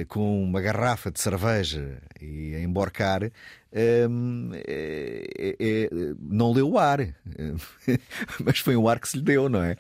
com 0.08 0.44
uma 0.44 0.60
garrafa 0.60 1.12
de 1.12 1.20
cerveja 1.20 2.02
e 2.20 2.56
a 2.56 2.62
emborcar, 2.62 3.32
Hum, 3.74 4.52
é, 4.54 5.56
é, 5.58 5.90
não 6.20 6.52
leu 6.52 6.72
o 6.72 6.78
ar, 6.78 7.00
mas 8.44 8.60
foi 8.60 8.76
o 8.76 8.90
ar 8.90 9.00
que 9.00 9.08
se 9.08 9.16
lhe 9.16 9.24
deu, 9.24 9.48
não 9.48 9.64
é? 9.64 9.78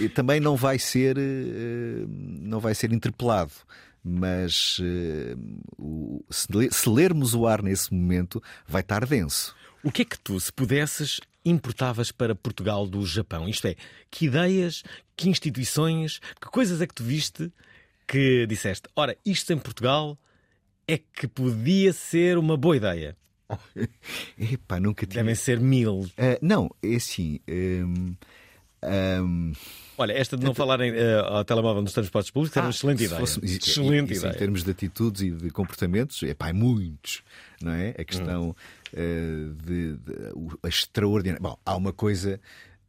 E 0.00 0.08
também 0.08 0.40
não 0.40 0.56
vai 0.56 0.78
ser, 0.78 1.16
não 2.08 2.58
vai 2.58 2.74
ser 2.74 2.90
interpelado. 2.92 3.52
Mas 4.02 4.80
se 6.30 6.88
lermos 6.88 7.34
o 7.34 7.46
ar 7.46 7.62
nesse 7.62 7.92
momento, 7.92 8.42
vai 8.66 8.80
estar 8.80 9.04
denso. 9.06 9.54
O 9.82 9.90
que 9.90 10.02
é 10.02 10.04
que 10.04 10.18
tu, 10.18 10.38
se 10.38 10.52
pudesses, 10.52 11.20
importavas 11.44 12.10
para 12.12 12.34
Portugal 12.34 12.86
do 12.86 13.04
Japão? 13.06 13.48
Isto 13.48 13.68
é, 13.68 13.76
que 14.10 14.26
ideias, 14.26 14.82
que 15.16 15.28
instituições, 15.28 16.20
que 16.40 16.48
coisas 16.48 16.80
é 16.80 16.86
que 16.86 16.94
tu 16.94 17.04
viste 17.04 17.52
que 18.06 18.44
disseste, 18.46 18.88
ora, 18.96 19.16
isto 19.24 19.52
em 19.52 19.58
Portugal 19.58 20.18
é 20.86 20.98
que 20.98 21.28
podia 21.28 21.92
ser 21.92 22.36
uma 22.36 22.56
boa 22.56 22.76
ideia? 22.76 23.16
Epá, 24.36 24.80
nunca 24.80 25.06
tinha... 25.06 25.22
Devem 25.22 25.34
ser 25.34 25.60
mil. 25.60 26.00
Uh, 26.00 26.38
não, 26.42 26.68
é 26.82 26.96
assim. 26.96 27.38
Um, 27.48 28.16
um... 28.82 29.52
Olha, 29.98 30.12
esta 30.12 30.36
de 30.36 30.44
não 30.44 30.54
falarem 30.54 30.92
uh, 30.92 31.24
ao 31.26 31.44
telemóvel 31.44 31.82
nos 31.82 31.92
transportes 31.92 32.30
públicos 32.30 32.56
ah, 32.56 32.60
era 32.60 32.66
uma 32.68 32.70
excelente 32.70 33.04
ideia. 33.04 33.20
Fosse, 33.20 33.38
excelente 33.44 34.12
isso, 34.12 34.22
ideia. 34.22 34.34
Em 34.34 34.38
termos 34.38 34.64
de 34.64 34.70
atitudes 34.70 35.20
e 35.20 35.30
de 35.30 35.50
comportamentos, 35.50 36.22
é 36.22 36.32
pá, 36.32 36.52
muitos, 36.54 37.22
não 37.60 37.72
é? 37.72 37.90
A 37.98 38.04
questão 38.04 38.48
hum. 38.48 38.54
uh, 38.94 39.54
de, 39.62 39.96
de, 39.96 40.12
a 40.62 40.68
extraordinária. 40.68 41.42
Bom, 41.42 41.58
há 41.64 41.76
uma 41.76 41.92
coisa 41.92 42.40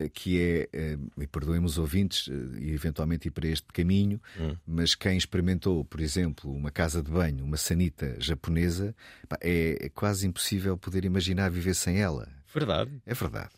que 0.10 0.40
é, 0.40 0.70
eh, 0.74 0.98
e 1.20 1.28
perdoem 1.28 1.64
os 1.64 1.78
ouvintes, 1.78 2.30
eh, 2.30 2.60
e 2.60 2.74
eventualmente 2.74 3.28
ir 3.28 3.32
para 3.32 3.48
este 3.48 3.68
caminho, 3.68 4.22
hum. 4.40 4.56
mas 4.66 4.96
quem 4.96 5.18
experimentou, 5.18 5.84
por 5.86 6.00
exemplo, 6.00 6.52
uma 6.52 6.72
casa 6.72 7.02
de 7.02 7.12
banho, 7.12 7.44
uma 7.44 7.58
sanita 7.58 8.16
japonesa, 8.20 8.96
é 9.40 9.90
quase 9.94 10.28
impossível 10.28 10.78
poder 10.78 11.06
imaginar 11.06 11.50
viver 11.50 11.76
sem 11.76 12.02
ela. 12.02 12.28
Verdade. 12.54 12.92
É 13.06 13.14
verdade. 13.14 13.50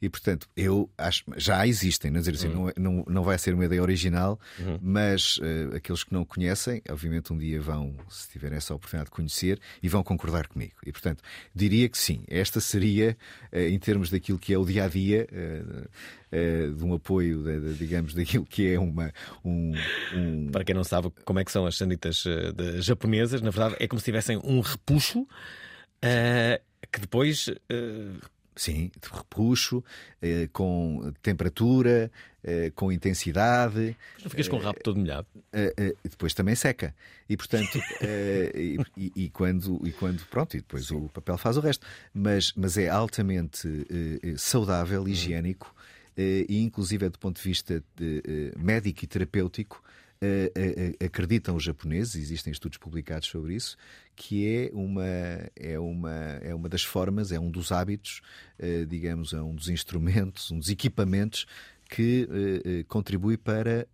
E 0.00 0.08
portanto, 0.08 0.46
eu 0.56 0.90
acho 0.98 1.24
já 1.36 1.66
existem, 1.66 2.10
não, 2.10 2.20
dizer 2.20 2.34
assim, 2.34 2.48
uhum. 2.48 2.54
não, 2.54 2.68
é, 2.68 2.72
não, 2.76 3.04
não 3.08 3.24
vai 3.24 3.38
ser 3.38 3.54
uma 3.54 3.64
ideia 3.64 3.80
original, 3.80 4.38
uhum. 4.58 4.78
mas 4.82 5.38
uh, 5.38 5.76
aqueles 5.76 6.04
que 6.04 6.12
não 6.12 6.24
conhecem, 6.24 6.82
obviamente 6.90 7.32
um 7.32 7.38
dia 7.38 7.60
vão, 7.60 7.96
se 8.08 8.28
tiverem 8.28 8.58
essa 8.58 8.74
oportunidade 8.74 9.10
de 9.10 9.16
conhecer, 9.16 9.60
e 9.82 9.88
vão 9.88 10.02
concordar 10.02 10.46
comigo. 10.48 10.74
E 10.84 10.92
portanto, 10.92 11.22
diria 11.54 11.88
que 11.88 11.96
sim, 11.96 12.24
esta 12.28 12.60
seria, 12.60 13.16
uh, 13.52 13.58
em 13.58 13.78
termos 13.78 14.10
daquilo 14.10 14.38
que 14.38 14.52
é 14.52 14.58
o 14.58 14.64
dia 14.64 14.84
a 14.84 14.88
dia, 14.88 15.26
uh, 15.32 16.74
de 16.74 16.84
um 16.84 16.94
apoio, 16.94 17.42
de, 17.42 17.60
de, 17.60 17.74
digamos, 17.74 18.14
daquilo 18.14 18.46
que 18.46 18.72
é 18.72 18.78
uma. 18.78 19.12
Um, 19.44 19.72
um... 20.14 20.50
Para 20.50 20.64
quem 20.64 20.74
não 20.74 20.84
sabe 20.84 21.10
como 21.24 21.38
é 21.38 21.44
que 21.44 21.52
são 21.52 21.66
as 21.66 21.76
sanitas 21.76 22.24
japonesas, 22.78 23.42
na 23.42 23.50
verdade 23.50 23.76
é 23.78 23.86
como 23.86 24.00
se 24.00 24.04
tivessem 24.06 24.38
um 24.42 24.60
repuxo. 24.60 25.26
que 26.90 27.00
depois 27.00 27.50
Sim, 28.54 28.90
de 29.00 29.08
repuxo, 29.08 29.82
eh, 30.20 30.48
com 30.52 31.12
temperatura, 31.22 32.10
eh, 32.44 32.72
com 32.74 32.90
intensidade. 32.90 33.96
Não 34.22 34.30
ficas 34.30 34.48
com 34.48 34.56
o 34.56 34.58
rabo 34.58 34.80
todo 34.82 34.98
molhado? 34.98 35.26
Eh, 35.52 35.72
eh 35.76 35.94
depois 36.02 36.34
também 36.34 36.54
seca. 36.54 36.94
E 37.28 37.36
portanto, 37.36 37.78
eh, 38.02 38.52
e, 38.54 38.78
e, 38.96 39.12
e, 39.24 39.30
quando, 39.30 39.80
e 39.86 39.92
quando. 39.92 40.24
Pronto, 40.26 40.54
e 40.56 40.60
depois 40.60 40.86
Sim. 40.86 40.96
o 40.96 41.08
papel 41.08 41.38
faz 41.38 41.56
o 41.56 41.60
resto. 41.60 41.86
Mas, 42.12 42.52
mas 42.54 42.76
é 42.76 42.88
altamente 42.88 43.68
eh, 44.22 44.34
saudável, 44.36 45.06
higiênico 45.06 45.74
e, 46.16 46.60
inclusive, 46.60 47.08
do 47.08 47.18
ponto 47.18 47.40
de 47.40 47.42
vista 47.42 47.82
de, 47.96 48.52
médico 48.58 49.02
e 49.02 49.06
terapêutico, 49.06 49.82
acreditam 51.04 51.56
os 51.56 51.64
japoneses, 51.64 52.16
existem 52.16 52.52
estudos 52.52 52.78
publicados 52.78 53.28
sobre 53.28 53.54
isso, 53.54 53.76
que 54.14 54.46
é 54.46 54.70
uma, 54.72 55.04
é 55.56 55.78
uma, 55.78 56.12
é 56.42 56.54
uma 56.54 56.68
das 56.68 56.82
formas, 56.82 57.32
é 57.32 57.40
um 57.40 57.50
dos 57.50 57.72
hábitos, 57.72 58.20
eh, 58.58 58.84
digamos, 58.84 59.32
é 59.32 59.40
um 59.40 59.54
dos 59.54 59.68
instrumentos, 59.68 60.50
um 60.50 60.58
dos 60.58 60.68
equipamentos 60.68 61.46
que 61.88 62.28
eh, 62.30 62.70
eh, 62.80 62.84
contribui 62.88 63.36
para 63.36 63.86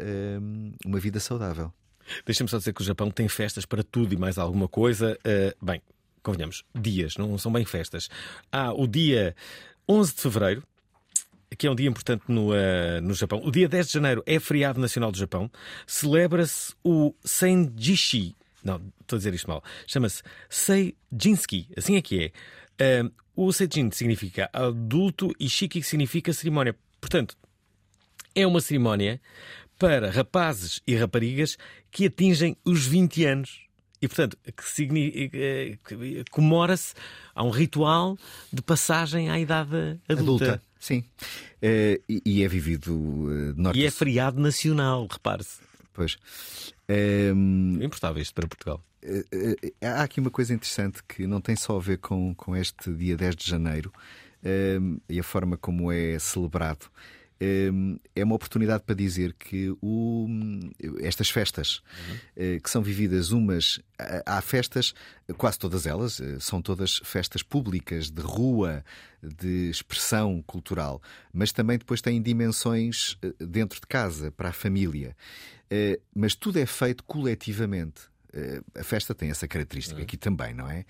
uma 0.84 1.00
vida 1.00 1.20
saudável. 1.20 1.72
Deixa-me 2.24 2.48
só 2.48 2.58
dizer 2.58 2.72
que 2.72 2.80
o 2.80 2.84
Japão 2.84 3.10
tem 3.10 3.28
festas 3.28 3.66
para 3.66 3.82
tudo 3.82 4.14
e 4.14 4.16
mais 4.16 4.38
alguma 4.38 4.68
coisa. 4.68 5.18
bem, 5.60 5.82
convenhamos, 6.22 6.64
dias, 6.74 7.16
não 7.16 7.36
são 7.38 7.52
bem 7.52 7.64
festas. 7.64 8.08
Há 8.50 8.72
o 8.72 8.86
dia 8.86 9.34
11 9.88 10.14
de 10.14 10.20
fevereiro, 10.20 10.62
que 11.56 11.66
é 11.66 11.70
um 11.70 11.74
dia 11.74 11.88
importante 11.88 12.24
no, 12.28 12.50
uh, 12.50 13.00
no 13.02 13.14
Japão. 13.14 13.40
O 13.44 13.50
dia 13.50 13.68
10 13.68 13.86
de 13.86 13.92
janeiro 13.92 14.22
é 14.26 14.38
feriado 14.38 14.80
nacional 14.80 15.10
do 15.10 15.18
Japão. 15.18 15.50
Celebra-se 15.86 16.74
o 16.84 17.14
Senjishi. 17.24 18.36
Não, 18.62 18.80
estou 19.00 19.16
a 19.16 19.18
dizer 19.18 19.34
isto 19.34 19.48
mal. 19.48 19.62
Chama-se 19.86 20.22
Seijinski. 20.50 21.68
Assim 21.76 21.96
é 21.96 22.02
que 22.02 22.32
é. 22.78 23.02
Uh, 23.02 23.12
o 23.34 23.52
Seijin 23.52 23.90
significa 23.92 24.50
adulto 24.52 25.32
e 25.38 25.48
Shiki 25.48 25.82
significa 25.82 26.32
cerimónia. 26.32 26.74
Portanto, 27.00 27.36
é 28.34 28.46
uma 28.46 28.60
cerimónia 28.60 29.20
para 29.78 30.10
rapazes 30.10 30.80
e 30.86 30.96
raparigas 30.96 31.56
que 31.90 32.06
atingem 32.06 32.56
os 32.64 32.86
20 32.86 33.24
anos. 33.24 33.68
E, 34.00 34.06
portanto, 34.06 34.36
eh, 34.44 35.76
comemora-se 36.30 36.94
a 37.34 37.42
um 37.42 37.50
ritual 37.50 38.16
de 38.52 38.62
passagem 38.62 39.28
à 39.28 39.38
idade 39.38 39.98
adulta. 40.08 40.44
adulta. 40.44 40.62
Sim. 40.78 41.04
Uh, 41.62 42.00
e, 42.08 42.22
e, 42.24 42.44
é 42.44 42.48
vivido 42.48 42.94
uh, 42.94 43.54
norte 43.56 43.78
E 43.78 43.84
é 43.84 43.90
feriado 43.90 44.40
nacional, 44.40 45.06
repare-se. 45.10 45.60
Pois. 45.92 46.16
Um, 46.88 47.78
Importava 47.82 48.20
isto 48.20 48.34
para 48.34 48.46
Portugal. 48.46 48.82
Uh, 49.04 49.72
há 49.82 50.02
aqui 50.02 50.20
uma 50.20 50.30
coisa 50.30 50.54
interessante 50.54 51.02
que 51.02 51.26
não 51.26 51.40
tem 51.40 51.56
só 51.56 51.76
a 51.76 51.80
ver 51.80 51.98
com, 51.98 52.34
com 52.34 52.56
este 52.56 52.92
dia 52.92 53.16
10 53.16 53.36
de 53.36 53.50
janeiro 53.50 53.92
e 55.08 55.18
a 55.18 55.22
forma 55.24 55.56
como 55.56 55.90
é 55.90 56.16
celebrado. 56.18 56.86
Hum, 57.40 58.00
é 58.16 58.24
uma 58.24 58.34
oportunidade 58.34 58.82
para 58.82 58.96
dizer 58.96 59.32
que 59.32 59.70
o, 59.80 60.26
estas 61.00 61.30
festas, 61.30 61.80
uhum. 62.36 62.58
que 62.58 62.68
são 62.68 62.82
vividas 62.82 63.30
umas. 63.30 63.80
Há 64.26 64.40
festas, 64.40 64.92
quase 65.36 65.58
todas 65.58 65.86
elas, 65.86 66.20
eh, 66.20 66.38
são 66.40 66.62
todas 66.62 67.00
festas 67.04 67.42
públicas, 67.42 68.10
de 68.10 68.22
rua, 68.22 68.84
de 69.22 69.70
expressão 69.70 70.42
cultural, 70.46 71.02
mas 71.32 71.52
também 71.52 71.78
depois 71.78 72.00
têm 72.00 72.20
dimensões 72.22 73.16
eh, 73.22 73.32
dentro 73.44 73.80
de 73.80 73.86
casa, 73.86 74.32
para 74.32 74.48
a 74.48 74.52
família. 74.52 75.16
Mas 76.14 76.34
tudo 76.34 76.58
é 76.58 76.66
feito 76.66 77.04
coletivamente. 77.04 78.02
A 78.74 78.82
festa 78.82 79.14
tem 79.14 79.30
essa 79.30 79.46
característica 79.46 79.98
uhum. 79.98 80.04
aqui 80.04 80.16
também, 80.16 80.54
não 80.54 80.70
é? 80.70 80.84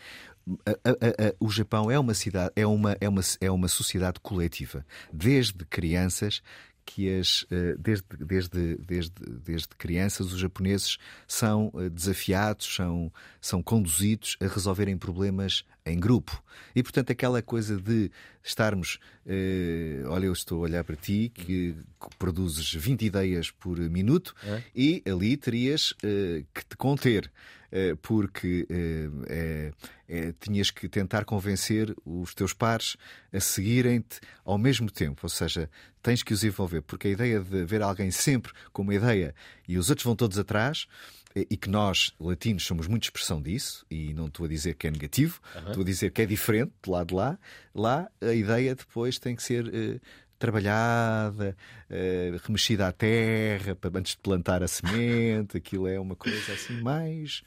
A, 0.64 0.70
a, 0.70 1.28
a, 1.28 1.34
o 1.40 1.51
Japão 1.51 1.90
é 1.90 1.99
uma 1.99 2.14
cidade, 2.14 2.53
é 2.57 2.66
uma, 2.66 2.96
é, 3.01 3.09
uma, 3.09 3.20
é 3.40 3.51
uma 3.51 3.68
sociedade 3.68 4.20
coletiva. 4.20 4.84
Desde 5.12 5.64
crianças 5.64 6.42
que 6.88 7.18
as, 7.18 7.44
eh, 7.51 7.74
desde, 7.78 8.05
desde, 8.18 8.76
desde, 8.76 9.12
desde 9.44 9.68
crianças 9.76 10.32
os 10.32 10.38
japoneses 10.38 10.96
são 11.26 11.70
eh, 11.76 11.90
desafiados, 11.90 12.74
são, 12.74 13.12
são 13.42 13.62
conduzidos 13.62 14.38
a 14.40 14.46
resolverem 14.46 14.96
problemas 14.96 15.64
em 15.84 16.01
grupo. 16.01 16.42
E, 16.74 16.82
portanto, 16.82 17.11
aquela 17.11 17.42
coisa 17.42 17.76
de 17.76 18.11
estarmos. 18.42 18.99
Eh, 19.26 20.03
olha, 20.07 20.26
eu 20.26 20.32
estou 20.32 20.59
a 20.59 20.62
olhar 20.62 20.82
para 20.82 20.96
ti, 20.96 21.30
que 21.34 21.76
produzes 22.18 22.72
20 22.72 23.05
ideias 23.05 23.51
por 23.51 23.78
minuto, 23.78 24.34
é? 24.44 24.62
e 24.74 25.03
ali 25.07 25.36
terias 25.36 25.92
eh, 26.03 26.44
que 26.55 26.64
te 26.64 26.76
conter. 26.76 27.30
Eh, 27.70 27.94
porque 28.00 28.66
eh, 28.70 29.72
é, 30.08 30.34
tinhas 30.40 30.70
que 30.70 30.88
tentar 30.88 31.26
convencer 31.26 31.94
os 32.02 32.34
teus 32.34 32.54
pares 32.54 32.96
a 33.30 33.40
seguirem-te 33.40 34.20
ao 34.42 34.56
mesmo 34.56 34.90
tempo, 34.90 35.20
ou 35.24 35.28
seja, 35.28 35.68
tens 36.02 36.22
que 36.22 36.32
os 36.32 36.42
envolver, 36.42 36.80
porque 36.80 37.08
a 37.08 37.10
ideia 37.10 37.40
de 37.40 37.64
ver 37.66 37.82
alguém 37.82 38.10
sempre 38.10 38.52
com 38.72 38.80
uma 38.80 38.94
ideia 38.94 39.34
e 39.68 39.76
os 39.76 39.90
outros 39.90 40.04
vão 40.04 40.16
todos 40.16 40.38
atrás 40.38 40.86
e 41.34 41.56
que 41.56 41.68
nós, 41.68 42.14
latinos, 42.18 42.64
somos 42.64 42.86
muito 42.86 43.04
expressão 43.04 43.40
disso, 43.40 43.84
e 43.90 44.14
não 44.14 44.26
estou 44.26 44.46
a 44.46 44.48
dizer 44.48 44.74
que 44.74 44.86
é 44.86 44.90
negativo, 44.90 45.40
uhum. 45.54 45.68
estou 45.68 45.82
a 45.82 45.84
dizer 45.84 46.10
que 46.10 46.22
é 46.22 46.26
diferente 46.26 46.72
de 46.82 46.90
lá 46.90 47.04
de 47.04 47.14
lá. 47.14 47.38
Lá 47.74 48.10
a 48.20 48.32
ideia 48.32 48.74
depois 48.74 49.18
tem 49.18 49.36
que 49.36 49.42
ser 49.42 49.66
uh, 49.66 50.00
trabalhada, 50.39 51.57
uh, 51.91 52.41
remexida 52.45 52.86
à 52.86 52.93
terra, 52.93 53.76
antes 53.95 54.12
de 54.12 54.18
plantar 54.18 54.62
a 54.62 54.68
semente. 54.68 55.57
Aquilo 55.57 55.86
é 55.89 55.99
uma 55.99 56.16
coisa 56.16 56.53
assim 56.53 56.80
mais, 56.80 57.43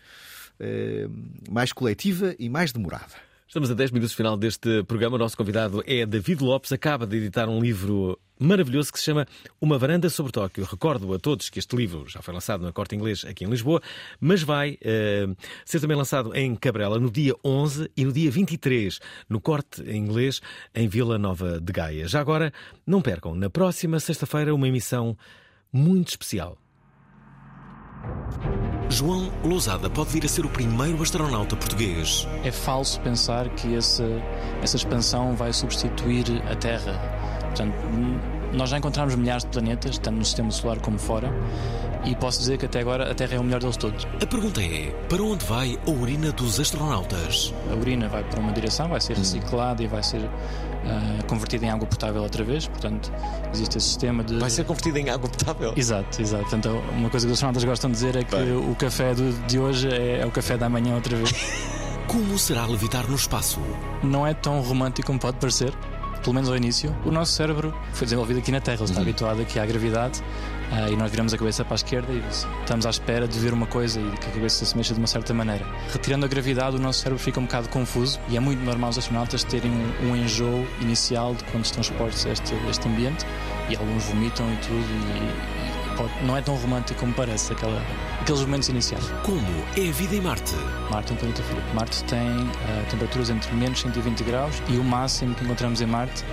uh, 0.59 1.51
mais 1.51 1.71
coletiva 1.71 2.35
e 2.37 2.49
mais 2.49 2.71
demorada. 2.71 3.30
Estamos 3.51 3.69
a 3.69 3.73
10 3.73 3.91
minutos 3.91 4.15
final 4.15 4.37
deste 4.37 4.81
programa. 4.83 5.17
O 5.17 5.19
nosso 5.19 5.35
convidado 5.35 5.83
é 5.85 6.05
David 6.05 6.41
Lopes, 6.41 6.71
acaba 6.71 7.05
de 7.05 7.17
editar 7.17 7.49
um 7.49 7.59
livro 7.59 8.17
maravilhoso 8.39 8.93
que 8.93 8.97
se 8.97 9.03
chama 9.03 9.27
Uma 9.59 9.77
Varanda 9.77 10.09
sobre 10.09 10.31
Tóquio. 10.31 10.63
Recordo 10.63 11.13
a 11.13 11.19
todos 11.19 11.49
que 11.49 11.59
este 11.59 11.75
livro 11.75 12.07
já 12.07 12.21
foi 12.21 12.33
lançado 12.33 12.63
na 12.63 12.71
Corte 12.71 12.95
Inglês 12.95 13.25
aqui 13.25 13.43
em 13.43 13.49
Lisboa, 13.49 13.81
mas 14.21 14.41
vai 14.41 14.75
uh, 14.75 15.35
ser 15.65 15.81
também 15.81 15.97
lançado 15.97 16.33
em 16.33 16.55
Cabrela 16.55 16.97
no 16.97 17.11
dia 17.11 17.33
11 17.43 17.91
e 17.97 18.05
no 18.05 18.13
dia 18.13 18.31
23 18.31 19.01
no 19.27 19.41
Corte 19.41 19.81
Inglês 19.81 20.39
em 20.73 20.87
Vila 20.87 21.17
Nova 21.17 21.59
de 21.59 21.73
Gaia. 21.73 22.07
Já 22.07 22.21
agora, 22.21 22.53
não 22.87 23.01
percam, 23.01 23.35
na 23.35 23.49
próxima 23.49 23.99
sexta-feira, 23.99 24.55
uma 24.55 24.69
emissão 24.69 25.17
muito 25.73 26.07
especial. 26.07 26.57
João 28.89 29.31
Lousada 29.43 29.89
pode 29.89 30.09
vir 30.09 30.25
a 30.25 30.27
ser 30.27 30.45
o 30.45 30.49
primeiro 30.49 31.01
astronauta 31.01 31.55
português. 31.55 32.27
É 32.43 32.51
falso 32.51 32.99
pensar 33.01 33.47
que 33.49 33.75
essa, 33.75 34.05
essa 34.61 34.75
expansão 34.75 35.35
vai 35.35 35.53
substituir 35.53 36.25
a 36.51 36.55
Terra. 36.55 36.99
Portanto, 37.41 37.75
nós 38.53 38.69
já 38.69 38.77
encontramos 38.77 39.15
milhares 39.15 39.43
de 39.43 39.49
planetas, 39.49 39.97
tanto 39.97 40.17
no 40.17 40.25
sistema 40.25 40.51
solar 40.51 40.79
como 40.79 40.99
fora, 40.99 41.33
e 42.03 42.15
posso 42.15 42.39
dizer 42.39 42.57
que 42.57 42.65
até 42.65 42.79
agora 42.79 43.09
a 43.09 43.15
Terra 43.15 43.35
é 43.35 43.39
o 43.39 43.43
melhor 43.43 43.61
deles 43.61 43.77
todos. 43.77 44.05
A 44.21 44.25
pergunta 44.25 44.61
é: 44.61 44.91
para 45.07 45.23
onde 45.23 45.45
vai 45.45 45.79
a 45.87 45.89
urina 45.89 46.31
dos 46.31 46.59
astronautas? 46.59 47.53
A 47.71 47.75
urina 47.75 48.09
vai 48.09 48.23
para 48.23 48.39
uma 48.39 48.51
direção, 48.51 48.89
vai 48.89 48.99
ser 48.99 49.15
reciclada 49.15 49.81
e 49.83 49.87
vai 49.87 50.03
ser 50.03 50.29
uh, 50.83 51.25
convertida 51.25 51.65
em 51.65 51.69
água 51.69 51.87
potável 51.87 52.21
outra 52.21 52.43
vez. 52.43 52.67
Portanto, 52.67 53.11
existe 53.53 53.77
esse 53.77 53.87
sistema 53.87 54.23
de. 54.23 54.37
Vai 54.37 54.49
ser 54.49 54.65
convertida 54.65 54.99
em 54.99 55.09
água 55.09 55.29
potável? 55.29 55.73
Exato, 55.75 56.21
exato. 56.21 56.43
Portanto, 56.43 56.69
uma 56.95 57.09
coisa 57.09 57.25
que 57.25 57.31
os 57.31 57.37
astronautas 57.37 57.63
gostam 57.63 57.89
de 57.89 57.95
dizer 57.95 58.15
é 58.15 58.23
que 58.23 58.35
Bem. 58.35 58.55
o 58.55 58.75
café 58.75 59.13
do, 59.13 59.33
de 59.47 59.59
hoje 59.59 59.89
é, 59.89 60.21
é 60.21 60.25
o 60.25 60.31
café 60.31 60.57
da 60.57 60.69
manhã 60.69 60.95
outra 60.95 61.15
vez. 61.15 61.31
Como 62.07 62.37
será 62.37 62.65
levitar 62.65 63.07
no 63.07 63.15
espaço? 63.15 63.59
Não 64.03 64.27
é 64.27 64.33
tão 64.33 64.59
romântico 64.59 65.07
como 65.07 65.19
pode 65.19 65.37
parecer 65.37 65.73
pelo 66.21 66.35
menos 66.35 66.49
ao 66.49 66.55
início, 66.55 66.95
o 67.05 67.11
nosso 67.11 67.33
cérebro 67.33 67.73
foi 67.93 68.05
desenvolvido 68.05 68.39
aqui 68.39 68.51
na 68.51 68.61
Terra, 68.61 68.77
ele 68.77 68.83
está 68.83 68.97
uhum. 68.97 69.01
habituado 69.01 69.41
aqui 69.41 69.59
à 69.59 69.65
gravidade 69.65 70.21
e 70.91 70.95
nós 70.95 71.11
viramos 71.11 71.33
a 71.33 71.37
cabeça 71.37 71.65
para 71.65 71.73
a 71.73 71.75
esquerda 71.75 72.11
e 72.13 72.23
estamos 72.29 72.85
à 72.85 72.89
espera 72.89 73.27
de 73.27 73.37
ver 73.39 73.53
uma 73.53 73.67
coisa 73.67 73.99
e 73.99 74.11
que 74.17 74.27
a 74.27 74.31
cabeça 74.31 74.63
se 74.65 74.75
mexa 74.75 74.93
de 74.93 74.99
uma 74.99 75.07
certa 75.07 75.33
maneira. 75.33 75.65
Retirando 75.91 76.25
a 76.25 76.29
gravidade, 76.29 76.77
o 76.77 76.79
nosso 76.79 76.99
cérebro 76.99 77.21
fica 77.21 77.39
um 77.39 77.43
bocado 77.43 77.67
confuso 77.69 78.19
e 78.29 78.37
é 78.37 78.39
muito 78.39 78.63
normal 78.63 78.89
os 78.89 78.97
astronautas 78.97 79.43
terem 79.43 79.71
um, 79.71 80.09
um 80.09 80.15
enjoo 80.15 80.65
inicial 80.79 81.35
de 81.35 81.43
quando 81.45 81.65
estão 81.65 81.81
expostos 81.81 82.25
a 82.25 82.29
este, 82.29 82.55
este 82.69 82.87
ambiente 82.87 83.25
e 83.69 83.75
alguns 83.75 84.05
vomitam 84.05 84.51
e 84.51 84.57
tudo 84.57 84.75
e, 84.75 85.97
pode, 85.97 86.25
não 86.25 86.37
é 86.37 86.41
tão 86.41 86.55
romântico 86.55 86.99
como 86.99 87.13
parece, 87.13 87.51
aquela, 87.51 87.81
aqueles 88.21 88.41
momentos 88.41 88.69
iniciais. 88.69 89.05
Como 89.23 89.41
é 89.77 89.89
a 89.89 89.91
vida 89.91 90.15
em 90.15 90.21
Marte? 90.21 90.55
Marte 90.89 91.11
é 91.11 91.15
um 91.15 91.17
planeta 91.17 91.43
frio. 91.43 91.61
Marte 91.73 92.03
tem 92.05 92.19
uh, 92.19 92.89
temperaturas 92.89 93.29
entre 93.29 93.53
menos 93.55 93.81
120 93.81 94.23
graus 94.23 94.61
e 94.69 94.77
o 94.77 94.83
máximo 94.83 95.35
que 95.35 95.43
encontramos 95.43 95.81
em 95.81 95.85
Marte 95.85 96.23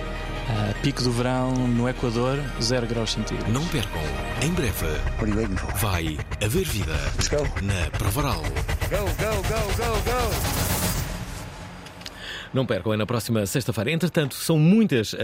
Uh, 0.49 0.81
pico 0.81 1.03
do 1.03 1.11
verão 1.11 1.53
no 1.53 1.87
Equador, 1.87 2.39
0 2.59 2.87
graus 2.87 3.11
centígrados. 3.11 3.53
Não 3.53 3.65
percam, 3.67 4.01
em 4.41 4.51
breve 4.51 4.85
vai 5.75 6.17
haver 6.43 6.65
vida 6.65 6.95
na 7.61 7.97
Provaral. 7.97 8.41
Go, 8.41 8.97
go, 8.97 9.35
go, 9.47 9.77
go, 9.77 10.01
go! 10.11 10.68
Não 12.53 12.65
percam, 12.65 12.91
é 12.93 12.97
na 12.97 13.05
próxima 13.05 13.45
sexta-feira. 13.45 13.91
Entretanto, 13.91 14.33
são 14.33 14.57
muitas 14.57 15.15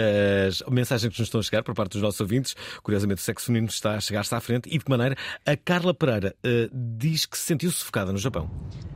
as 0.48 0.62
mensagens 0.70 1.12
que 1.12 1.20
nos 1.20 1.28
estão 1.28 1.40
a 1.40 1.44
chegar 1.44 1.64
por 1.64 1.74
parte 1.74 1.94
dos 1.94 2.02
nossos 2.02 2.22
ouvintes. 2.22 2.56
Curiosamente, 2.84 3.20
o 3.22 3.24
sexo 3.24 3.48
feminino 3.48 3.68
está 3.68 3.96
a 3.96 4.00
chegar-se 4.00 4.34
à 4.36 4.40
frente 4.40 4.70
e 4.70 4.78
de 4.78 4.86
que 4.86 4.90
maneira 4.90 5.16
a 5.46 5.58
Carla 5.58 5.94
Pereira 5.94 6.36
uh, 6.46 6.70
diz 6.72 7.26
que 7.26 7.38
se 7.38 7.46
sentiu 7.46 7.72
sufocada 7.72 8.12
no 8.12 8.18
Japão. 8.18 8.50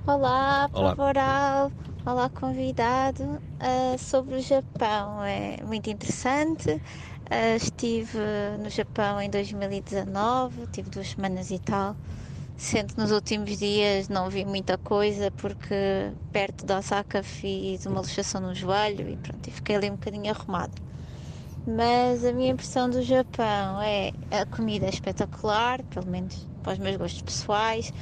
Olá, 0.05 0.69
Olá. 0.73 0.95
Olá, 2.05 2.29
convidado. 2.29 3.23
Uh, 3.23 3.97
sobre 3.97 4.35
o 4.35 4.41
Japão, 4.41 5.23
é 5.23 5.57
muito 5.65 5.89
interessante. 5.89 6.71
Uh, 6.71 7.55
estive 7.55 8.17
no 8.61 8.69
Japão 8.69 9.19
em 9.21 9.29
2019, 9.29 10.67
tive 10.71 10.89
duas 10.89 11.09
semanas 11.09 11.51
e 11.51 11.59
tal. 11.59 11.95
Sendo 12.59 12.93
que 12.93 12.99
nos 12.99 13.11
últimos 13.11 13.57
dias 13.57 14.09
não 14.09 14.29
vi 14.29 14.43
muita 14.43 14.77
coisa 14.77 15.31
porque 15.31 16.11
perto 16.33 16.65
de 16.65 16.73
Osaka 16.73 17.23
fiz 17.23 17.85
uma 17.85 18.01
luxação 18.01 18.41
no 18.41 18.53
joelho 18.53 19.09
e 19.09 19.15
pronto, 19.15 19.47
e 19.47 19.51
fiquei 19.51 19.77
ali 19.77 19.89
um 19.89 19.93
bocadinho 19.93 20.29
arrumado. 20.29 20.73
Mas 21.65 22.25
a 22.25 22.33
minha 22.33 22.51
impressão 22.51 22.89
do 22.89 23.01
Japão 23.01 23.81
é 23.81 24.11
a 24.29 24.45
comida 24.45 24.87
é 24.87 24.89
espetacular, 24.89 25.81
pelo 25.83 26.07
menos 26.07 26.45
para 26.61 26.73
os 26.73 26.79
meus 26.79 26.97
gostos 26.97 27.21
pessoais, 27.21 27.93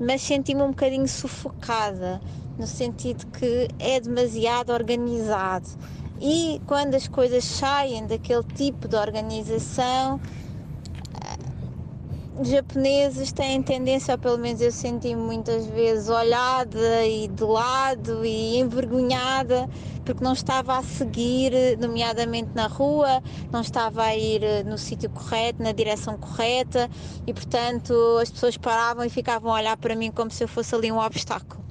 mas 0.00 0.22
senti-me 0.22 0.62
um 0.62 0.70
bocadinho 0.70 1.06
sufocada, 1.06 2.20
no 2.58 2.66
sentido 2.66 3.24
que 3.28 3.68
é 3.78 4.00
demasiado 4.00 4.72
organizado. 4.72 5.68
E 6.20 6.60
quando 6.66 6.96
as 6.96 7.06
coisas 7.06 7.44
saem 7.44 8.08
daquele 8.08 8.42
tipo 8.42 8.88
de 8.88 8.96
organização, 8.96 10.20
japoneses 12.42 13.32
têm 13.32 13.62
tendência, 13.62 14.14
ou 14.14 14.18
pelo 14.18 14.38
menos 14.38 14.60
eu 14.60 14.72
senti 14.72 15.14
muitas 15.14 15.66
vezes, 15.66 16.08
olhada 16.08 17.06
e 17.06 17.28
de 17.28 17.44
lado 17.44 18.24
e 18.24 18.58
envergonhada 18.58 19.68
porque 20.04 20.22
não 20.22 20.32
estava 20.32 20.76
a 20.76 20.82
seguir, 20.82 21.52
nomeadamente 21.78 22.50
na 22.54 22.66
rua, 22.66 23.22
não 23.50 23.60
estava 23.60 24.02
a 24.02 24.16
ir 24.16 24.64
no 24.64 24.76
sítio 24.76 25.08
correto, 25.08 25.62
na 25.62 25.72
direção 25.72 26.18
correta 26.18 26.90
e, 27.26 27.32
portanto, 27.32 27.94
as 28.20 28.30
pessoas 28.30 28.56
paravam 28.56 29.04
e 29.04 29.08
ficavam 29.08 29.50
a 29.50 29.54
olhar 29.54 29.76
para 29.76 29.96
mim 29.96 30.10
como 30.10 30.30
se 30.30 30.44
eu 30.44 30.48
fosse 30.48 30.74
ali 30.74 30.92
um 30.92 30.98
obstáculo. 30.98 31.64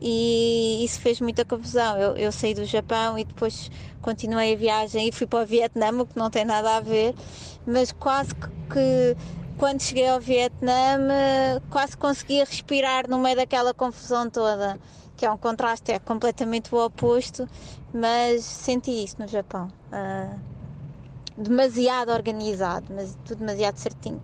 E 0.00 0.84
isso 0.84 1.00
fez 1.00 1.20
muita 1.20 1.44
confusão. 1.44 1.96
Eu, 1.96 2.16
eu 2.16 2.32
saí 2.32 2.54
do 2.54 2.64
Japão 2.64 3.18
e 3.18 3.24
depois 3.24 3.70
continuei 4.00 4.54
a 4.54 4.56
viagem 4.56 5.08
e 5.08 5.12
fui 5.12 5.26
para 5.26 5.42
o 5.42 5.46
Vietnã, 5.46 5.90
o 5.92 6.06
que 6.06 6.16
não 6.16 6.30
tem 6.30 6.44
nada 6.44 6.76
a 6.76 6.80
ver, 6.80 7.14
mas 7.66 7.92
quase 7.92 8.34
que 8.34 9.16
quando 9.58 9.82
cheguei 9.82 10.08
ao 10.08 10.20
Vietnã 10.20 10.98
quase 11.68 11.96
conseguia 11.96 12.44
respirar 12.44 13.08
no 13.08 13.18
meio 13.18 13.36
daquela 13.36 13.74
confusão 13.74 14.30
toda, 14.30 14.78
que 15.16 15.26
é 15.26 15.30
um 15.30 15.36
contraste, 15.36 15.92
é 15.92 15.98
completamente 15.98 16.74
o 16.74 16.84
oposto, 16.84 17.48
mas 17.92 18.44
senti 18.44 19.04
isso 19.04 19.16
no 19.18 19.26
Japão. 19.26 19.68
Uh, 19.92 20.38
demasiado 21.36 22.10
organizado, 22.10 22.86
mas 22.94 23.16
tudo 23.24 23.40
demasiado 23.40 23.76
certinho. 23.76 24.22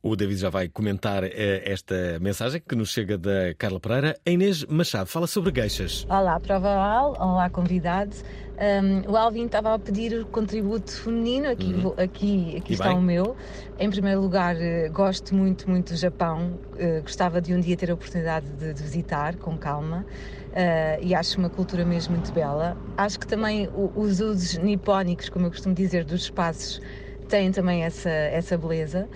O 0.00 0.14
David 0.14 0.38
já 0.38 0.48
vai 0.48 0.68
comentar 0.68 1.24
eh, 1.24 1.60
esta 1.64 2.20
mensagem 2.20 2.62
que 2.66 2.76
nos 2.76 2.90
chega 2.90 3.18
da 3.18 3.52
Carla 3.58 3.80
Pereira. 3.80 4.16
A 4.24 4.30
Inês 4.30 4.64
Machado 4.64 5.08
fala 5.08 5.26
sobre 5.26 5.52
geixas. 5.52 6.06
Olá, 6.08 6.38
prova 6.38 6.70
oral. 6.70 7.16
Olá, 7.18 7.50
convidado. 7.50 8.14
Um, 8.60 9.10
o 9.10 9.16
Alvin 9.16 9.46
estava 9.46 9.74
a 9.74 9.78
pedir 9.78 10.20
o 10.20 10.26
contributo 10.26 10.92
feminino, 10.92 11.50
aqui, 11.50 11.74
uhum. 11.74 11.94
aqui, 11.96 12.56
aqui 12.58 12.72
está 12.74 12.90
bem? 12.90 12.96
o 12.96 13.02
meu. 13.02 13.36
Em 13.76 13.90
primeiro 13.90 14.20
lugar, 14.20 14.54
eh, 14.60 14.88
gosto 14.88 15.34
muito, 15.34 15.68
muito 15.68 15.92
do 15.92 15.98
Japão. 15.98 16.60
Uh, 16.74 17.02
gostava 17.02 17.40
de 17.40 17.52
um 17.52 17.58
dia 17.58 17.76
ter 17.76 17.90
a 17.90 17.94
oportunidade 17.94 18.46
de, 18.50 18.72
de 18.74 18.80
visitar 18.80 19.34
com 19.34 19.58
calma. 19.58 20.06
Uh, 20.50 21.02
e 21.02 21.12
acho 21.12 21.40
uma 21.40 21.50
cultura 21.50 21.84
mesmo 21.84 22.14
muito 22.14 22.32
bela. 22.32 22.76
Acho 22.96 23.18
que 23.18 23.26
também 23.26 23.66
o, 23.74 23.92
os 23.96 24.20
usos 24.20 24.58
nipónicos, 24.58 25.28
como 25.28 25.46
eu 25.46 25.50
costumo 25.50 25.74
dizer, 25.74 26.04
dos 26.04 26.22
espaços, 26.22 26.80
têm 27.28 27.50
também 27.50 27.82
essa, 27.82 28.10
essa 28.10 28.56
beleza. 28.56 29.08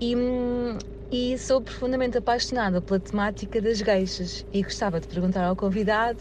E, 0.00 0.14
e 1.12 1.36
sou 1.38 1.60
profundamente 1.60 2.16
apaixonada 2.16 2.80
pela 2.80 2.98
temática 2.98 3.60
das 3.60 3.78
geixas. 3.78 4.46
E 4.52 4.62
gostava 4.62 5.00
de 5.00 5.06
perguntar 5.08 5.44
ao 5.44 5.56
convidado 5.56 6.20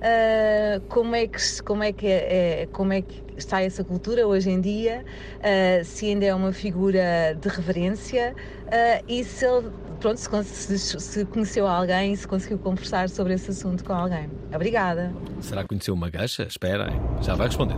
uh, 0.00 0.80
como 0.88 1.14
é 1.14 1.26
que 1.26 1.62
como 1.62 1.82
é 1.82 1.92
que 1.92 2.06
é, 2.06 2.62
é, 2.62 2.66
como 2.66 2.92
é 2.92 3.02
que 3.02 3.22
está 3.36 3.62
essa 3.62 3.84
cultura 3.84 4.26
hoje 4.26 4.50
em 4.50 4.60
dia 4.60 5.04
uh, 5.38 5.84
se 5.84 6.06
ainda 6.06 6.26
é 6.26 6.34
uma 6.34 6.52
figura 6.52 7.36
de 7.40 7.48
reverência 7.48 8.34
uh, 8.66 9.04
e 9.08 9.24
se 9.24 9.46
ele 9.46 9.70
pronto 10.00 10.16
se, 10.16 10.78
se, 10.78 11.24
conheceu 11.26 11.66
alguém 11.66 12.16
se 12.16 12.26
conseguiu 12.26 12.58
conversar 12.58 13.08
sobre 13.08 13.34
esse 13.34 13.50
assunto 13.50 13.84
com 13.84 13.92
alguém. 13.92 14.30
Obrigada. 14.54 15.12
Será 15.40 15.62
que 15.62 15.68
conheceu 15.68 15.94
uma 15.94 16.10
geixa? 16.10 16.44
Espera 16.44 16.90
já 17.20 17.34
vai 17.34 17.46
responder. 17.46 17.76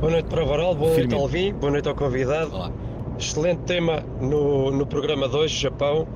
Boa 0.00 0.12
noite 0.12 0.28
para 0.28 0.42
o 0.42 0.46
Varal 0.46 0.74
boa 0.74 0.94
noite 0.94 1.14
ao 1.14 1.20
Alvin 1.20 1.52
boa 1.54 1.72
noite 1.72 1.88
ao 1.88 1.94
convidado. 1.94 2.54
Olá. 2.54 2.72
Excelente 3.18 3.60
tema 3.60 4.02
no, 4.20 4.72
no 4.72 4.86
programa 4.86 5.28
de 5.28 5.36
hoje, 5.36 5.56
Japão. 5.56 6.06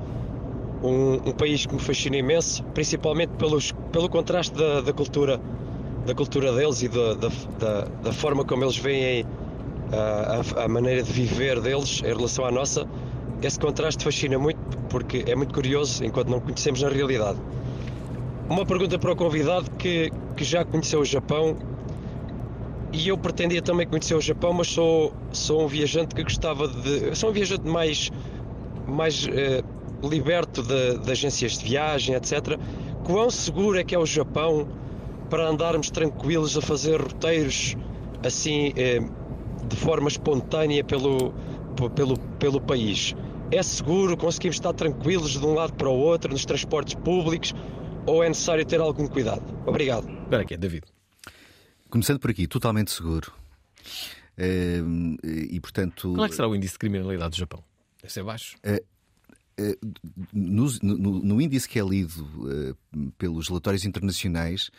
Um, 0.83 1.15
um, 1.15 1.31
país 1.31 1.65
que 1.65 1.73
me 1.73 1.79
fascina 1.79 2.17
imenso, 2.17 2.63
principalmente 2.73 3.31
pelos, 3.31 3.73
pelo 3.91 4.09
contraste 4.09 4.55
da, 4.55 4.81
da 4.81 4.93
cultura 4.93 5.39
da 6.05 6.15
cultura 6.15 6.53
deles 6.53 6.81
e 6.81 6.87
da, 6.87 7.13
da, 7.13 7.81
da 8.01 8.13
forma 8.13 8.45
como 8.45 8.63
eles 8.63 8.77
veem 8.77 9.25
a, 9.91 10.61
a, 10.61 10.63
a, 10.63 10.67
maneira 10.67 11.03
de 11.03 11.11
viver 11.11 11.59
deles 11.59 12.01
em 12.03 12.07
relação 12.07 12.45
à 12.45 12.51
nossa. 12.51 12.87
Esse 13.41 13.59
contraste 13.59 14.03
fascina 14.03 14.37
muito 14.39 14.59
porque 14.89 15.23
é 15.27 15.35
muito 15.35 15.53
curioso 15.53 16.03
enquanto 16.03 16.29
não 16.29 16.39
conhecemos 16.39 16.81
na 16.81 16.89
realidade. 16.89 17.37
Uma 18.49 18.65
pergunta 18.65 18.97
para 18.97 19.11
o 19.11 19.15
convidado 19.15 19.69
que, 19.71 20.11
que 20.35 20.43
já 20.43 20.65
conheceu 20.65 21.01
o 21.01 21.05
Japão. 21.05 21.57
E 22.91 23.07
eu 23.07 23.17
pretendia 23.17 23.61
também 23.61 23.87
conhecer 23.87 24.15
o 24.15 24.21
Japão, 24.21 24.53
mas 24.53 24.67
sou, 24.67 25.13
sou 25.31 25.63
um 25.63 25.67
viajante 25.67 26.15
que 26.15 26.23
gostava 26.23 26.67
de. 26.67 27.15
Sou 27.15 27.29
um 27.29 27.33
viajante 27.33 27.67
mais, 27.67 28.11
mais 28.87 29.27
eh, 29.27 29.63
liberto 30.03 30.63
de, 30.63 30.97
de, 30.97 31.11
agências 31.11 31.57
de 31.57 31.65
viagem, 31.65 32.15
etc. 32.15 32.57
Quão 33.03 33.29
seguro 33.29 33.79
é 33.79 33.83
que 33.83 33.93
é 33.93 33.99
o 33.99 34.05
Japão 34.05 34.67
para 35.29 35.47
andarmos 35.47 35.91
tranquilos 35.91 36.57
a 36.57 36.61
fazer 36.61 36.99
roteiros 36.99 37.75
assim 38.25 38.73
eh, 38.75 38.99
de 39.67 39.75
forma 39.75 40.07
espontânea 40.07 40.83
pelo, 40.83 41.33
pelo, 41.95 42.17
pelo 42.39 42.59
país? 42.59 43.15
É 43.51 43.61
seguro? 43.61 44.17
Conseguimos 44.17 44.55
estar 44.55 44.73
tranquilos 44.73 45.31
de 45.31 45.45
um 45.45 45.53
lado 45.53 45.73
para 45.73 45.89
o 45.89 45.97
outro 45.97 46.31
nos 46.31 46.45
transportes 46.45 46.95
públicos? 46.95 47.53
Ou 48.07 48.23
é 48.23 48.27
necessário 48.27 48.65
ter 48.65 48.79
algum 48.79 49.07
cuidado? 49.07 49.43
Obrigado. 49.67 50.09
Espera 50.23 50.41
aqui, 50.41 50.57
David. 50.57 50.98
Começando 51.89 52.19
por 52.19 52.29
aqui, 52.29 52.47
totalmente 52.47 52.91
seguro. 52.91 53.33
Uh, 54.37 55.17
e 55.25 55.59
portanto. 55.59 56.13
Qual 56.13 56.25
é 56.25 56.29
que 56.29 56.35
será 56.35 56.47
o 56.47 56.55
índice 56.55 56.73
de 56.73 56.79
criminalidade 56.79 57.31
do 57.31 57.37
Japão? 57.37 57.63
Deve 58.01 58.13
ser 58.13 58.23
baixo. 58.23 58.55
Uh, 58.63 59.63
uh, 59.63 59.95
no, 60.31 60.67
no, 60.81 61.19
no, 61.23 61.41
índice 61.41 61.67
que 61.67 61.79
é 61.79 61.83
lido 61.83 62.77
pelos 63.17 63.47
relatórios 63.47 63.85
internacionais, 63.85 64.69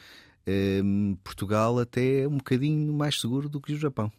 Portugal 1.22 1.78
até 1.78 2.22
é 2.22 2.28
um 2.28 2.38
bocadinho 2.38 2.92
mais 2.92 3.20
seguro 3.20 3.48
do 3.48 3.60
que 3.60 3.72
o 3.72 3.78
Japão. 3.78 4.10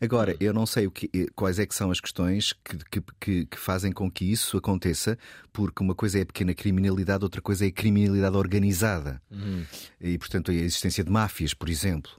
Agora, 0.00 0.36
eu 0.40 0.52
não 0.52 0.66
sei 0.66 0.88
que, 0.90 1.10
eh, 1.14 1.26
quais 1.34 1.58
é 1.58 1.66
que 1.66 1.74
são 1.74 1.90
as 1.90 2.00
questões 2.00 2.52
que, 2.52 3.02
que, 3.20 3.46
que, 3.46 3.58
fazem 3.58 3.92
com 3.92 4.10
que 4.10 4.24
isso 4.24 4.56
aconteça, 4.56 5.18
porque 5.52 5.82
uma 5.82 5.94
coisa 5.94 6.18
é 6.18 6.22
a 6.22 6.26
pequena 6.26 6.54
criminalidade, 6.54 7.24
outra 7.24 7.40
coisa 7.40 7.64
é 7.64 7.68
a 7.68 7.72
criminalidade 7.72 8.36
organizada. 8.36 9.20
Uhum. 9.30 9.64
E, 10.00 10.18
portanto, 10.18 10.50
a 10.50 10.54
existência 10.54 11.04
de 11.04 11.10
máfias, 11.10 11.54
por 11.54 11.68
exemplo. 11.68 12.10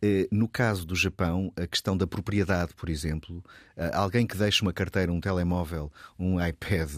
Eh, 0.00 0.28
no 0.30 0.48
caso 0.48 0.86
do 0.86 0.94
Japão, 0.94 1.52
a 1.56 1.66
questão 1.66 1.96
da 1.96 2.06
propriedade, 2.06 2.72
por 2.74 2.88
exemplo, 2.88 3.42
eh, 3.76 3.90
alguém 3.94 4.26
que 4.26 4.36
deixa 4.36 4.64
uma 4.64 4.72
carteira, 4.72 5.12
um 5.12 5.20
telemóvel, 5.20 5.92
um 6.18 6.44
iPad 6.44 6.90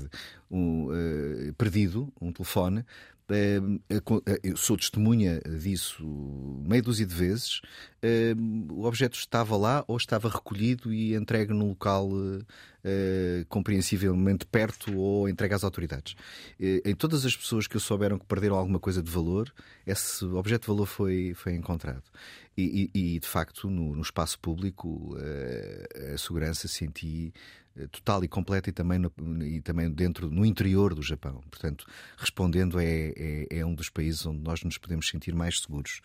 um, 0.51 0.89
perdido, 1.57 2.13
um 2.21 2.33
telefone, 2.33 2.85
eu 4.43 4.57
sou 4.57 4.77
testemunha 4.77 5.41
disso 5.41 6.05
meia 6.67 6.83
dúzia 6.83 7.07
de 7.07 7.15
vezes. 7.15 7.61
O 8.71 8.85
objeto 8.85 9.17
estava 9.17 9.57
lá 9.57 9.85
ou 9.87 9.97
estava 9.97 10.29
recolhido 10.29 10.93
e 10.93 11.15
entregue 11.15 11.53
num 11.53 11.69
local 11.69 12.11
eh, 12.83 13.45
compreensivelmente 13.49 14.47
perto 14.47 14.97
ou 14.97 15.29
entregue 15.29 15.55
às 15.55 15.65
autoridades. 15.65 16.15
Em 16.59 16.95
todas 16.95 17.25
as 17.25 17.37
pessoas 17.37 17.67
que 17.67 17.79
souberam 17.79 18.19
que 18.19 18.27
perderam 18.27 18.57
alguma 18.57 18.81
coisa 18.81 19.03
de 19.03 19.11
valor, 19.11 19.53
esse 19.87 20.25
objeto 20.25 20.63
de 20.63 20.69
valor 20.69 20.87
foi, 20.87 21.33
foi 21.35 21.55
encontrado. 21.55 22.05
E, 22.57 22.91
e, 22.95 23.15
e 23.15 23.19
de 23.19 23.27
facto, 23.29 23.71
no, 23.71 23.95
no 23.95 24.03
espaço 24.03 24.39
público, 24.39 25.17
a 26.13 26.19
segurança 26.19 26.67
senti 26.69 27.33
total 27.89 28.25
e 28.25 28.29
completa 28.29 28.71
e 28.71 28.73
também, 28.73 28.99
no, 28.99 29.13
e 29.43 29.61
também 29.61 29.91
dentro, 29.91 30.31
no 30.31 30.45
interior 30.45 30.95
do 30.95 31.03
Japão. 31.03 31.41
Portanto, 31.51 31.87
respondendo, 32.17 32.79
é, 32.79 33.13
é, 33.17 33.47
é, 33.51 33.67
um 33.67 33.75
dos 33.75 33.89
países 33.89 34.25
onde 34.27 34.41
nós 34.43 34.63
nos 34.63 34.79
podemos 34.79 35.09
sentir 35.09 35.35
mais 35.35 35.61
seguros. 35.61 36.01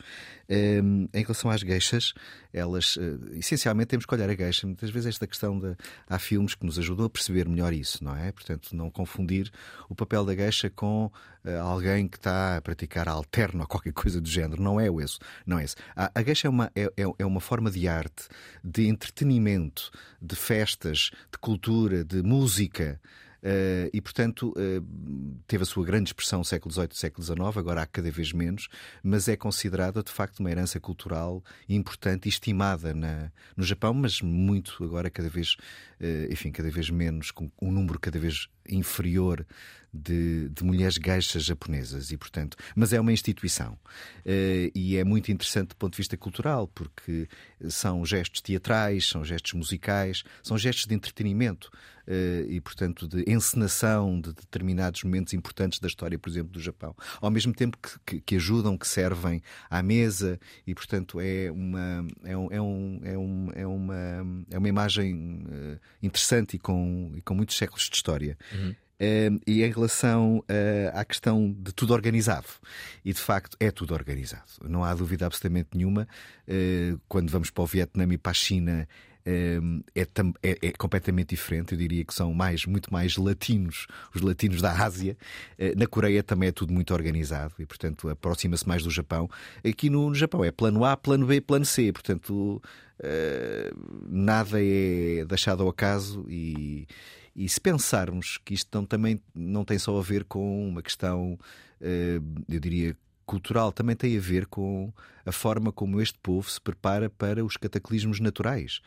Um, 0.50 0.56
ehm, 0.56 1.08
em 1.14 1.22
relação 1.22 1.50
às 1.52 1.62
geixas, 1.62 2.14
elas, 2.54 2.96
uh, 2.96 3.20
essencialmente, 3.34 3.88
temos 3.88 4.06
que 4.06 4.14
olhar 4.14 4.30
a 4.30 4.36
geixa. 4.36 4.66
Muitas 4.66 4.90
vezes, 4.90 5.08
esta 5.10 5.28
questão 5.28 5.60
de. 5.60 5.76
Há 6.08 6.18
filmes 6.18 6.56
que 6.56 6.66
nos 6.66 6.80
ajudam 6.80 7.06
a 7.06 7.10
perceber 7.10 7.48
melhor 7.48 7.74
isso, 7.74 8.04
não 8.04 8.16
é? 8.16 8.32
Portanto, 8.32 8.76
não 8.76 8.90
confundir 8.90 9.52
o 9.90 9.96
papel 9.96 10.26
da 10.26 10.34
geixa 10.34 10.70
com 10.70 11.06
uh, 11.06 11.50
alguém 11.62 12.08
que 12.08 12.18
está 12.18 12.58
a 12.58 12.62
praticar 12.62 13.08
alterno 13.10 13.62
ou 13.62 13.68
qualquer 13.68 13.94
coisa 13.94 14.22
do 14.22 14.30
género. 14.30 14.62
Não 14.62 14.80
é 14.80 14.88
isso. 15.04 15.20
Não 15.46 15.60
é 15.60 15.66
esse. 15.66 15.76
A, 15.96 16.12
a 16.16 16.24
geixa 16.24 16.48
é 16.48 16.50
uma, 16.50 16.72
é, 16.76 16.84
é, 16.84 17.04
é 17.20 17.26
uma 17.26 17.42
forma 17.42 17.70
de 17.70 17.88
arte, 17.88 18.28
de 18.64 18.88
entretenimento, 18.88 19.92
de 20.22 20.36
festas, 20.36 21.12
de 21.32 21.38
cultura 21.40 21.65
cultura, 21.66 22.04
de 22.04 22.22
música. 22.22 23.02
Uh, 23.42 23.90
e, 23.94 24.02
portanto, 24.02 24.54
uh, 24.58 25.36
teve 25.48 25.64
a 25.64 25.66
sua 25.66 25.86
grande 25.86 26.10
expressão 26.10 26.40
no 26.40 26.46
século 26.46 26.74
XVIII 26.74 26.90
e 26.92 26.98
século 26.98 27.24
XIX, 27.24 27.58
agora 27.58 27.84
há 27.84 27.86
cada 27.86 28.10
vez 28.10 28.34
menos, 28.34 28.68
mas 29.04 29.28
é 29.28 29.36
considerada, 29.36 30.02
de 30.02 30.12
facto, 30.12 30.40
uma 30.40 30.50
herança 30.50 30.80
cultural 30.80 31.44
importante 31.70 32.26
e 32.26 32.30
estimada 32.30 32.94
na, 32.94 33.32
no 33.56 33.64
Japão, 33.64 33.94
mas 33.94 34.20
muito 34.20 34.84
agora, 34.84 35.12
cada 35.12 35.30
vez, 35.30 35.58
uh, 36.02 36.32
enfim, 36.32 36.52
cada 36.52 36.72
vez 36.72 36.90
menos, 36.90 37.30
com 37.30 37.52
um 37.62 37.72
número 37.72 38.00
cada 38.00 38.18
vez 38.18 38.48
inferior 38.70 39.46
de, 39.96 40.50
de 40.50 40.64
mulheres 40.64 40.98
geixas 41.02 41.44
japonesas 41.44 42.12
e 42.12 42.18
portanto 42.18 42.58
mas 42.76 42.92
é 42.92 43.00
uma 43.00 43.14
instituição. 43.14 43.74
Uh, 44.26 44.70
e 44.74 44.98
é 44.98 45.04
muito 45.04 45.32
interessante 45.32 45.70
do 45.70 45.76
ponto 45.76 45.94
de 45.94 45.98
vista 45.98 46.18
cultural 46.18 46.68
porque 46.68 47.28
são 47.70 48.06
gestos 48.06 48.42
teatrais 48.42 49.08
são 49.08 49.24
gestos 49.24 49.54
musicais 49.54 50.24
são 50.44 50.58
gestos 50.58 50.86
de 50.86 50.96
entretenimento 50.96 51.72
uh, 52.08 52.50
e 52.50 52.60
portanto 52.60 53.08
de 53.08 53.24
encenação 53.28 54.20
de 54.20 54.34
determinados 54.34 55.04
momentos 55.04 55.34
importantes 55.34 55.80
da 55.80 55.88
história 55.88 56.20
por 56.20 56.30
exemplo 56.30 56.52
do 56.52 56.60
Japão. 56.60 56.96
Ao 57.22 57.32
mesmo 57.32 57.54
tempo 57.54 57.78
que, 57.78 58.00
que, 58.06 58.22
que 58.22 58.36
ajudam 58.36 58.78
que 58.78 58.88
servem 58.88 59.42
à 59.70 59.82
mesa 59.82 60.40
e 60.68 60.76
portanto 60.76 61.20
é 61.22 61.52
uma 61.52 62.06
é, 62.24 62.36
um, 62.36 62.52
é, 62.52 62.62
um, 62.62 63.00
é, 63.04 63.18
um, 63.18 63.52
é 63.54 63.68
uma 63.68 64.46
é 64.52 64.58
uma 64.58 64.70
imagem 64.70 65.46
uh, 65.46 65.80
interessante 66.02 66.56
e 66.56 66.60
com, 66.60 67.14
e 67.16 67.22
com 67.22 67.34
muitos 67.34 67.56
séculos 67.56 67.90
de 67.90 67.96
história 67.96 68.38
Uhum. 68.56 68.76
Uh, 68.96 69.42
e 69.46 69.62
em 69.62 69.72
relação 69.72 70.38
uh, 70.38 70.44
à 70.94 71.04
questão 71.04 71.52
de 71.52 71.74
tudo 71.74 71.94
organizado. 71.94 72.48
E 73.04 73.12
de 73.12 73.20
facto 73.20 73.58
é 73.60 73.70
tudo 73.70 73.94
organizado. 73.94 74.44
Não 74.64 74.84
há 74.84 74.94
dúvida 74.94 75.26
absolutamente 75.26 75.70
nenhuma. 75.74 76.08
Uh, 76.48 77.00
quando 77.08 77.30
vamos 77.30 77.50
para 77.50 77.64
o 77.64 77.68
Vietnã 77.68 78.08
e 78.12 78.18
para 78.18 78.32
a 78.32 78.34
China. 78.34 78.88
É, 79.28 79.58
é, 80.44 80.68
é, 80.68 80.72
completamente 80.74 81.30
diferente. 81.30 81.74
Eu 81.74 81.80
diria 81.80 82.06
que 82.06 82.14
são 82.14 82.32
mais, 82.32 82.64
muito 82.68 82.94
mais 82.94 83.18
latinos, 83.18 83.88
os 84.14 84.22
latinos 84.22 84.62
da 84.62 84.72
Ásia. 84.72 85.18
Na 85.76 85.88
Coreia 85.88 86.22
também 86.22 86.50
é 86.50 86.52
tudo 86.52 86.72
muito 86.72 86.94
organizado 86.94 87.56
e, 87.58 87.66
portanto, 87.66 88.08
aproxima-se 88.08 88.68
mais 88.68 88.84
do 88.84 88.92
Japão. 88.92 89.28
Aqui 89.68 89.90
no, 89.90 90.10
no, 90.10 90.14
Japão 90.14 90.44
é 90.44 90.52
plano 90.52 90.86
A, 90.86 90.96
plano 90.96 91.26
B, 91.26 91.42
plano 91.42 91.66
C. 91.66 91.92
Portanto, 91.92 92.62
nada 94.08 94.64
é 94.64 95.26
deixado 95.26 95.64
ao 95.64 95.70
acaso 95.70 96.24
e, 96.30 96.88
e 97.36 97.50
se 97.50 97.60
pensarmos 97.60 98.40
que 98.44 98.54
isto 98.54 98.70
não, 98.74 98.86
também 98.86 99.20
não 99.34 99.66
tem 99.66 99.78
só 99.78 99.98
a 99.98 100.02
ver 100.02 100.24
com 100.24 100.70
uma 100.70 100.82
questão, 100.82 101.38
eh, 101.82 102.20
eu 102.48 102.60
diria, 102.60 102.96
cultural, 103.26 103.72
também 103.72 103.96
tem 103.96 104.18
a 104.18 104.22
ver 104.22 104.46
com 104.46 104.94
a 105.26 105.32
forma 105.32 105.72
como 105.72 106.00
este 106.02 106.18
povo 106.20 106.50
se 106.50 106.62
prepara 106.62 107.10
para 107.10 107.44
os 107.44 107.58
cataclismos 107.58 108.20
naturais 108.20 108.82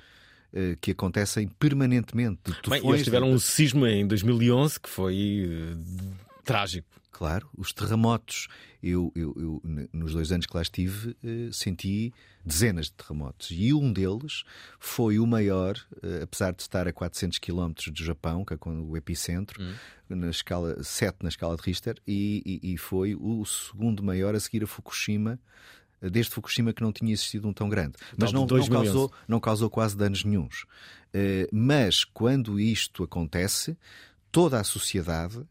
eh, 0.50 0.76
que 0.80 0.92
acontecem 0.92 1.46
permanentemente. 1.46 2.40
Bem, 2.66 2.80
eles 2.88 3.04
tiveram 3.04 3.30
um 3.30 3.38
sismo 3.38 3.86
em 3.86 4.06
2011 4.06 4.80
que 4.80 4.88
foi 4.88 5.44
uh, 5.46 6.07
trágico. 6.48 6.88
Claro, 7.10 7.48
os 7.56 7.72
terremotos. 7.72 8.48
Eu, 8.82 9.12
eu, 9.14 9.34
eu, 9.36 9.62
nos 9.92 10.12
dois 10.12 10.30
anos 10.30 10.46
que 10.46 10.54
lá 10.54 10.62
estive, 10.62 11.16
senti 11.52 12.12
dezenas 12.44 12.86
de 12.86 12.92
terremotos. 12.92 13.48
E 13.50 13.74
um 13.74 13.92
deles 13.92 14.44
foi 14.78 15.18
o 15.18 15.26
maior, 15.26 15.76
uh, 15.96 16.22
apesar 16.22 16.52
de 16.52 16.62
estar 16.62 16.88
a 16.88 16.92
400 16.92 17.38
km 17.38 17.72
do 17.90 18.04
Japão, 18.04 18.44
que 18.44 18.54
é 18.54 18.58
o 18.64 18.96
epicentro, 18.96 19.62
hum. 19.62 19.74
na 20.08 20.30
escala 20.30 20.82
7 20.82 21.18
na 21.22 21.28
escala 21.28 21.56
de 21.56 21.62
Richter, 21.62 21.96
e, 22.06 22.60
e, 22.62 22.72
e, 22.72 22.78
foi 22.78 23.14
o 23.14 23.44
segundo 23.44 24.02
maior 24.02 24.34
a 24.34 24.40
seguir 24.40 24.62
a 24.62 24.66
Fukushima. 24.66 25.38
Eh, 26.00 26.08
desde 26.08 26.32
Fukushima 26.32 26.72
que 26.72 26.82
não 26.82 26.92
tinha 26.92 27.12
existido 27.12 27.48
um 27.48 27.52
tão 27.52 27.68
grande. 27.68 27.96
Mas 28.16 28.32
não, 28.32 28.46
não, 28.46 28.68
causou, 28.68 29.12
não 29.26 29.40
causou 29.40 29.68
quase 29.68 29.96
danos 29.96 30.24
nenhums. 30.24 30.62
Uh, 31.12 31.48
mas 31.52 32.04
quando 32.04 32.60
isto 32.60 33.02
acontece, 33.02 33.76
toda 34.30 34.60
a 34.60 34.64
sociedade, 34.64 35.44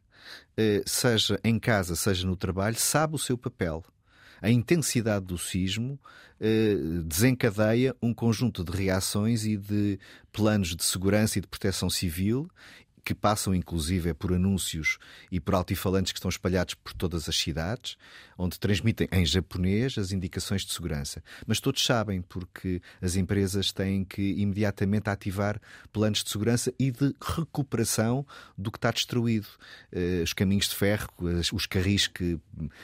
seja 0.86 1.40
em 1.44 1.60
casa, 1.60 1.96
seja 1.96 2.26
no 2.26 2.36
trabalho, 2.36 2.76
sabe 2.78 3.16
o 3.16 3.20
seu 3.20 3.38
papel. 3.38 3.84
A 4.42 4.50
intensidade 4.50 5.26
do 5.26 5.38
sismo 5.38 6.00
eh, 6.40 6.76
desencadeia 7.04 7.96
um 8.02 8.14
conjunto 8.14 8.64
de 8.64 8.72
reações 8.72 9.46
e 9.46 9.58
de 9.58 10.00
planos 10.32 10.76
de 10.76 10.84
segurança 10.84 11.40
e 11.40 11.42
de 11.42 11.48
proteção 11.48 11.90
civil 11.90 12.48
que 13.08 13.16
passam 13.16 13.56
inclusive 13.56 14.14
por 14.14 14.34
anúncios 14.34 14.98
e 15.32 15.40
por 15.40 15.56
altifalantes 15.56 16.12
que 16.12 16.20
estão 16.20 16.28
espalhados 16.28 16.74
por 16.74 16.92
todas 16.92 17.30
as 17.30 17.38
cidades, 17.38 17.96
onde 18.38 18.60
transmitem 18.60 19.08
em 19.14 19.26
japonês 19.26 19.98
as 19.98 20.12
indicações 20.12 20.66
de 20.66 20.74
segurança. 20.74 21.24
Mas 21.46 21.62
todos 21.62 21.86
sabem 21.86 22.22
porque 22.22 22.82
as 23.02 23.16
empresas 23.16 23.72
têm 23.72 24.04
que 24.04 24.34
imediatamente 24.34 25.10
ativar 25.10 25.58
planos 25.94 26.22
de 26.22 26.30
segurança 26.30 26.74
e 26.78 26.92
de 26.92 27.16
recuperação 27.22 28.26
do 28.58 28.70
que 28.70 28.78
está 28.78 28.92
destruído. 28.92 29.48
Eh, 29.90 30.20
os 30.22 30.34
caminhos 30.34 30.68
de 30.68 30.76
ferro, 30.76 31.08
os 31.54 31.66
carris 31.66 32.08
que 32.08 32.38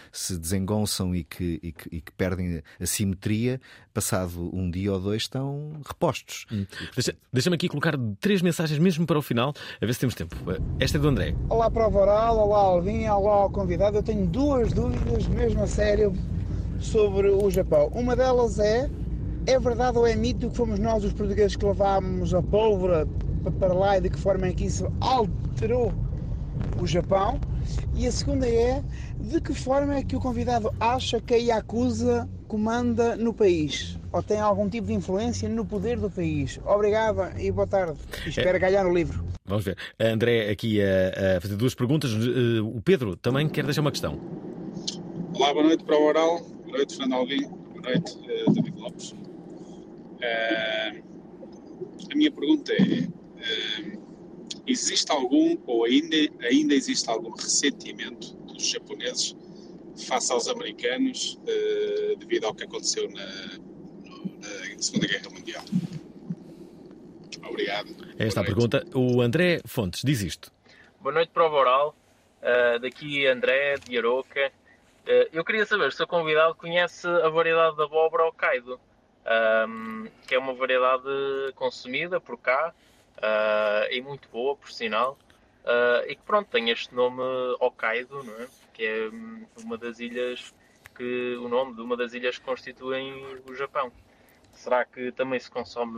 se 0.09 0.37
desengonçam 0.37 1.13
e 1.13 1.25
que, 1.25 1.59
e 1.61 1.73
que, 1.73 1.95
e 1.97 1.99
que 1.99 2.13
perdem 2.13 2.63
a 2.79 2.85
simetria, 2.85 3.59
passado 3.93 4.49
um 4.55 4.71
dia 4.71 4.93
ou 4.93 5.01
dois, 5.01 5.23
estão 5.23 5.81
repostos. 5.85 6.45
Hum. 6.49 6.65
Deixa-me 7.33 7.55
aqui 7.55 7.67
colocar 7.67 7.97
três 8.21 8.41
mensagens 8.41 8.79
mesmo 8.79 9.05
para 9.05 9.19
o 9.19 9.21
final, 9.21 9.53
a 9.81 9.85
ver 9.85 9.93
se 9.93 9.99
temos 9.99 10.12
temos 10.13 10.15
tempo. 10.15 10.35
Esta 10.79 10.97
é 10.97 11.01
do 11.01 11.07
André. 11.07 11.35
Olá, 11.49 11.69
Prova 11.69 11.99
Oral, 11.99 12.37
olá, 12.37 12.59
Alvin, 12.59 13.07
olá 13.07 13.33
ao 13.33 13.49
convidado. 13.49 13.97
Eu 13.97 14.03
tenho 14.03 14.25
duas 14.27 14.71
dúvidas, 14.71 15.27
mesmo 15.27 15.63
a 15.63 15.67
sério, 15.67 16.13
sobre 16.79 17.29
o 17.29 17.49
Japão. 17.49 17.91
Uma 17.93 18.15
delas 18.15 18.59
é 18.59 18.89
é 19.45 19.59
verdade 19.59 19.97
ou 19.97 20.07
é 20.07 20.15
mito 20.15 20.49
que 20.49 20.55
fomos 20.55 20.79
nós 20.79 21.03
os 21.03 21.11
portugueses 21.11 21.55
que 21.57 21.65
levámos 21.65 22.33
a 22.33 22.41
pólvora 22.41 23.05
para 23.59 23.73
lá 23.73 23.97
e 23.97 24.01
de 24.01 24.09
que 24.09 24.17
forma 24.17 24.47
é 24.47 24.53
que 24.53 24.65
isso 24.65 24.89
alterou 25.01 25.91
o 26.81 26.87
Japão? 26.87 27.39
E 27.95 28.07
a 28.07 28.11
segunda 28.11 28.47
é 28.47 28.83
de 29.19 29.39
que 29.39 29.53
forma 29.53 29.95
é 29.95 30.03
que 30.03 30.15
o 30.15 30.19
convidado 30.19 30.73
acha 30.79 31.21
que 31.21 31.33
a 31.33 31.37
Yakuza 31.37 32.27
comanda 32.47 33.15
no 33.15 33.33
país? 33.33 33.97
Ou 34.11 34.21
tem 34.21 34.39
algum 34.39 34.69
tipo 34.69 34.87
de 34.87 34.93
influência 34.93 35.49
no 35.49 35.65
poder 35.65 35.99
do 35.99 36.09
país? 36.09 36.59
Obrigada 36.65 37.33
e 37.39 37.51
boa 37.51 37.65
tarde. 37.65 37.97
Espero 38.25 38.57
é. 38.57 38.59
ganhar 38.59 38.85
o 38.85 38.93
livro. 38.93 39.23
Vamos 39.45 39.65
ver. 39.65 39.77
André, 39.99 40.49
aqui 40.49 40.81
a, 40.81 41.37
a, 41.37 41.41
fazer 41.41 41.55
duas 41.55 41.75
perguntas. 41.75 42.11
Eh, 42.11 42.61
o 42.61 42.81
Pedro 42.81 43.15
também 43.15 43.49
quer 43.49 43.65
deixar 43.65 43.81
uma 43.81 43.91
questão. 43.91 44.19
Olá, 45.35 45.51
boa 45.53 45.65
noite 45.65 45.83
para 45.83 45.97
o 45.97 46.05
Oral. 46.05 46.39
Boa 46.65 46.77
noite, 46.77 46.95
Fernando 46.95 47.19
Alvim. 47.19 47.41
Boa 47.41 47.81
noite, 47.81 48.17
uh, 48.17 48.53
David 48.53 48.79
Lopes. 48.79 49.11
Uh, 49.11 51.03
a 52.11 52.15
minha 52.15 52.31
pergunta 52.31 52.71
é: 52.71 53.07
uh, 53.07 54.02
existe 54.65 55.11
algum, 55.11 55.57
ou 55.65 55.85
ainda, 55.85 56.15
ainda 56.41 56.73
existe 56.73 57.09
algum 57.09 57.31
ressentimento 57.31 58.33
dos 58.35 58.67
japoneses 58.67 59.35
face 60.07 60.31
aos 60.31 60.47
americanos 60.47 61.39
devido 62.17 62.45
ao 62.45 62.55
que 62.55 62.63
aconteceu 62.63 63.09
na, 63.11 63.25
na 63.25 64.81
Segunda 64.81 65.07
Guerra 65.07 65.29
Mundial? 65.29 65.63
Obrigado. 67.47 67.89
Esta 68.17 68.41
a 68.41 68.43
pergunta. 68.43 68.85
O 68.95 69.21
André 69.21 69.61
Fontes 69.65 70.01
diz 70.03 70.21
isto. 70.21 70.51
Boa 70.99 71.13
noite, 71.13 71.29
Prova 71.31 71.55
Oral. 71.57 71.95
Uh, 72.41 72.79
daqui 72.79 73.27
André 73.27 73.75
de 73.77 73.97
Aroca. 73.97 74.51
Uh, 75.05 75.29
eu 75.31 75.43
queria 75.43 75.65
saber 75.65 75.91
se 75.91 76.01
o 76.01 76.07
convidado 76.07 76.55
conhece 76.55 77.07
a 77.07 77.29
variedade 77.29 77.77
da 77.77 77.83
abóbora 77.83 78.25
Hokkaido, 78.25 78.79
um, 79.67 80.07
que 80.27 80.35
é 80.35 80.39
uma 80.39 80.53
variedade 80.53 81.03
consumida 81.55 82.19
por 82.19 82.37
cá 82.37 82.73
uh, 83.23 83.91
e 83.91 84.01
muito 84.01 84.27
boa, 84.29 84.55
por 84.55 84.71
sinal. 84.71 85.17
e 86.07 86.15
que 86.15 86.21
pronto, 86.23 86.49
tem 86.49 86.69
este 86.69 86.93
nome 86.93 87.21
Hokkaido, 87.59 88.23
não 88.23 88.41
é? 88.41 88.47
que 88.73 88.85
é 88.85 89.09
uma 89.63 89.77
das 89.77 89.99
ilhas 89.99 90.53
que 90.95 91.35
o 91.37 91.47
nome 91.47 91.75
de 91.75 91.81
uma 91.81 91.95
das 91.97 92.13
ilhas 92.13 92.37
que 92.37 92.45
constituem 92.45 93.41
o 93.47 93.55
Japão. 93.55 93.91
Será 94.51 94.85
que 94.85 95.11
também 95.11 95.39
se 95.39 95.49
consome 95.49 95.97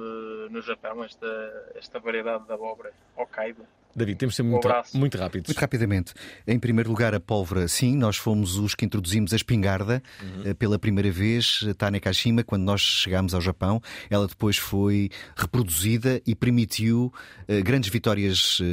no 0.50 0.62
Japão 0.62 1.04
esta, 1.04 1.72
esta 1.76 2.00
variedade 2.00 2.46
de 2.46 2.54
abóbora, 2.54 2.94
Hokkaido? 3.16 3.68
David, 3.96 4.18
temos 4.18 4.34
de 4.34 4.38
ser 4.38 4.44
muito, 4.44 4.68
muito 4.94 5.18
rápidos. 5.18 5.48
Muito 5.48 5.60
rapidamente. 5.60 6.14
Em 6.46 6.60
primeiro 6.60 6.90
lugar, 6.90 7.16
a 7.16 7.20
pólvora, 7.20 7.68
sim, 7.68 7.96
nós 7.96 8.18
fomos 8.18 8.58
os 8.58 8.76
que 8.76 8.84
introduzimos 8.84 9.32
a 9.32 9.36
espingarda 9.38 10.04
uhum. 10.22 10.54
pela 10.56 10.78
primeira 10.78 11.10
vez, 11.10 11.66
Tanekashima, 11.78 12.44
quando 12.44 12.64
nós 12.64 12.82
chegámos 12.82 13.34
ao 13.34 13.40
Japão. 13.40 13.82
Ela 14.10 14.28
depois 14.28 14.58
foi 14.58 15.10
reproduzida 15.36 16.22
e 16.26 16.36
permitiu 16.36 17.14
uh, 17.48 17.64
grandes 17.64 17.90
vitórias 17.90 18.60
uh, 18.60 18.64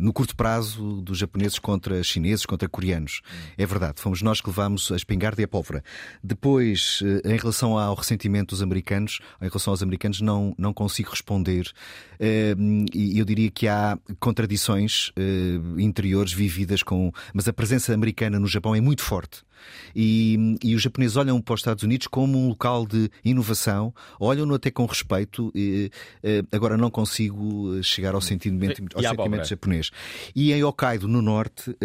no 0.00 0.12
curto 0.12 0.34
prazo 0.34 1.00
dos 1.02 1.18
japoneses 1.18 1.58
contra 1.58 2.02
chineses, 2.02 2.44
contra 2.44 2.68
coreanos. 2.68 3.20
Uhum. 3.24 3.38
É 3.58 3.66
verdade, 3.66 4.00
fomos 4.00 4.22
nós 4.22 4.40
que 4.40 4.48
levámos 4.48 4.90
a 4.90 4.96
espingarda 4.96 5.40
e 5.40 5.44
a 5.44 5.48
pólvora. 5.48 5.84
Depois, 6.22 7.00
uh, 7.02 7.28
em 7.28 7.36
relação 7.36 7.78
ao 7.78 7.94
ressentimento 7.94 8.50
dos 8.54 8.62
americanos, 8.62 9.20
em 9.40 9.46
relação 9.46 9.72
aos 9.72 9.82
americanos, 9.82 10.20
não, 10.20 10.54
não 10.58 10.72
consigo 10.72 11.10
responder. 11.10 11.70
E 12.94 13.18
eu 13.18 13.24
diria 13.24 13.50
que 13.50 13.66
há 13.66 13.98
contradições 14.32 15.10
uh, 15.10 15.78
interiores 15.78 16.32
vividas 16.32 16.82
com. 16.82 17.12
Mas 17.34 17.46
a 17.46 17.52
presença 17.52 17.92
americana 17.92 18.40
no 18.40 18.46
Japão 18.46 18.74
é 18.74 18.80
muito 18.80 19.02
forte. 19.02 19.42
E, 19.94 20.56
e, 20.60 20.74
os 20.74 20.82
japoneses 20.82 21.16
olham 21.16 21.40
para 21.40 21.54
os 21.54 21.60
Estados 21.60 21.84
Unidos 21.84 22.08
como 22.08 22.36
um 22.36 22.48
local 22.48 22.84
de 22.84 23.08
inovação, 23.24 23.94
olham-no 24.18 24.54
até 24.54 24.72
com 24.72 24.84
respeito. 24.86 25.52
E, 25.54 25.90
uh, 26.24 26.48
agora 26.50 26.76
não 26.76 26.90
consigo 26.90 27.80
chegar 27.82 28.14
ao 28.14 28.20
sentimento, 28.20 28.82
ao 28.94 29.02
sentimento 29.02 29.46
japonês. 29.46 29.90
E 30.34 30.52
em 30.52 30.64
Hokkaido, 30.64 31.06
no 31.06 31.22
norte, 31.22 31.76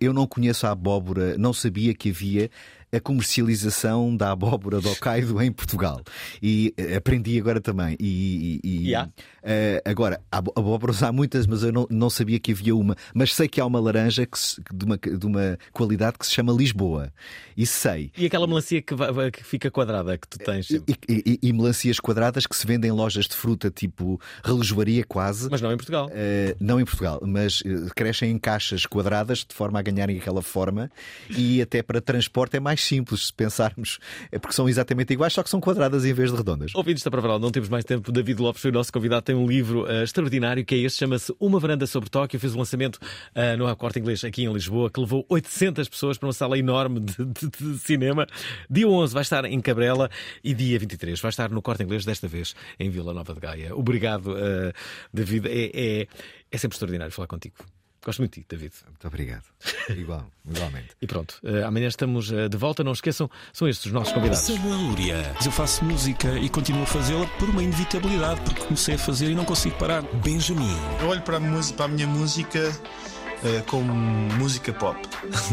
eu 0.00 0.12
não 0.12 0.26
conheço 0.26 0.66
a 0.66 0.70
abóbora, 0.70 1.36
não 1.38 1.52
sabia 1.52 1.94
que 1.94 2.10
havia 2.10 2.50
a 2.92 3.00
comercialização 3.00 4.16
da 4.16 4.32
abóbora 4.32 4.80
do 4.80 4.90
Hokkaido 4.90 5.40
em 5.42 5.52
Portugal. 5.52 6.02
E 6.42 6.72
eh, 6.76 6.96
aprendi 6.96 7.38
agora 7.38 7.60
também. 7.60 7.96
E, 8.00 8.60
e, 8.64 8.88
yeah. 8.88 9.10
uh, 9.42 9.90
agora, 9.90 10.20
abóboras 10.30 11.02
há 11.02 11.12
muitas, 11.12 11.46
mas 11.46 11.62
eu 11.62 11.72
não, 11.72 11.86
não 11.90 12.08
sabia 12.08 12.38
que 12.38 12.52
havia 12.52 12.74
uma. 12.74 12.96
Mas 13.14 13.34
sei 13.34 13.48
que 13.48 13.60
há 13.60 13.66
uma 13.66 13.78
laranja 13.78 14.24
que 14.24 14.38
se, 14.38 14.60
de, 14.72 14.84
uma, 14.84 14.96
de 14.96 15.26
uma 15.26 15.58
qualidade 15.72 16.18
que 16.18 16.26
se 16.26 16.32
chama 16.32 16.52
Lisboa. 16.52 17.12
Isso 17.56 17.78
sei. 17.78 18.10
E 18.16 18.24
aquela 18.24 18.46
melancia 18.46 18.80
que, 18.80 18.94
que 19.32 19.44
fica 19.44 19.70
quadrada 19.70 20.16
que 20.16 20.28
tu 20.28 20.38
tens? 20.38 20.70
E, 20.70 20.82
e, 21.08 21.38
e, 21.42 21.52
melancias 21.52 22.00
quadradas 22.00 22.46
que 22.46 22.56
se 22.56 22.66
vendem 22.66 22.90
em 22.90 22.94
lojas 22.94 23.26
de 23.26 23.34
fruta, 23.34 23.70
tipo 23.70 24.20
relojoaria 24.42 25.04
quase. 25.04 25.48
Mas 25.50 25.60
não 25.60 25.72
em 25.72 25.76
Portugal. 25.76 26.06
Uh, 26.06 26.56
não 26.60 26.80
em 26.80 26.84
Portugal, 26.84 27.20
mas 27.22 27.60
uh, 27.60 27.90
crescem 27.94 28.30
em 28.30 28.38
caixas 28.38 28.86
quadradas 28.86 29.38
de 29.38 29.54
forma 29.54 29.78
a 29.78 29.82
ganharem 29.82 30.18
aquela 30.18 30.40
forma 30.40 30.90
e 31.30 31.60
até 31.60 31.82
para 31.82 32.00
transporte 32.00 32.56
é 32.56 32.60
mais 32.60 32.77
mais 32.78 32.84
simples 32.84 33.26
se 33.26 33.32
pensarmos, 33.32 33.98
é 34.30 34.38
porque 34.38 34.54
são 34.54 34.68
exatamente 34.68 35.12
iguais, 35.12 35.32
só 35.32 35.42
que 35.42 35.50
são 35.50 35.60
quadradas 35.60 36.04
em 36.04 36.12
vez 36.12 36.30
de 36.30 36.36
redondas. 36.36 36.74
Ouvidos 36.74 37.02
da 37.02 37.10
Pravaral, 37.10 37.38
não 37.38 37.50
temos 37.50 37.68
mais 37.68 37.84
tempo. 37.84 38.12
David 38.12 38.40
Lopes 38.40 38.62
foi 38.62 38.70
o 38.70 38.74
nosso 38.74 38.92
convidado, 38.92 39.22
tem 39.22 39.34
um 39.34 39.46
livro 39.46 39.84
uh, 39.84 40.02
extraordinário 40.04 40.64
que 40.64 40.74
é 40.74 40.78
este, 40.78 41.00
chama-se 41.00 41.34
Uma 41.40 41.58
Varanda 41.58 41.86
sobre 41.86 42.08
Tóquio. 42.08 42.38
Fez 42.38 42.52
o 42.52 42.56
um 42.56 42.60
lançamento 42.60 42.96
uh, 42.96 43.56
no 43.56 43.76
Corte 43.76 43.98
Inglês 43.98 44.22
aqui 44.24 44.44
em 44.44 44.52
Lisboa, 44.52 44.90
que 44.90 45.00
levou 45.00 45.26
800 45.28 45.88
pessoas 45.88 46.16
para 46.16 46.26
uma 46.26 46.32
sala 46.32 46.56
enorme 46.56 47.00
de, 47.00 47.24
de, 47.24 47.48
de, 47.48 47.78
cinema. 47.78 48.26
Dia 48.70 48.88
11 48.88 49.12
vai 49.12 49.22
estar 49.22 49.44
em 49.44 49.60
Cabrela 49.60 50.08
e 50.42 50.54
dia 50.54 50.78
23 50.78 51.20
vai 51.20 51.30
estar 51.30 51.50
no 51.50 51.60
Corte 51.60 51.82
Inglês, 51.82 52.04
desta 52.04 52.28
vez 52.28 52.54
em 52.78 52.90
Vila 52.90 53.12
Nova 53.12 53.34
de 53.34 53.40
Gaia. 53.40 53.74
Obrigado, 53.74 54.32
uh, 54.32 54.72
David. 55.12 55.48
É, 55.48 55.70
é, 55.74 56.06
é 56.50 56.58
sempre 56.58 56.74
extraordinário 56.74 57.12
falar 57.12 57.26
contigo. 57.26 57.56
Gosto 58.04 58.20
muito 58.20 58.34
de 58.34 58.40
ti, 58.40 58.46
David. 58.48 58.72
Muito 58.86 59.06
obrigado. 59.06 59.44
Igual, 59.90 60.26
igualmente. 60.48 60.88
E 61.00 61.06
pronto, 61.06 61.38
uh, 61.42 61.66
amanhã 61.66 61.88
estamos 61.88 62.30
uh, 62.30 62.48
de 62.48 62.56
volta. 62.56 62.84
Não 62.84 62.92
esqueçam, 62.92 63.30
são 63.52 63.68
estes 63.68 63.86
os 63.86 63.92
nossos 63.92 64.12
convidados. 64.12 64.44
Samuel 64.44 64.78
Lúria. 64.78 65.34
Eu 65.44 65.50
faço 65.52 65.84
música 65.84 66.38
e 66.38 66.48
continuo 66.48 66.82
a 66.82 66.86
fazê-la 66.86 67.26
por 67.38 67.48
uma 67.48 67.62
inevitabilidade, 67.62 68.40
porque 68.42 68.62
comecei 68.62 68.94
a 68.94 68.98
fazer 68.98 69.30
e 69.30 69.34
não 69.34 69.44
consigo 69.44 69.76
parar. 69.76 70.02
Benjamin. 70.22 70.76
Eu 71.00 71.08
olho 71.08 71.22
para 71.22 71.36
a, 71.36 71.40
música, 71.40 71.76
para 71.76 71.86
a 71.86 71.88
minha 71.88 72.06
música 72.06 72.72
uh, 73.42 73.62
como 73.66 73.92
música 73.92 74.72
pop. 74.72 74.98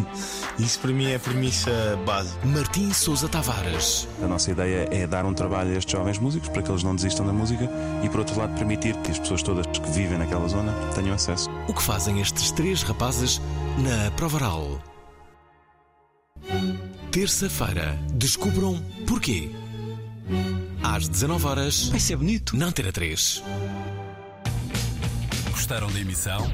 Isso 0.59 0.79
para 0.79 0.91
mim 0.91 1.11
é 1.11 1.15
a 1.15 1.19
premissa 1.19 1.71
base. 2.05 2.33
Martim 2.43 2.91
Souza 2.93 3.27
Tavares. 3.27 4.07
A 4.23 4.27
nossa 4.27 4.51
ideia 4.51 4.87
é 4.91 5.05
dar 5.05 5.25
um 5.25 5.33
trabalho 5.33 5.71
a 5.71 5.77
estes 5.77 5.91
jovens 5.91 6.17
músicos 6.17 6.49
para 6.49 6.61
que 6.61 6.71
eles 6.71 6.83
não 6.83 6.95
desistam 6.95 7.25
da 7.25 7.33
música 7.33 7.69
e, 8.03 8.09
por 8.09 8.19
outro 8.19 8.37
lado, 8.37 8.55
permitir 8.55 8.95
que 8.97 9.11
as 9.11 9.19
pessoas 9.19 9.43
todas 9.43 9.65
que 9.67 9.91
vivem 9.91 10.17
naquela 10.17 10.47
zona 10.47 10.73
tenham 10.93 11.13
acesso. 11.13 11.49
O 11.67 11.73
que 11.73 11.81
fazem 11.81 12.21
estes 12.21 12.51
três 12.51 12.83
rapazes 12.83 13.41
na 13.77 14.11
Provaral? 14.11 14.81
Terça-feira, 17.11 17.97
descubram 18.13 18.81
porquê. 19.07 19.49
Às 20.83 21.07
19 21.07 21.47
horas. 21.47 21.87
Vai 21.89 21.99
ser 21.99 22.15
bonito. 22.15 22.55
Na 22.55 22.67
Antena 22.67 22.91
3. 22.91 23.43
Gostaram 25.51 25.91
da 25.91 25.99
emissão? 25.99 26.53